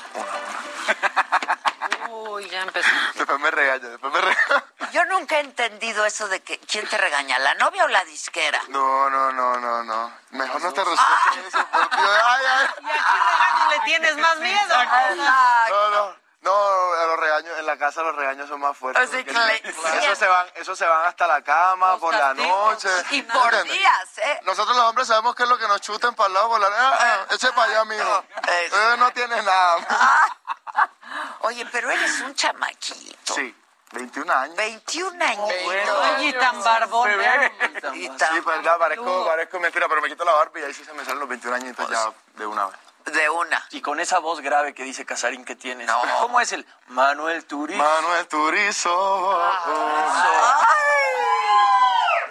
[2.09, 2.91] Uy, ya empezó.
[3.15, 4.65] Después me regaña, después me regaña.
[4.91, 8.61] Yo nunca he entendido eso de que quién te regaña, la novia o la disquera.
[8.67, 10.13] No, no, no, no, no.
[10.31, 11.97] Mejor no te respondo eso, porque...
[11.99, 12.67] Ay, ay.
[12.83, 14.85] ¿Y a qué regaño le tienes más miedo?
[15.71, 16.22] No, no.
[17.23, 19.09] Regaños, en la casa los regaños son más fuertes.
[19.09, 22.89] Así que- Eso se van, eso se van hasta la cama, por la noche.
[23.13, 23.73] Y por ¿entiendes?
[23.73, 24.41] días, ¿eh?
[24.43, 26.67] Nosotros los hombres sabemos qué es lo que nos chutan para el lado, por la
[26.67, 28.25] ah, ah, eche para allá, mijo.
[28.49, 30.19] Eh, no tiene nada.
[31.43, 33.35] Oye, pero eres un chamaquito.
[33.35, 33.55] Sí,
[33.93, 34.57] 21 años.
[34.57, 35.45] 21 años.
[35.45, 37.11] Oye, y tan barbón.
[37.93, 38.11] Sí,
[38.43, 41.05] pues ya parezco, parezco mentira, pero me quito la barba y ahí sí se me
[41.05, 42.77] salen los 21 añitos ya de una vez.
[43.05, 43.65] De una.
[43.71, 45.91] Y con esa voz grave que dice Casarín que tienes.
[46.21, 47.83] ¿Cómo es el Manuel Turizo?
[47.83, 49.43] Manuel Turizo.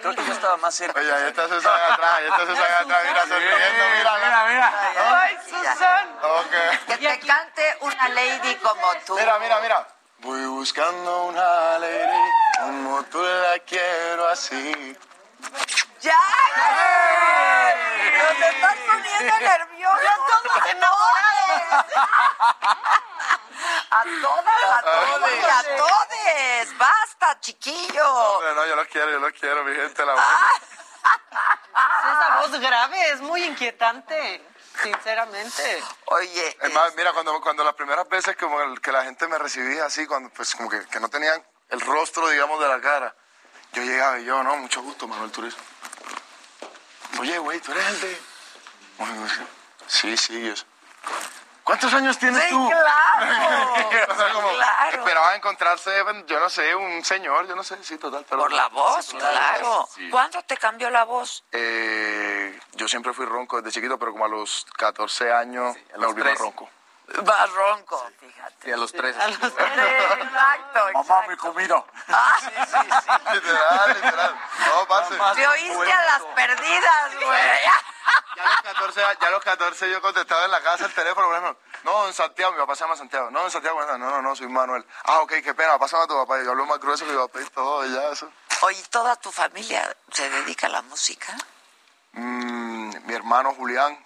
[0.01, 0.99] Creo que yo estaba más cerca.
[0.99, 5.21] Oye, ahí está Susan atrás, ahí está Susan atrás, mira, sonriendo, mira, mira, mira.
[5.21, 6.09] Ay, Susan.
[6.23, 6.87] Ok.
[6.87, 9.15] Que te cante una lady como tú.
[9.15, 9.87] Mira, mira, mira.
[10.19, 12.29] Voy buscando una lady
[12.59, 14.97] como tú la quiero así.
[16.01, 16.17] ¡Ya!
[18.17, 20.01] ¡Nos estás poniendo nerviosos!
[20.03, 21.85] ¡Ya todos enamorados!
[23.91, 26.77] ¡A todas, a todos y a todes!
[26.77, 28.07] ¡Basta, chiquillo!
[28.13, 30.13] Hombre, no, yo los quiero, yo los quiero, mi gente, la
[31.73, 34.43] Esa voz grave es muy inquietante,
[34.81, 35.83] sinceramente.
[36.05, 39.37] Oye, Es más, mira, cuando, cuando las primeras veces como el- que la gente me
[39.37, 43.13] recibía así, cuando pues como que, que no tenían el rostro, digamos, de la cara,
[43.73, 45.61] yo llegaba y yo, no, mucho gusto, Manuel Turismo.
[47.19, 48.21] Oye, güey, tú eres el de...
[49.87, 50.53] Sí, sí, yo.
[51.63, 52.69] ¿Cuántos años tienes Sí, tú?
[52.69, 53.73] claro,
[54.09, 54.97] O sea, como claro.
[54.97, 55.91] Esperaba encontrarse,
[56.25, 58.25] yo no sé, un señor, yo no sé, sí, total.
[58.27, 59.87] Pero Por la voz, Sí, claro.
[59.93, 60.09] Sí.
[60.09, 61.43] ¿Cuándo te cambió la voz?
[61.51, 66.23] Eh, yo siempre fui ronco desde chiquito, pero como a los 14 años me volví
[66.23, 66.69] más ronco.
[67.25, 68.69] Más ronco, fíjate.
[68.69, 69.15] Y a los tres.
[69.41, 71.83] Exacto, Mamá, mi comida.
[72.07, 72.37] Ah.
[73.33, 74.35] Literal, literal.
[74.67, 75.15] No, pase.
[75.35, 77.59] Te oíste a las perdidas, güey.
[78.35, 81.27] Ya a los 14, ya a los 14 yo contestaba en la casa el teléfono,
[81.27, 81.57] por ejemplo.
[81.83, 83.29] No, en Santiago, mi papá se llama Santiago.
[83.29, 84.85] No, en Santiago, no, no, no, soy Manuel.
[85.03, 86.41] Ah, ok, qué pena, pásame a tu papá.
[86.41, 88.31] Yo hablo más grueso que mi papá y todo, y ya eso.
[88.61, 91.35] Oye, ¿toda tu familia se dedica a la música?
[92.13, 93.97] Mm, mi hermano Julián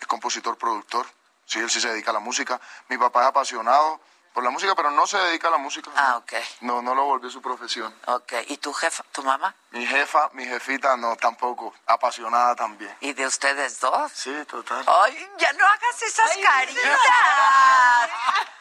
[0.00, 1.06] es compositor, productor.
[1.52, 2.58] Sí, él sí se dedica a la música.
[2.88, 4.00] Mi papá es apasionado
[4.32, 5.90] por la música, pero no se dedica a la música.
[5.94, 6.32] Ah, ok.
[6.60, 7.94] No, no lo volvió su profesión.
[8.06, 8.32] Ok.
[8.48, 9.54] ¿Y tu jefa, tu mamá?
[9.70, 11.74] Mi jefa, mi jefita, no, tampoco.
[11.86, 12.94] Apasionada también.
[13.00, 14.10] ¿Y de ustedes dos?
[14.12, 14.84] Sí, total.
[14.86, 17.00] Ay, ya no hagas esas caritas.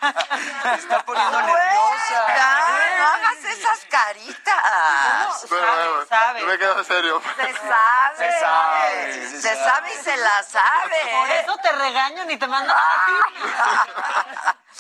[0.63, 2.27] Se está poniendo nerviosa.
[2.35, 5.45] ya, no hagas esas caritas.
[5.49, 7.21] Pero, bueno, yo me quedo serio.
[7.35, 8.17] Se sabe.
[8.17, 10.97] Se sabe, sí, Se, se sabe y se la sabe.
[11.11, 14.53] Por eso te regañan y te mandan a ti.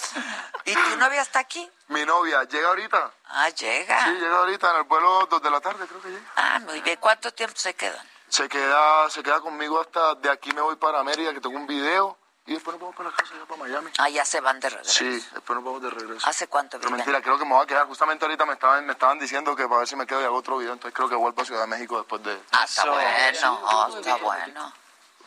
[1.01, 1.67] ¿Y tu novia está aquí?
[1.87, 3.11] Mi novia, ¿llega ahorita?
[3.29, 4.05] Ah, llega.
[4.05, 6.31] Sí, llega ahorita en el vuelo 2 de la tarde, creo que llega.
[6.35, 6.99] Ah, muy bien.
[7.01, 8.07] ¿Cuánto tiempo se quedan?
[8.29, 11.65] Se queda, se queda conmigo hasta de aquí me voy para Mérida, que tengo un
[11.65, 12.19] video.
[12.45, 13.89] Y después nos vamos para la casa, ya para Miami.
[13.97, 14.91] Ah, ya se van de regreso.
[14.91, 16.27] Sí, después nos vamos de regreso.
[16.27, 16.97] ¿Hace cuánto Pero viven?
[16.99, 17.87] mentira, creo que me voy a quedar.
[17.87, 20.35] Justamente ahorita me estaban, me estaban diciendo que para ver si me quedo y hago
[20.37, 20.73] otro video.
[20.73, 22.39] Entonces creo que vuelvo a Ciudad de México después de...
[22.51, 24.23] Ah, está bueno, oh, está bien.
[24.23, 24.73] bueno.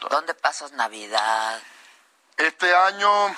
[0.09, 1.61] ¿Dónde pasas Navidad?
[2.37, 3.35] Este año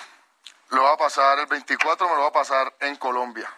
[0.70, 3.48] lo va a pasar, el 24 me lo va a pasar en Colombia.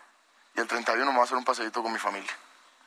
[0.55, 2.33] Y el 31 me voy a hacer un paseíto con mi familia.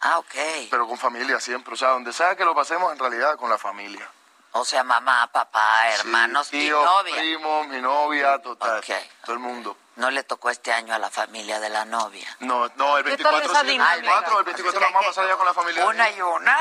[0.02, 0.36] Ah, ok.
[0.70, 1.74] Pero con familia siempre.
[1.74, 4.08] O sea, donde sea que lo pasemos, en realidad con la familia.
[4.54, 7.16] O sea, mamá, papá, hermanos Sí, y tíos, novia.
[7.16, 8.80] primos, mi novia, total.
[8.80, 8.90] Ok.
[9.24, 9.78] Todo el mundo.
[10.02, 12.26] No le tocó este año a la familia de la novia.
[12.40, 14.02] No, no, el ¿Qué tal 24 esa sí, el dinámica?
[14.02, 15.86] 24, el 24 lo vamos a pasar ya con la familia.
[15.86, 16.58] Una y una,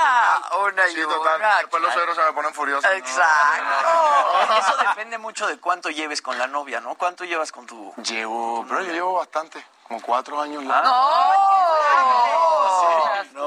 [0.69, 1.37] una y Sí, total.
[1.41, 1.57] una.
[1.57, 2.91] Después los suegros se me ponen furiosos.
[2.93, 4.59] Exacto.
[4.59, 6.97] Eso depende mucho de cuánto lleves con la novia, ¿no?
[6.97, 7.95] ¿Cuánto llevas con tu...?
[8.03, 10.83] Llevo, pero yo llevo bastante, como cuatro años ya.
[10.83, 10.91] Sí,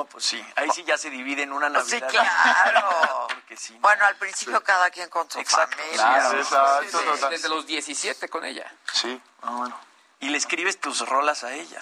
[0.03, 0.45] No, pues sí.
[0.57, 2.09] Ahí sí ya se divide en una Sí, Navidad.
[2.09, 3.27] claro.
[3.29, 3.77] Porque sí.
[3.79, 5.93] Bueno, al principio cada quien con su familia.
[5.93, 7.29] Claro, exacto, Sí, total.
[7.31, 8.69] Desde los 17 con ella.
[8.91, 9.79] Sí, ah, bueno.
[10.19, 11.79] Y le escribes tus rolas a ella.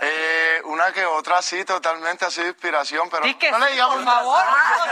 [0.00, 3.72] Eh, una que otra, sí, totalmente así de inspiración, pero Di que no le sí,
[3.72, 4.44] digamos por favor.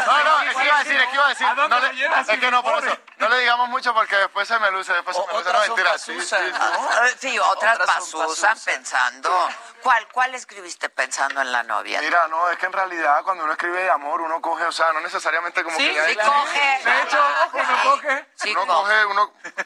[0.06, 1.46] No, no, es que iba a decir, es que iba a decir.
[1.46, 2.98] ¿A dónde No le, es que no, por eso.
[3.18, 5.52] No le digamos mucho porque después se me luce, después se me luce.
[5.52, 6.36] No, mentira, sí, sí, sí.
[6.58, 8.64] Ah, Sí, otras, Otras pasusas.
[8.64, 9.48] pensando.
[9.82, 12.00] ¿Cuál, ¿Cuál escribiste pensando en la novia?
[12.00, 14.92] Mira, no, es que en realidad cuando uno escribe de amor, uno coge, o sea,
[14.92, 16.08] no necesariamente como Sí, que...
[16.10, 16.80] sí coge.
[16.84, 17.18] De hecho,
[17.52, 18.92] uno coge, Sí uno coge.
[18.92, 19.32] coge, uno...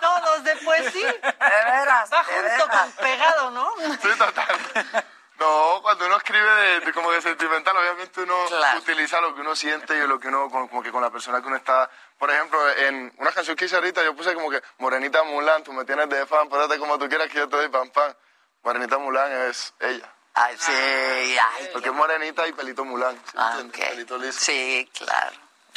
[0.00, 1.12] Todos de poesía.
[1.12, 2.68] De veras, Va junto
[3.00, 3.70] pegado, ¿no?
[4.02, 5.04] Sí, total.
[5.38, 8.36] No, cuando uno escribe de, de como de sentimental, obviamente uno
[8.76, 11.46] utiliza lo que uno siente y lo que uno, como, que con la persona que
[11.46, 11.88] uno está.
[12.18, 15.72] Por ejemplo, en una canción que hice ahorita, yo puse como que Morenita Mulan, tú
[15.72, 18.16] me tienes de fan, párate como tú quieras que yo te doy pan pan.
[18.64, 20.12] Morenita Mulan es ella.
[20.34, 21.70] Ay, sí, ay.
[21.72, 23.14] Porque es morenita y pelito Mulan.
[23.16, 23.80] ¿sí Ah, entiendes?
[23.80, 23.90] ok.
[23.90, 24.40] Pelito liso.
[24.40, 25.36] Sí, claro.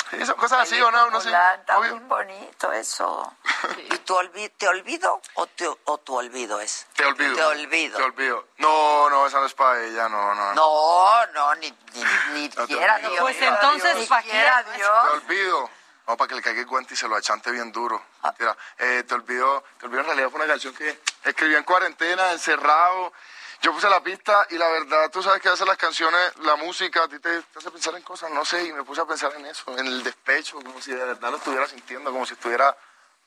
[0.10, 1.30] Sí, son cosas así o no, no sé.
[1.30, 1.96] Está Obvio.
[1.96, 3.34] muy bonito eso.
[3.78, 6.86] ¿Y tu olvi- te olvido o, te, o tu olvido es?
[6.96, 7.36] Te olvido.
[7.36, 7.98] Te olvido.
[7.98, 8.48] Te olvido.
[8.58, 10.54] No, no, esa no es para ella, no, no.
[10.54, 12.04] No, no, ni, ni,
[12.34, 12.98] ni No te quiera.
[12.98, 13.14] Dios.
[13.20, 14.30] Pues entonces, ni ¿pa' qué?
[14.32, 14.90] quiera Te Dios.
[15.14, 15.70] olvido.
[16.08, 18.04] No, para que le caiga el guante y se lo achante bien duro.
[18.24, 18.58] Mentira.
[18.80, 23.14] Eh, te olvido, te olvido en realidad fue una canción que escribí en cuarentena, encerrado.
[23.62, 27.04] Yo puse la pista y la verdad, tú sabes que hacer las canciones, la música,
[27.04, 29.34] a ti te, te hace pensar en cosas, no sé, y me puse a pensar
[29.36, 32.76] en eso, en el despecho, como si de verdad lo estuviera sintiendo, como si estuviera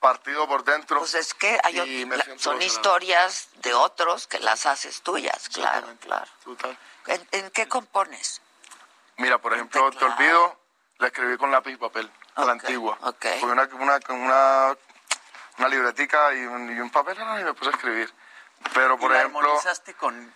[0.00, 0.98] partido por dentro.
[0.98, 6.26] Pues es que hay la- son historias de otros que las haces tuyas, claro, claro.
[6.42, 6.76] Total.
[7.06, 8.40] ¿En, en qué compones?
[9.18, 10.58] Mira, por ejemplo, Te olvido,
[10.98, 12.98] la escribí con lápiz y papel, a la antigua.
[13.40, 14.76] Fue una, una, una,
[15.58, 18.12] una libretica y un, y un papel y me puse a escribir.
[18.72, 19.40] Pero, por ¿Y la ejemplo...
[19.40, 20.32] armonizaste con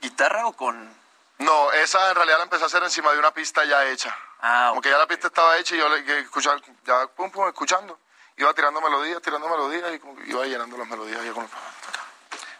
[0.00, 1.02] guitarra o con...?
[1.38, 4.16] No, esa en realidad la empecé a hacer encima de una pista ya hecha.
[4.40, 7.30] Ah, Como que ya la pista estaba hecha y yo le que escuchar, ya pum
[7.30, 7.98] pum, escuchando.
[8.36, 11.48] Iba tirando melodías, tirando melodías y como que iba llenando las melodías ya con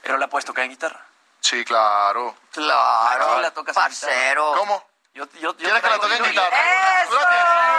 [0.03, 1.05] Pero la puedes tocar en guitarra.
[1.41, 2.35] Sí, claro.
[2.53, 4.51] Claro, Aquí la tocas en parcero.
[4.53, 4.59] guitarra.
[4.61, 4.85] ¿Cómo?
[5.15, 6.57] Yo, yo, yo ¿Quieres que la toque en guitarra?
[7.09, 7.72] ¿Tú la tienes?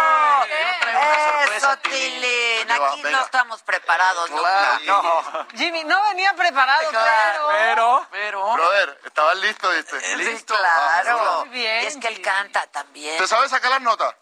[1.56, 2.72] Eso, Tilín.
[2.72, 3.18] Aquí venga.
[3.20, 4.78] no estamos preparados Claro.
[4.80, 4.86] nunca.
[4.86, 5.48] No.
[5.56, 7.48] Jimmy, no venía preparado, Claro.
[7.52, 8.08] pero...
[8.12, 8.54] Pero...
[8.54, 10.00] Brother, estabas listo, ¿viste?
[10.02, 11.46] Sí, claro.
[11.46, 13.18] Muy bien, Y es que él canta también.
[13.18, 14.16] ¿Te sabes sacar las notas?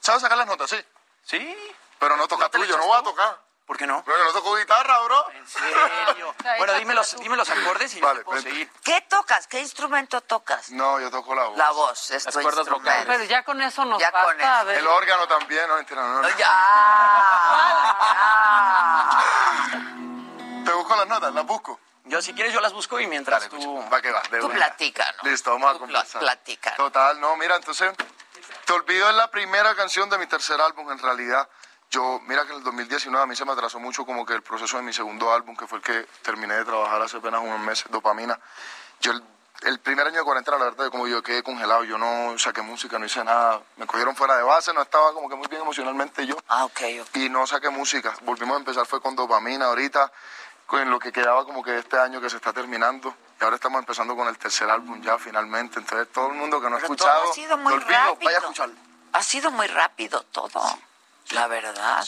[0.00, 0.70] ¿Sabes sacar las notas?
[0.70, 0.84] Sí.
[1.24, 1.74] Sí.
[1.98, 3.38] Pero no toca te le tú, yo no voy a tocar.
[3.66, 4.02] ¿Por qué no?
[4.04, 5.30] Pero yo no toco guitarra, bro.
[5.30, 6.34] En serio.
[6.58, 8.50] bueno, dime los, dime los acordes y yo Vale, te puedo vente.
[8.50, 8.70] seguir.
[8.84, 9.46] ¿Qué tocas?
[9.46, 10.70] ¿Qué instrumento tocas?
[10.70, 11.56] No, yo toco la voz.
[11.56, 13.06] La voz, es Las cuerdas vocales.
[13.06, 14.42] Pero ya con eso nos Ya con basta.
[14.42, 14.52] eso.
[14.52, 14.78] A ver.
[14.78, 16.28] El órgano también, no, mentira, no, no.
[16.36, 16.54] Ya.
[20.64, 21.80] Te busco las notas, las busco.
[22.04, 23.82] Yo, si quieres, yo las busco y mientras tú...
[23.90, 24.56] Va que va, de Tú una.
[24.56, 25.22] platícanos.
[25.22, 26.20] Listo, vamos a Tú pla- conversar.
[26.20, 26.76] platícanos.
[26.76, 27.92] Total, no, mira, entonces,
[28.66, 31.48] Te olvido es la primera canción de mi tercer álbum, en realidad.
[31.90, 34.42] Yo, mira que en el 2019 a mí se me atrasó mucho como que el
[34.42, 37.60] proceso de mi segundo álbum, que fue el que terminé de trabajar hace apenas unos
[37.60, 38.38] meses, Dopamina.
[39.00, 39.22] Yo el,
[39.62, 42.98] el primer año de cuarentena, la verdad, como yo quedé congelado, yo no saqué música,
[42.98, 46.26] no hice nada, me cogieron fuera de base, no estaba como que muy bien emocionalmente
[46.26, 46.36] yo.
[46.48, 47.16] Ah, ok, ok.
[47.16, 50.10] Y no saqué música, volvimos a empezar, fue con dopamina ahorita,
[50.66, 53.14] con lo que quedaba como que este año que se está terminando.
[53.40, 56.68] Y ahora estamos empezando con el tercer álbum ya finalmente, entonces todo el mundo que
[56.68, 58.24] no ha escuchado, todo ha sido muy olvido, rápido.
[58.24, 58.74] vaya a escucharlo.
[59.12, 60.60] Ha sido muy rápido todo,
[61.30, 62.04] la verdad.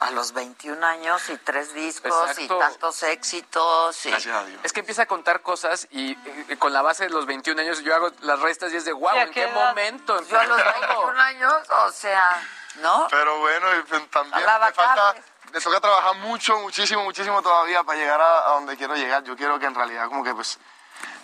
[0.00, 4.06] A los 21 años y tres discos y tantos éxitos.
[4.06, 4.12] Y...
[4.62, 7.82] Es que empieza a contar cosas y eh, con la base de los 21 años
[7.82, 10.22] yo hago las restas y es de wow, ¿Y a ¿en qué momento?
[10.22, 11.06] Yo a los empezó todo?
[11.06, 13.08] 21 años, o sea, ¿no?
[13.10, 15.16] Pero bueno, y pues, también La me falta,
[15.52, 19.24] me toca trabajar mucho, muchísimo, muchísimo todavía para llegar a, a donde quiero llegar.
[19.24, 20.58] Yo quiero que en realidad como que pues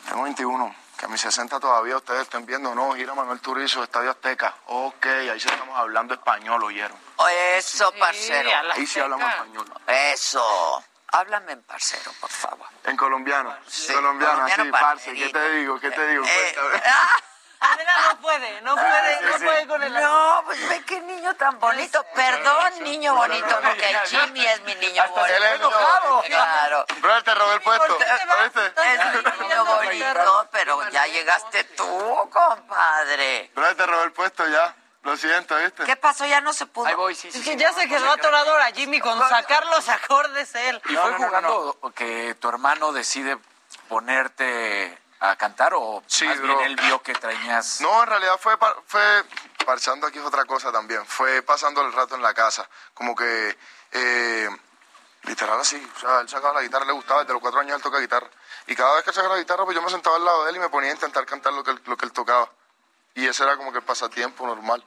[0.09, 0.75] tengo 21,
[1.05, 4.55] que a mis 60 todavía ustedes estén viendo, no, gira Manuel Turizo, Estadio Azteca.
[4.67, 6.97] Ok, ahí sí estamos hablando español, ¿oyeron?
[7.57, 8.49] Eso, parcero.
[8.73, 9.71] Ahí sí hablamos español.
[9.87, 10.83] Eso.
[11.09, 12.67] Háblame en parcero, por favor.
[12.85, 13.55] En colombiano,
[13.87, 15.79] colombiano, colombiano sí, parce, ¿qué te digo?
[15.79, 16.25] ¿Qué te digo?
[16.25, 16.57] Eh.
[17.73, 21.59] Adela no puede, no puede, no puede con el No, pues ve qué niño tan
[21.59, 22.05] bonito.
[22.15, 25.45] Perdón, niño bonito, porque Jimmy es mi niño bonito.
[25.55, 26.23] enojado.
[26.23, 26.87] Claro.
[27.01, 27.99] Brother, te robé el puesto.
[28.01, 33.51] Es mi niño bonito, pero ya llegaste tú, compadre.
[33.55, 34.75] Brother, te robé el puesto ya.
[35.03, 35.85] Lo siento, ¿viste?
[35.85, 36.25] ¿Qué pasó?
[36.25, 36.87] Ya no se pudo.
[36.87, 37.43] Ahí voy, sí, Es sí.
[37.45, 37.57] que sí.
[37.59, 40.81] ya se quedó atorado ahora Jimmy con sacar los acordes él.
[40.89, 43.37] ¿Y fue jugando que tu hermano decide
[43.91, 44.99] ponerte
[45.31, 46.59] a cantar o Sí, más bro.
[46.59, 47.81] bien él vio que traías...
[47.81, 49.25] No, en realidad fue, pa- fue
[49.65, 51.05] parchando aquí es otra cosa también.
[51.07, 52.69] Fue pasando el rato en la casa.
[52.93, 53.57] Como que,
[53.93, 54.49] eh,
[55.23, 55.77] literal así.
[55.97, 58.29] O sea, él sacaba la guitarra, le gustaba, desde los cuatro años él toca guitarra.
[58.67, 60.57] Y cada vez que sacaba la guitarra, pues yo me sentaba al lado de él
[60.57, 62.51] y me ponía a intentar cantar lo que él, lo que él tocaba.
[63.15, 64.85] Y ese era como que el pasatiempo normal.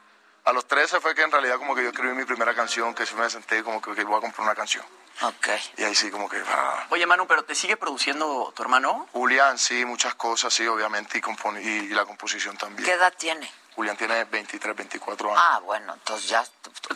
[0.48, 3.06] A los 13 fue que en realidad como que yo escribí mi primera canción, que
[3.06, 4.86] sí me senté como que, que voy a comprar una canción.
[5.22, 5.50] Ok.
[5.78, 6.42] Y ahí sí como que...
[6.48, 6.86] ah.
[6.90, 9.10] Oye, Manu, ¿pero te sigue produciendo tu hermano?
[9.12, 12.86] Julián, sí, muchas cosas, sí, obviamente, y, compone- y, y la composición también.
[12.86, 13.52] ¿Qué edad tiene?
[13.78, 15.40] Julián tiene 23, 24 años.
[15.46, 16.44] Ah, bueno, entonces ya.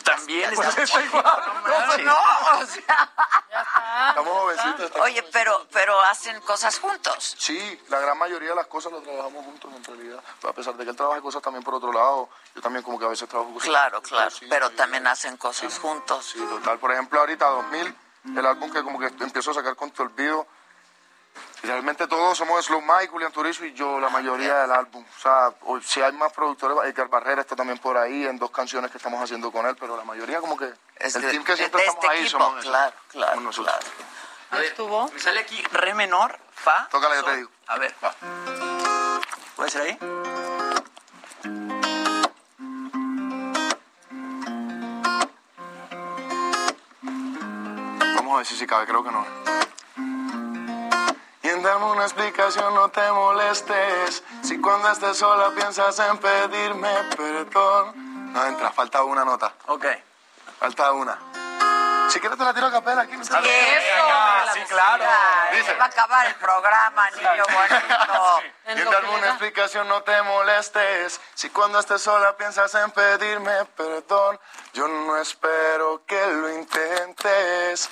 [0.02, 0.74] También ya- igual,
[1.64, 2.18] No, no,
[2.60, 3.08] o sea.
[4.08, 4.80] Estamos jovencitos.
[4.86, 7.36] estamos Oye, pero, pero hacen cosas juntos.
[7.38, 10.24] Sí, la gran mayoría de las cosas las trabajamos juntos en realidad.
[10.42, 13.04] A pesar de que él trabaja cosas también por otro lado, yo también como que
[13.04, 13.68] a veces trabajo cosas.
[13.68, 14.30] Claro, claro.
[14.32, 16.26] Sí, Pero sí, también hacen cosas juntos.
[16.32, 16.80] Sí, total.
[16.80, 17.96] Por ejemplo, ahorita 2000,
[18.36, 20.48] el álbum que como que empiezo a sacar con tu olvido.
[21.62, 25.04] Realmente todos somos Slow Mike, Julián Turizo y yo, la mayoría del álbum.
[25.04, 25.52] O sea,
[25.84, 29.22] si hay más productores, Edgar Barrera está también por ahí en dos canciones que estamos
[29.22, 32.04] haciendo con él, pero la mayoría como que el team que de- siempre de estamos
[32.04, 32.68] este ahí equipo, somos eso.
[32.70, 33.76] claro, claro, Somos nosotros.
[34.50, 35.08] A ver, ¿Estuvo?
[35.12, 36.88] me sale aquí re menor, fa.
[36.90, 37.50] Tócala, yo te digo.
[37.68, 38.12] A ver, Va.
[39.56, 39.98] ¿puede ser ahí?
[48.16, 49.24] Vamos a ver si sí cabe, creo que no.
[51.62, 54.22] Darme una explicación no te molestes.
[54.42, 58.32] Si cuando estés sola piensas en pedirme perdón.
[58.32, 59.52] No entra, falta una nota.
[59.66, 59.86] Ok.
[60.58, 61.18] Falta una.
[62.10, 63.16] Si quieres te la tiro a capela aquí.
[63.16, 64.54] No te- Eso.
[64.54, 65.04] sí, claro.
[65.52, 65.74] Dice.
[65.74, 68.42] Va a acabar el programa, niño bonito.
[68.74, 71.20] Y darme una explicación no te molestes.
[71.34, 74.38] Si cuando estés sola piensas en pedirme perdón,
[74.72, 77.88] yo no espero que lo intentes.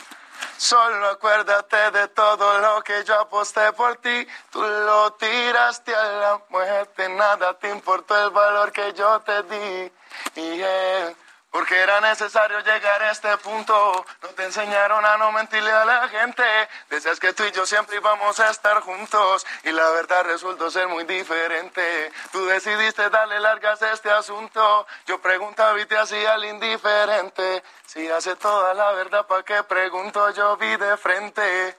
[0.60, 4.26] Solo acuérdate de todo lo que yo aposté por ti.
[4.50, 9.90] Tú lo tiraste a la muerte, nada te importó el valor que yo te di.
[10.36, 11.16] Y él,
[11.50, 14.06] porque era necesario llegar a este punto.
[14.22, 16.42] No te enseñaron a no mentirle a la gente.
[16.88, 19.44] Decías que tú y yo siempre íbamos a estar juntos.
[19.64, 22.12] Y la verdad resultó ser muy diferente.
[22.30, 24.86] Tú decidiste darle largas a este asunto.
[25.06, 27.62] Yo preguntaba y te hacía el indiferente.
[27.86, 30.30] Si hace toda la verdad, ¿para qué pregunto?
[30.30, 31.76] Yo vi de frente.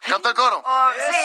[0.00, 0.62] ¿Canta el coro?
[0.64, 1.16] Oh, sí.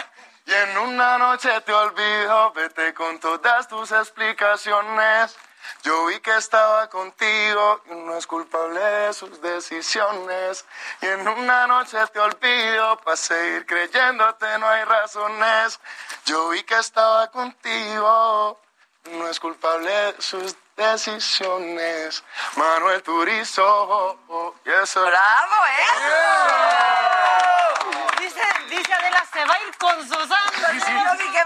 [0.46, 5.34] Y en una noche te olvido, vete con todas tus explicaciones.
[5.82, 10.64] Yo vi que estaba contigo y no es culpable de sus decisiones.
[11.00, 15.80] Y en una noche te olvido, para seguir creyéndote no hay razones.
[16.24, 18.60] Yo vi que estaba contigo,
[19.04, 22.24] no es culpable de sus decisiones.
[22.56, 24.18] Manuel Turizo,
[24.64, 25.04] y eso.
[25.04, 26.14] ¡Bravo, eso!
[28.20, 30.50] Dice, dice Adela, se va a ir con Susana.
[30.60, 31.43] Yo dije, va a ir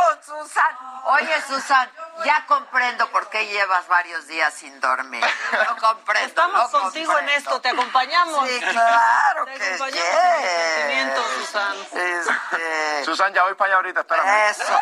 [0.00, 0.78] con Susan.
[1.04, 1.90] Oye, Susan,
[2.24, 5.24] ya comprendo por qué llevas varios días sin dormir.
[5.68, 6.26] Lo comprendo.
[6.28, 8.48] Estamos lo contigo en esto, te acompañamos.
[8.48, 10.74] Sí, claro Te que acompañamos en tus yes.
[10.74, 11.76] sentimientos, Susan.
[11.92, 14.50] Este, Susan, ya voy para allá ahorita, espérame.
[14.50, 14.78] eso.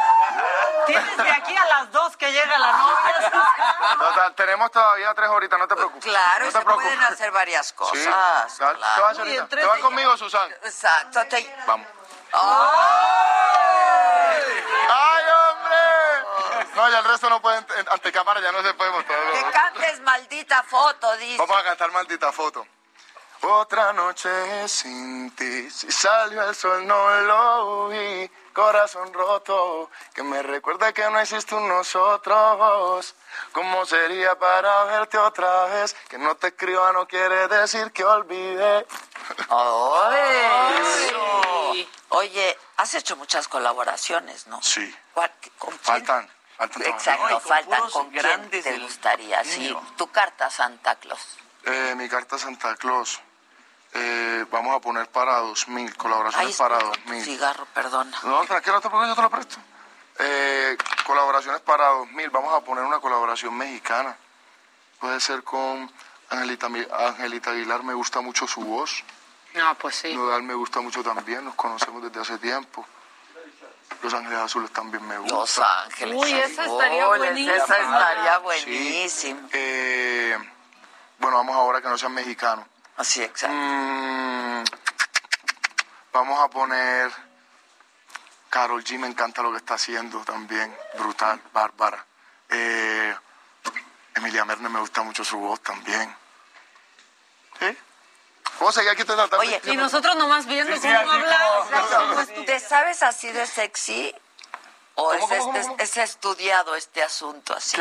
[0.87, 3.99] Tienes de aquí a las dos que llega la novia, Susan.
[3.99, 6.05] Total, tenemos todavía tres horitas, no te preocupes.
[6.05, 6.89] Claro, no y se te preocupes.
[6.97, 8.59] pueden hacer varias Sí, cosas.
[8.59, 8.95] dale, claro.
[8.95, 9.47] te vas ahorita.
[9.49, 10.51] Te vas conmigo, Susan.
[10.63, 11.21] Exacto.
[11.29, 11.87] te- Vamos.
[12.33, 13.78] ¡Oh!
[16.91, 19.19] Ya el resto no puede, en- ante cámara ya no se puede mostrar.
[19.33, 21.37] Que cantes maldita foto, dice.
[21.39, 22.67] Vamos a cantar maldita foto.
[23.43, 30.43] Otra noche sin ti, si salió el sol no lo vi, corazón roto, que me
[30.43, 33.15] recuerda que no existe un nosotros.
[33.53, 35.95] ¿Cómo sería para verte otra vez?
[36.09, 38.87] Que no te escriba no quiere decir que olvide.
[39.51, 40.89] Ay.
[42.09, 44.63] Oye, has hecho muchas colaboraciones, ¿no?
[44.63, 44.95] Sí.
[45.13, 45.81] ¿Cuál- ¿Con quién?
[45.83, 47.91] Faltan, faltan Exacto, faltan.
[47.91, 49.45] ¿Con quién te gustaría?
[49.45, 51.37] Sí, tu carta Santa Claus.
[51.65, 53.21] Eh, mi carta Santa Claus.
[53.95, 57.25] eh, vamos a poner para 2000, colaboraciones para espera, 2000.
[57.25, 58.19] Cigarro, perdona.
[58.23, 59.57] No, tranquilo, no te preocupes, yo te lo presto.
[60.21, 60.77] Eh,
[61.07, 64.17] colaboraciones para 2000, vamos a poner una colaboración mexicana.
[65.01, 65.91] Puede ser con
[66.31, 69.03] Angelita, Angelita Aguilar, me gusta mucho su voz.
[69.59, 70.15] No, pues sí.
[70.15, 72.87] Nodal me gusta mucho también, nos conocemos desde hace tiempo.
[74.03, 75.39] Los Ángeles Azules también me gustan.
[75.39, 77.55] Los Ángeles Uy, esa estaría buenísima.
[77.57, 78.43] Esa estaría Sí.
[78.43, 79.41] buenísima.
[79.53, 80.39] Eh,
[81.19, 82.65] bueno, vamos ahora que no sean mexicanos.
[82.97, 83.57] Así, exacto.
[83.57, 84.65] Mm,
[86.13, 87.11] vamos a poner.
[88.51, 90.75] Carol G me encanta lo que está haciendo también.
[90.99, 92.05] Brutal, bárbara.
[92.49, 93.15] Eh,
[94.15, 96.15] Emilia Merne me gusta mucho su voz también.
[98.59, 98.65] ¿Sí?
[98.65, 99.39] ¿Cómo seguir aquí tratando?
[99.39, 101.39] Oye, Y nosotros nomás viendo Sí, sí, cómo así habla.
[101.99, 104.15] como- o sea, ¿Te sabes así de sexy?
[105.01, 105.77] ¿O es, ¿Cómo, cómo, este- cómo?
[105.79, 107.81] es estudiado este asunto así?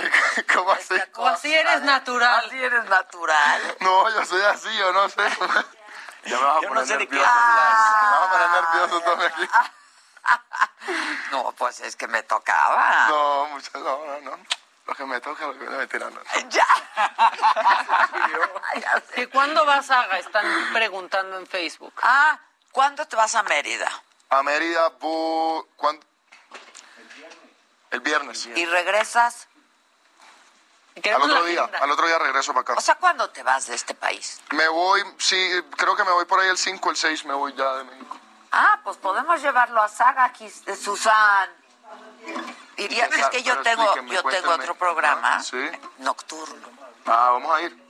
[0.53, 0.93] ¿Cómo así?
[1.15, 2.45] O así eres natural.
[2.45, 3.77] Así eres natural.
[3.79, 5.17] No, yo soy así, yo no sé.
[6.25, 7.31] Ya me vas a Yo no poner sé de qué nervioso.
[7.31, 7.79] hablas.
[8.03, 9.49] Me vas a poner nervioso todo aquí.
[11.31, 13.07] No, pues es que me tocaba.
[13.09, 14.37] No, muchas, no, no, no.
[14.87, 16.13] Lo que me toca, lo que me tiran.
[16.13, 16.21] No.
[16.49, 16.65] Ya.
[19.15, 21.93] ¿Que cuándo vas a Están preguntando en Facebook.
[22.01, 22.39] Ah,
[22.71, 23.89] ¿cuándo te vas a Mérida?
[24.29, 26.05] A Mérida, bu- ¿cuándo?
[27.91, 28.45] El viernes.
[28.47, 29.47] ¿Y regresas?
[31.03, 32.81] Al otro día, al otro día regreso para O acá.
[32.81, 34.41] sea, ¿cuándo te vas de este país?
[34.51, 37.53] Me voy, sí, creo que me voy por ahí el 5, el 6, me voy
[37.55, 38.17] ya de México.
[38.51, 41.49] Ah, pues podemos llevarlo a Saga aquí, de Susan.
[42.77, 45.57] Iría, Pero es que yo tengo, yo tengo otro programa Ah, Sí.
[45.99, 46.67] nocturno.
[47.05, 47.87] Ah, vamos a ir.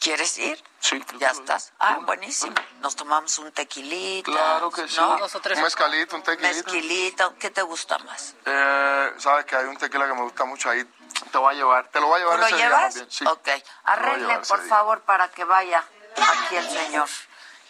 [0.00, 0.62] ¿Quieres ir?
[0.80, 1.00] Sí.
[1.18, 1.72] Ya estás.
[1.78, 2.54] Ah, buenísimo.
[2.80, 4.32] Nos tomamos un tequilita.
[4.32, 4.96] Claro que sí.
[4.96, 5.14] ¿no?
[5.14, 6.54] Un mezcalito, un tequilito.
[6.72, 7.34] Mezquilito.
[7.38, 8.34] ¿Qué te gusta más?
[8.44, 10.82] Eh, Sabes que hay un tequila que me gusta mucho ahí.
[11.30, 11.86] Te voy a llevar.
[11.88, 12.94] Te lo voy a llevar ¿Tú lo ese día llevas?
[12.94, 13.24] bien, Sí.
[13.26, 13.48] Ok.
[13.84, 14.68] Arregle, por día.
[14.68, 15.84] favor, para que vaya
[16.16, 17.08] aquí el señor.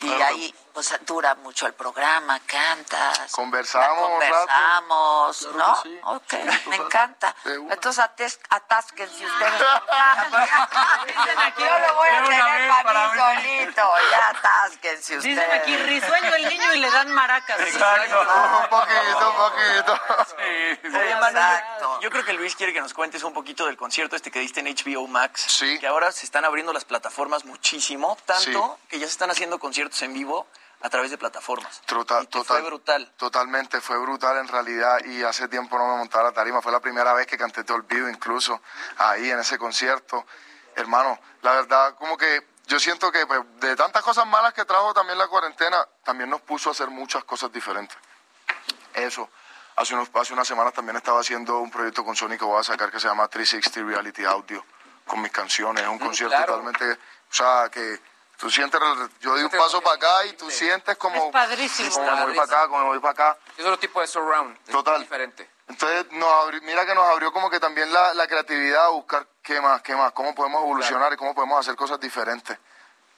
[0.00, 0.24] Y Claro.
[0.24, 3.30] ahí, pues, dura mucho el programa, cantas.
[3.32, 4.36] Conversamos un rato.
[4.36, 5.82] Conversamos, Claro ¿no?
[5.82, 6.00] que sí.
[6.04, 6.32] Ok,
[6.68, 7.34] me encanta.
[7.44, 9.52] Entonces, ates- atásquense ustedes.
[11.06, 13.82] Dicen aquí, Yo lo voy a tener para para mí solito.
[14.10, 15.36] Ya atásquense ustedes.
[15.36, 17.58] Dicen aquí, risueño el niño y le dan maracas.
[17.58, 20.00] un poquito, un poquito.
[20.38, 22.00] Oye, Manu, Exacto.
[22.00, 24.60] yo creo que Luis quiere que nos cuentes un poquito del concierto este que diste
[24.60, 25.42] en HBO Max.
[25.48, 25.78] Sí.
[25.78, 30.00] Que ahora se están abriendo las plataformas muchísimo, tanto que ya se están haciendo conciertos
[30.02, 30.46] en vivo
[30.82, 31.80] a través de plataformas.
[31.86, 32.58] Total, Y total.
[32.58, 33.12] Fue brutal.
[33.16, 36.60] Totalmente, fue brutal en realidad y hace tiempo no me montaba la tarima.
[36.60, 38.60] Fue la primera vez que canté Te Olvido incluso
[38.98, 40.26] ahí en ese concierto.
[40.74, 44.92] Hermano, la verdad como que yo siento que pues, de tantas cosas malas que trajo
[44.92, 47.96] también la cuarentena, también nos puso a hacer muchas cosas diferentes.
[48.94, 49.28] Eso.
[49.76, 52.64] Hace, unos, hace unas semanas también estaba haciendo un proyecto con Sony que voy a
[52.64, 54.64] sacar que se llama 360 Reality Audio
[55.06, 55.84] con mis canciones.
[55.84, 56.54] Es un concierto claro.
[56.54, 56.92] totalmente...
[56.92, 57.98] O sea, que
[58.36, 58.80] tú sientes...
[59.20, 61.26] Yo di un paso para acá y tú sientes como...
[61.26, 61.90] Es padrísimo.
[61.90, 63.38] Como me voy para acá, como me voy para acá.
[63.56, 64.58] Es otro tipo de surround.
[64.70, 65.00] Total.
[65.00, 65.48] Diferente.
[65.68, 69.60] Entonces, nos mira que nos abrió como que también la, la creatividad a buscar qué
[69.60, 72.58] más, qué más, cómo podemos evolucionar y cómo podemos hacer cosas diferentes.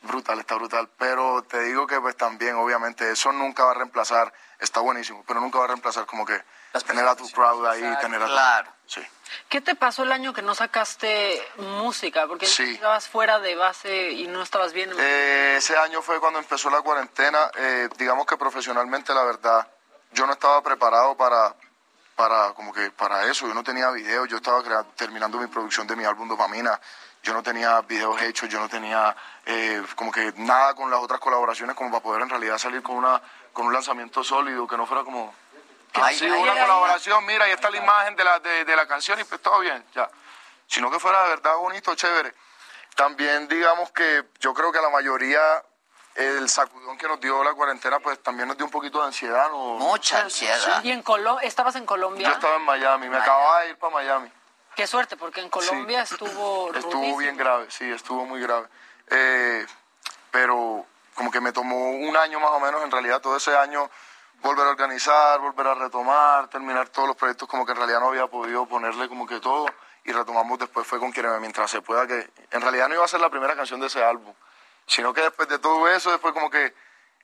[0.03, 0.89] Brutal, está brutal.
[0.99, 5.41] Pero te digo que pues también, obviamente, eso nunca va a reemplazar, está buenísimo, pero
[5.41, 6.41] nunca va a reemplazar como que
[6.87, 8.33] tener a tu crowd ahí, tener a tu...
[8.33, 8.73] Claro.
[8.87, 9.01] Sí.
[9.49, 12.27] ¿Qué te pasó el año que no sacaste música?
[12.27, 12.75] Porque Sí.
[12.75, 14.91] estabas fuera de base y no estabas bien.
[14.99, 17.51] Eh, ese año fue cuando empezó la cuarentena.
[17.57, 19.67] Eh, digamos que profesionalmente, la verdad,
[20.13, 21.55] yo no estaba preparado para,
[22.17, 23.47] para, como que para eso.
[23.47, 24.63] Yo no tenía videos, yo estaba
[24.97, 26.81] terminando mi producción de mi álbum Dopamina.
[27.23, 31.21] Yo no tenía videos hechos, yo no tenía eh, como que nada con las otras
[31.21, 33.23] colaboraciones como para poder en realidad salir con, una,
[33.53, 35.35] con un lanzamiento sólido, que no fuera como...
[35.95, 38.77] Ay, sí, ay, una ay, colaboración, mira, ahí está la imagen de la, de, de
[38.77, 40.11] la canción y pues todo bien, ya.
[40.67, 42.35] Sino que fuera de verdad bonito, chévere.
[42.97, 45.41] También digamos que yo creo que a la mayoría
[46.15, 49.49] el sacudón que nos dio la cuarentena pues también nos dio un poquito de ansiedad.
[49.51, 49.75] ¿no?
[49.79, 50.83] Mucha Sí, ansiedad.
[50.85, 52.29] ¿Y en Colo estabas en Colombia?
[52.29, 54.31] Yo estaba en Miami, me acababa de ir para Miami.
[54.77, 57.19] Qué suerte, porque en Colombia estuvo Estuvo rudísimo.
[57.19, 58.69] bien grave, sí, estuvo muy grave.
[59.11, 59.67] Eh,
[60.31, 63.89] pero como que me tomó un año más o menos, en realidad todo ese año
[64.45, 68.09] volver a organizar, volver a retomar, terminar todos los proyectos como que en realidad no
[68.09, 69.67] había podido ponerle como que todo
[70.05, 73.09] y retomamos después fue con quien mientras se pueda que en realidad no iba a
[73.09, 74.35] ser la primera canción de ese álbum,
[74.87, 76.75] sino que después de todo eso, después como que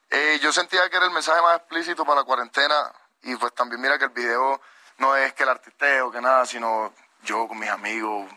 [0.09, 2.91] eh, yo sentía que era el mensaje más explícito para la cuarentena
[3.23, 4.61] y pues también mira que el video
[4.97, 8.31] no es que el artisteo, que nada, sino yo con mis amigos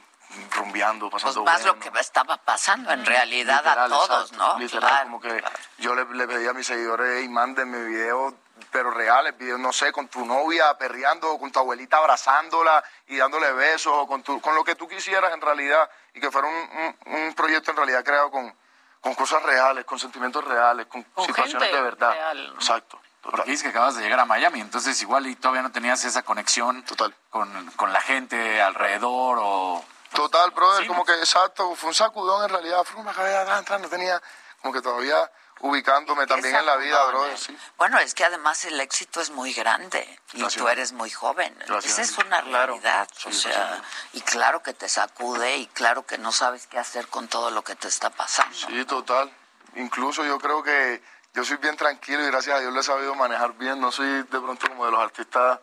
[0.55, 1.77] rumbeando, pasando Pues más bueno.
[1.85, 4.59] lo que estaba pasando en realidad a todos, exacto, ¿no?
[4.59, 5.43] Literal, Claro, como que
[5.77, 8.33] yo le, le pedí a mis seguidores, y mándenme videos,
[8.71, 13.17] pero reales, videos, no sé, con tu novia perreando, o con tu abuelita abrazándola y
[13.17, 16.47] dándole besos, o con, tu, con lo que tú quisieras en realidad, y que fuera
[16.47, 18.55] un, un- un proyecto en realidad creado con,
[19.01, 22.11] con cosas reales, con sentimientos reales, con, Con situaciones gente de verdad.
[22.11, 22.53] real, ¿no?
[22.55, 22.99] Exacto.
[23.21, 26.23] Porque dices que acabas de llegar a Miami, entonces igual y todavía no tenías esa
[26.23, 26.83] conexión
[27.29, 29.83] Con, con la gente alrededor o...
[30.13, 34.21] Total, brother, como que exacto, fue un sacudón en realidad, fue una cabeza no tenía,
[34.61, 35.31] como que todavía
[35.63, 37.57] ubicándome también en la vida, brother, sí.
[37.77, 39.99] Bueno, es que además el éxito es muy grande
[40.33, 40.61] y Gracias.
[40.61, 41.57] tú eres muy joven.
[41.67, 41.99] Gracias.
[41.99, 43.07] Esa es una realidad.
[43.25, 43.81] O sea,
[44.11, 47.63] y claro que te sacude y claro que no sabes qué hacer con todo lo
[47.63, 48.53] que te está pasando.
[48.55, 49.31] Sí, total.
[49.75, 51.01] Incluso yo creo que
[51.33, 53.79] yo soy bien tranquilo y gracias a Dios lo he sabido manejar bien.
[53.79, 55.59] No soy de pronto como de los artistas.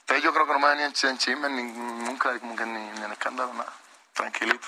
[0.00, 2.56] Ustedes yo creo que no me ven ni en, ch- en chismes, ni nunca, como
[2.56, 3.72] que ni, ni en escándalo, nada.
[4.14, 4.66] Tranquilito.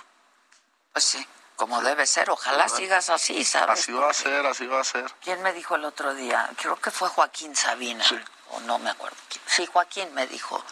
[0.93, 1.27] Pues sí,
[1.61, 2.31] como debe ser.
[2.31, 3.81] Ojalá sigas así, ¿sabes?
[3.81, 5.13] Así va a ser, así va a ser.
[5.23, 6.49] ¿Quién me dijo el otro día?
[6.57, 8.03] Creo que fue Joaquín Sabina.
[8.53, 9.19] O no me acuerdo.
[9.45, 10.65] Sí, Joaquín me dijo.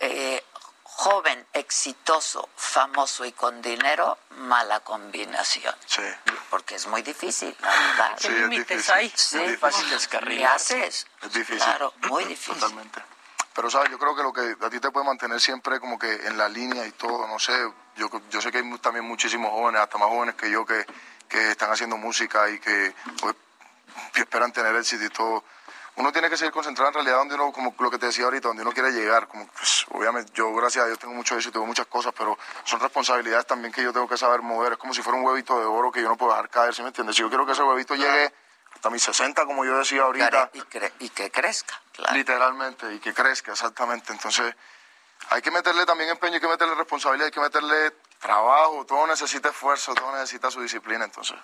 [0.00, 0.44] eh,
[0.82, 5.74] joven, exitoso, famoso y con dinero, mala combinación.
[5.86, 6.02] Sí.
[6.50, 8.16] Porque es muy difícil, la verdad.
[8.20, 9.12] Sí, es difícil.
[9.16, 10.08] Sí, Es pues, difícil.
[10.28, 11.06] ¿qué haces?
[11.22, 11.62] Es difícil.
[11.62, 12.54] Claro, muy difícil.
[12.54, 13.00] Totalmente.
[13.58, 13.90] Pero, ¿sabes?
[13.90, 16.48] Yo creo que lo que a ti te puede mantener siempre como que en la
[16.48, 17.52] línea y todo, no sé,
[17.96, 20.86] yo, yo sé que hay también muchísimos jóvenes, hasta más jóvenes que yo, que,
[21.28, 23.34] que están haciendo música y que, pues,
[24.14, 25.42] esperan tener éxito y todo.
[25.96, 28.46] Uno tiene que seguir concentrado en realidad donde uno, como lo que te decía ahorita,
[28.46, 29.26] donde uno quiere llegar.
[29.26, 32.78] Como, pues, obviamente, yo, gracias a Dios, tengo mucho éxito, tengo muchas cosas, pero son
[32.78, 34.74] responsabilidades también que yo tengo que saber mover.
[34.74, 36.82] Es como si fuera un huevito de oro que yo no puedo dejar caer, ¿sí
[36.82, 37.16] me entiendes?
[37.16, 38.32] Si yo quiero que ese huevito llegue
[38.78, 40.50] hasta mis 60, como yo decía ahorita.
[40.52, 41.80] Y, cre- y que crezca.
[42.12, 44.12] Literalmente, y que crezca, exactamente.
[44.12, 44.54] Entonces,
[45.30, 47.90] hay que meterle también empeño, hay que meterle responsabilidad, hay que meterle
[48.20, 51.36] trabajo, todo necesita esfuerzo, todo necesita su disciplina, entonces.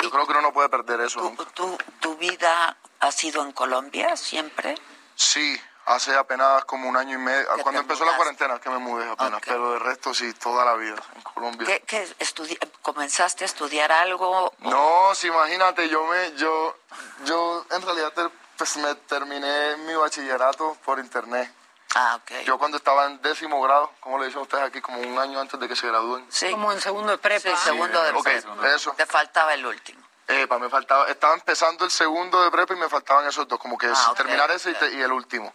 [0.00, 1.44] Yo creo que uno no puede perder eso nunca.
[1.52, 4.74] ¿Tu, ¿Tu vida ha sido en Colombia siempre?
[5.14, 9.10] Sí, hace apenas como un año y medio, cuando empezó la cuarentena que me mudé
[9.10, 11.66] apenas, pero de resto sí, toda la vida en Colombia.
[11.66, 14.52] ¿Qué, qué estudi- ¿Comenzaste a estudiar algo?
[14.60, 16.76] No, sí, imagínate, yo me, yo,
[17.24, 21.52] yo en realidad ter- pues me terminé mi bachillerato por internet.
[21.94, 22.44] Ah, ok.
[22.44, 25.58] Yo cuando estaba en décimo grado, como le dicen ustedes aquí, como un año antes
[25.60, 26.24] de que se gradúen.
[26.30, 26.50] Sí.
[26.50, 27.50] Como en segundo de prepa.
[27.50, 28.68] Sí, segundo de Ok, prepa.
[28.74, 28.92] eso.
[28.92, 30.00] Te faltaba el último.
[30.28, 33.76] Epa, me faltaba, estaba empezando el segundo de prepa y me faltaban esos dos, como
[33.76, 35.52] que es Ah, terminar ese y, te- y el último.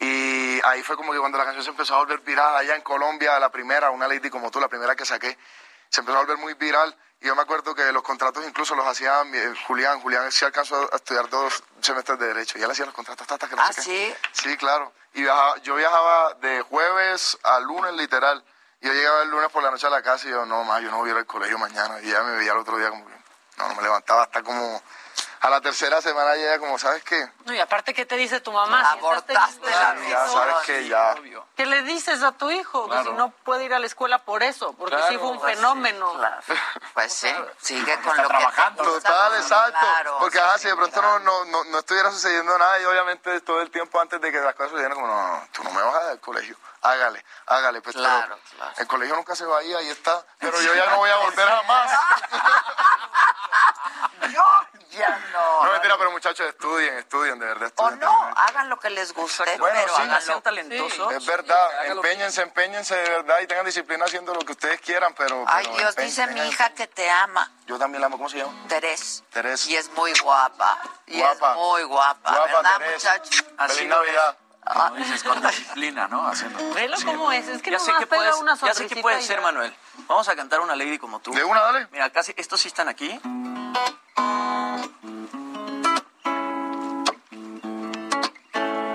[0.00, 2.82] Y ahí fue como que cuando la canción se empezó a volver viral allá en
[2.82, 5.36] Colombia, la primera, una lady como tú, la primera que saqué,
[5.88, 6.96] se empezó a volver muy viral.
[7.20, 10.00] Y yo me acuerdo que los contratos incluso los hacía eh, Julián.
[10.00, 12.58] Julián sí alcanzó a estudiar dos semestres de Derecho.
[12.58, 14.16] Y él hacía los contratos hasta que no Ah, sé qué.
[14.32, 14.48] ¿sí?
[14.50, 14.92] Sí, claro.
[15.14, 18.44] Y viajaba- yo viajaba de jueves a lunes, literal.
[18.80, 20.80] Y yo llegaba el lunes por la noche a la casa y yo, no, más,
[20.80, 22.00] yo no voy a ir al colegio mañana.
[22.02, 23.14] Y ya me veía el otro día como que,
[23.56, 24.80] no, no me levantaba hasta como...
[25.40, 27.30] A la tercera semana ya era como, ¿sabes qué?
[27.44, 28.92] No, y aparte, ¿qué te dice tu mamá?
[29.00, 31.14] Si estás teniendo Ya, sabes que ya...
[31.56, 32.84] ¿Qué le dices a tu hijo?
[32.86, 33.10] Que Claro.
[33.12, 35.50] si no puede ir a la escuela por eso, porque sí Claro, fue un pues
[35.52, 36.12] sí, fenómeno.
[36.94, 38.82] Pues sí, sigue con Está lo trabajando.
[38.82, 38.88] que...
[38.90, 39.78] Total, exacto.
[39.80, 43.40] Claro, Porque ajá, si de pronto no, no, no, no estuviera sucediendo nada y obviamente
[43.42, 45.82] todo el tiempo antes de que las cosas sucedieran como, no, no, tú no me
[45.82, 46.56] vas a dar del colegio.
[46.82, 47.80] Hágale, hágale.
[47.80, 48.72] Pues, pero Claro, claro.
[48.76, 50.24] El colegio nunca se va a ir, ahí está.
[50.38, 51.90] Pero yo ya no voy a volver jamás.
[54.32, 54.44] Yo
[54.98, 55.64] ya no.
[55.64, 57.72] No, mentira, pero muchachos, estudien, estudien, de verdad.
[57.76, 60.02] O Estudien, no, hagan lo que les guste, Bueno, pero sí.
[60.02, 60.40] háganlo.
[60.42, 61.12] talentosos.
[61.12, 65.44] Es verdad, empeñense, empeñense de verdad y tengan disciplina haciendo lo que ustedes quieran, pero...
[65.46, 68.38] Ay, pero Dios, dice mi hija que te ama, Yo también la amo, ¿cómo se
[68.38, 68.52] llama?
[68.68, 69.24] Terés.
[69.30, 69.66] Terés.
[69.66, 70.78] Y es muy guapa.
[71.06, 71.52] Y Guapa.
[71.52, 72.94] es muy guapa, Guapa, ¿verdad, Terés.
[73.04, 73.44] muchachos?
[73.68, 74.36] Feliz Navidad.
[74.70, 76.28] Como dices, con disciplina, ¿no?
[76.28, 76.74] Haciendo.
[76.74, 78.72] Velo cómo es, es que ya no sé más que puedes, una ya sé que
[78.74, 79.40] sonrisita puede y ser.
[79.40, 79.74] Manuel.
[80.06, 81.32] Vamos a cantar una lady como tú.
[81.32, 81.88] De una, dale.
[81.90, 83.18] Mira, casi estos sí están aquí.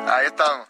[0.08, 0.68] Ahí estamos.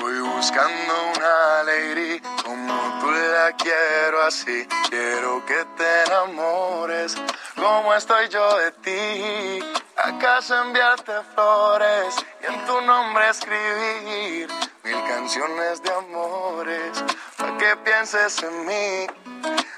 [0.00, 4.66] Voy buscando una lady como tú la quiero así.
[4.90, 7.16] Quiero que te enamores
[7.56, 9.64] como estoy yo de ti.
[9.96, 14.48] ¿Acaso enviarte flores y en tu nombre escribir
[14.82, 17.02] mil canciones de amores
[17.38, 19.06] para que pienses en mí?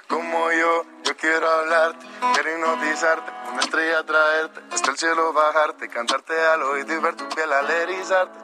[0.08, 6.38] Como yo, yo quiero hablarte, quiero hipnotizarte una estrella traerte, hasta el cielo bajarte, cantarte
[6.46, 8.38] al oído y ver tu piel al erizarte.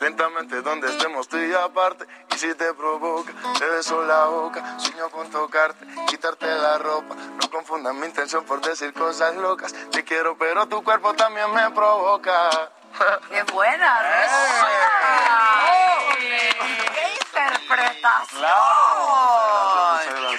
[0.00, 2.04] Lentamente donde estemos tú y aparte
[2.34, 7.48] Y si te provoca, te beso la boca Sueño con tocarte, quitarte la ropa No
[7.48, 12.50] confundan mi intención por decir cosas locas Te quiero pero tu cuerpo también me provoca
[13.30, 14.00] ¡Qué buena!
[16.18, 18.50] ¡Qué interpretación!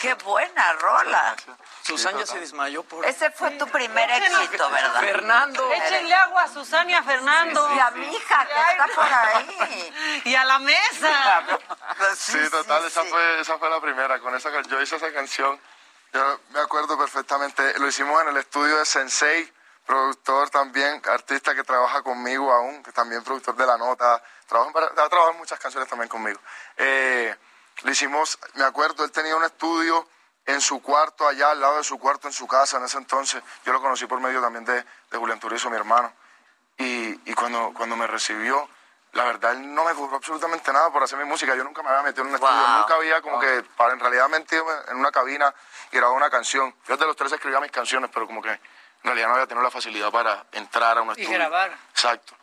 [0.01, 1.35] ¡Qué buena rola!
[1.81, 3.05] Susana ya se desmayó por...
[3.05, 4.99] Ese fue tu primer éxito, ¿verdad?
[4.99, 5.71] Fernando.
[5.71, 7.75] Échenle agua a Susana y a Fernando.
[7.75, 9.93] Y a mi hija, que está por ahí.
[10.25, 11.43] Y a la mesa.
[12.15, 14.19] Sí, total, esa, Fue, esa fue la primera.
[14.19, 15.59] Con esa, yo hice esa canción,
[16.13, 17.77] yo me acuerdo perfectamente.
[17.79, 19.53] Lo hicimos en el estudio de Sensei,
[19.85, 24.23] productor también, artista que trabaja conmigo aún, que también productor de La Nota.
[24.47, 26.39] Trabaja, ha trabajado en muchas canciones también conmigo.
[26.77, 27.35] Eh,
[27.83, 30.07] lo hicimos, me acuerdo, él tenía un estudio
[30.45, 33.41] en su cuarto, allá al lado de su cuarto, en su casa, en ese entonces.
[33.65, 36.13] Yo lo conocí por medio también de, de Julián Turizo, mi hermano.
[36.77, 38.67] Y, y, cuando, cuando me recibió,
[39.13, 41.55] la verdad, él no me cobró absolutamente nada por hacer mi música.
[41.55, 44.27] Yo nunca me había metido en un estudio, nunca había como que, para en realidad
[44.29, 45.53] metido en una cabina
[45.91, 46.75] y grabado una canción.
[46.85, 48.59] Yo desde los tres escribía mis canciones, pero como que en
[49.03, 51.29] realidad no había tenido la facilidad para entrar a un estudio.
[51.29, 51.71] Y grabar.
[51.91, 52.35] Exacto.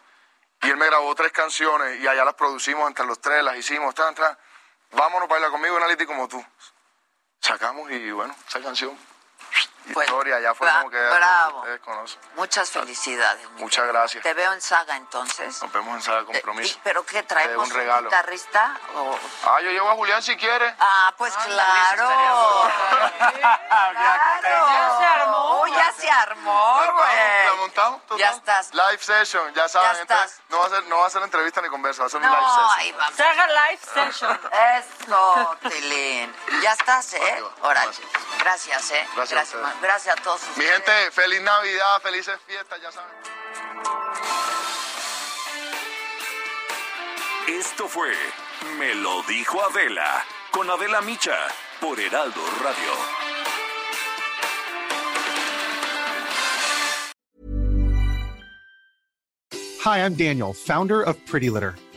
[0.62, 3.94] Y él me grabó tres canciones y allá las producimos entre los tres, las hicimos,
[3.94, 4.36] tran, tran.
[4.92, 6.44] Vámonos, baila conmigo, Analiti, como tú
[7.40, 8.96] sacamos y bueno, esa canción.
[9.92, 11.58] Pues, historia, ya fue bra como que bravo.
[11.58, 12.20] ustedes conocen.
[12.36, 13.50] Muchas felicidades.
[13.52, 14.22] Muchas gracias.
[14.22, 15.60] Te veo en saga entonces.
[15.62, 16.76] Nos vemos en saga compromiso.
[16.76, 17.68] Eh, ¿Pero qué traemos?
[17.68, 18.08] un regalo.
[18.08, 18.78] guitarrista?
[18.94, 19.18] O...
[19.44, 20.74] Ah, yo llevo a Julián si quiere.
[20.78, 22.08] Ah, pues claro.
[23.68, 24.66] claro.
[24.72, 25.60] Ya se armó.
[25.60, 27.44] Oh, ya se armó, güey.
[27.46, 28.00] ¿La montamos?
[28.18, 28.72] Ya estás.
[28.74, 29.94] Live session, ya saben.
[29.94, 32.10] Ya entonces, no va, a ser, no va a ser entrevista ni conversa, va a
[32.10, 32.70] ser no, un live session.
[32.76, 33.14] ahí vamos.
[33.14, 34.40] Se haga live session.
[34.78, 36.34] Eso, Tilín.
[36.62, 37.44] Ya estás, ¿eh?
[37.62, 37.92] Órale.
[38.38, 39.08] Gracias, ¿eh?
[39.14, 40.40] Gracias, gracias, gracias a todos.
[40.56, 43.12] Mi gente, feliz Navidad, felices fiestas, ya saben.
[47.48, 48.12] Esto fue
[48.78, 51.36] Me lo dijo Adela con Adela Micha
[51.80, 53.32] por Heraldo Radio.
[59.84, 61.74] Hi, I'm Daniel, founder of Pretty Litter.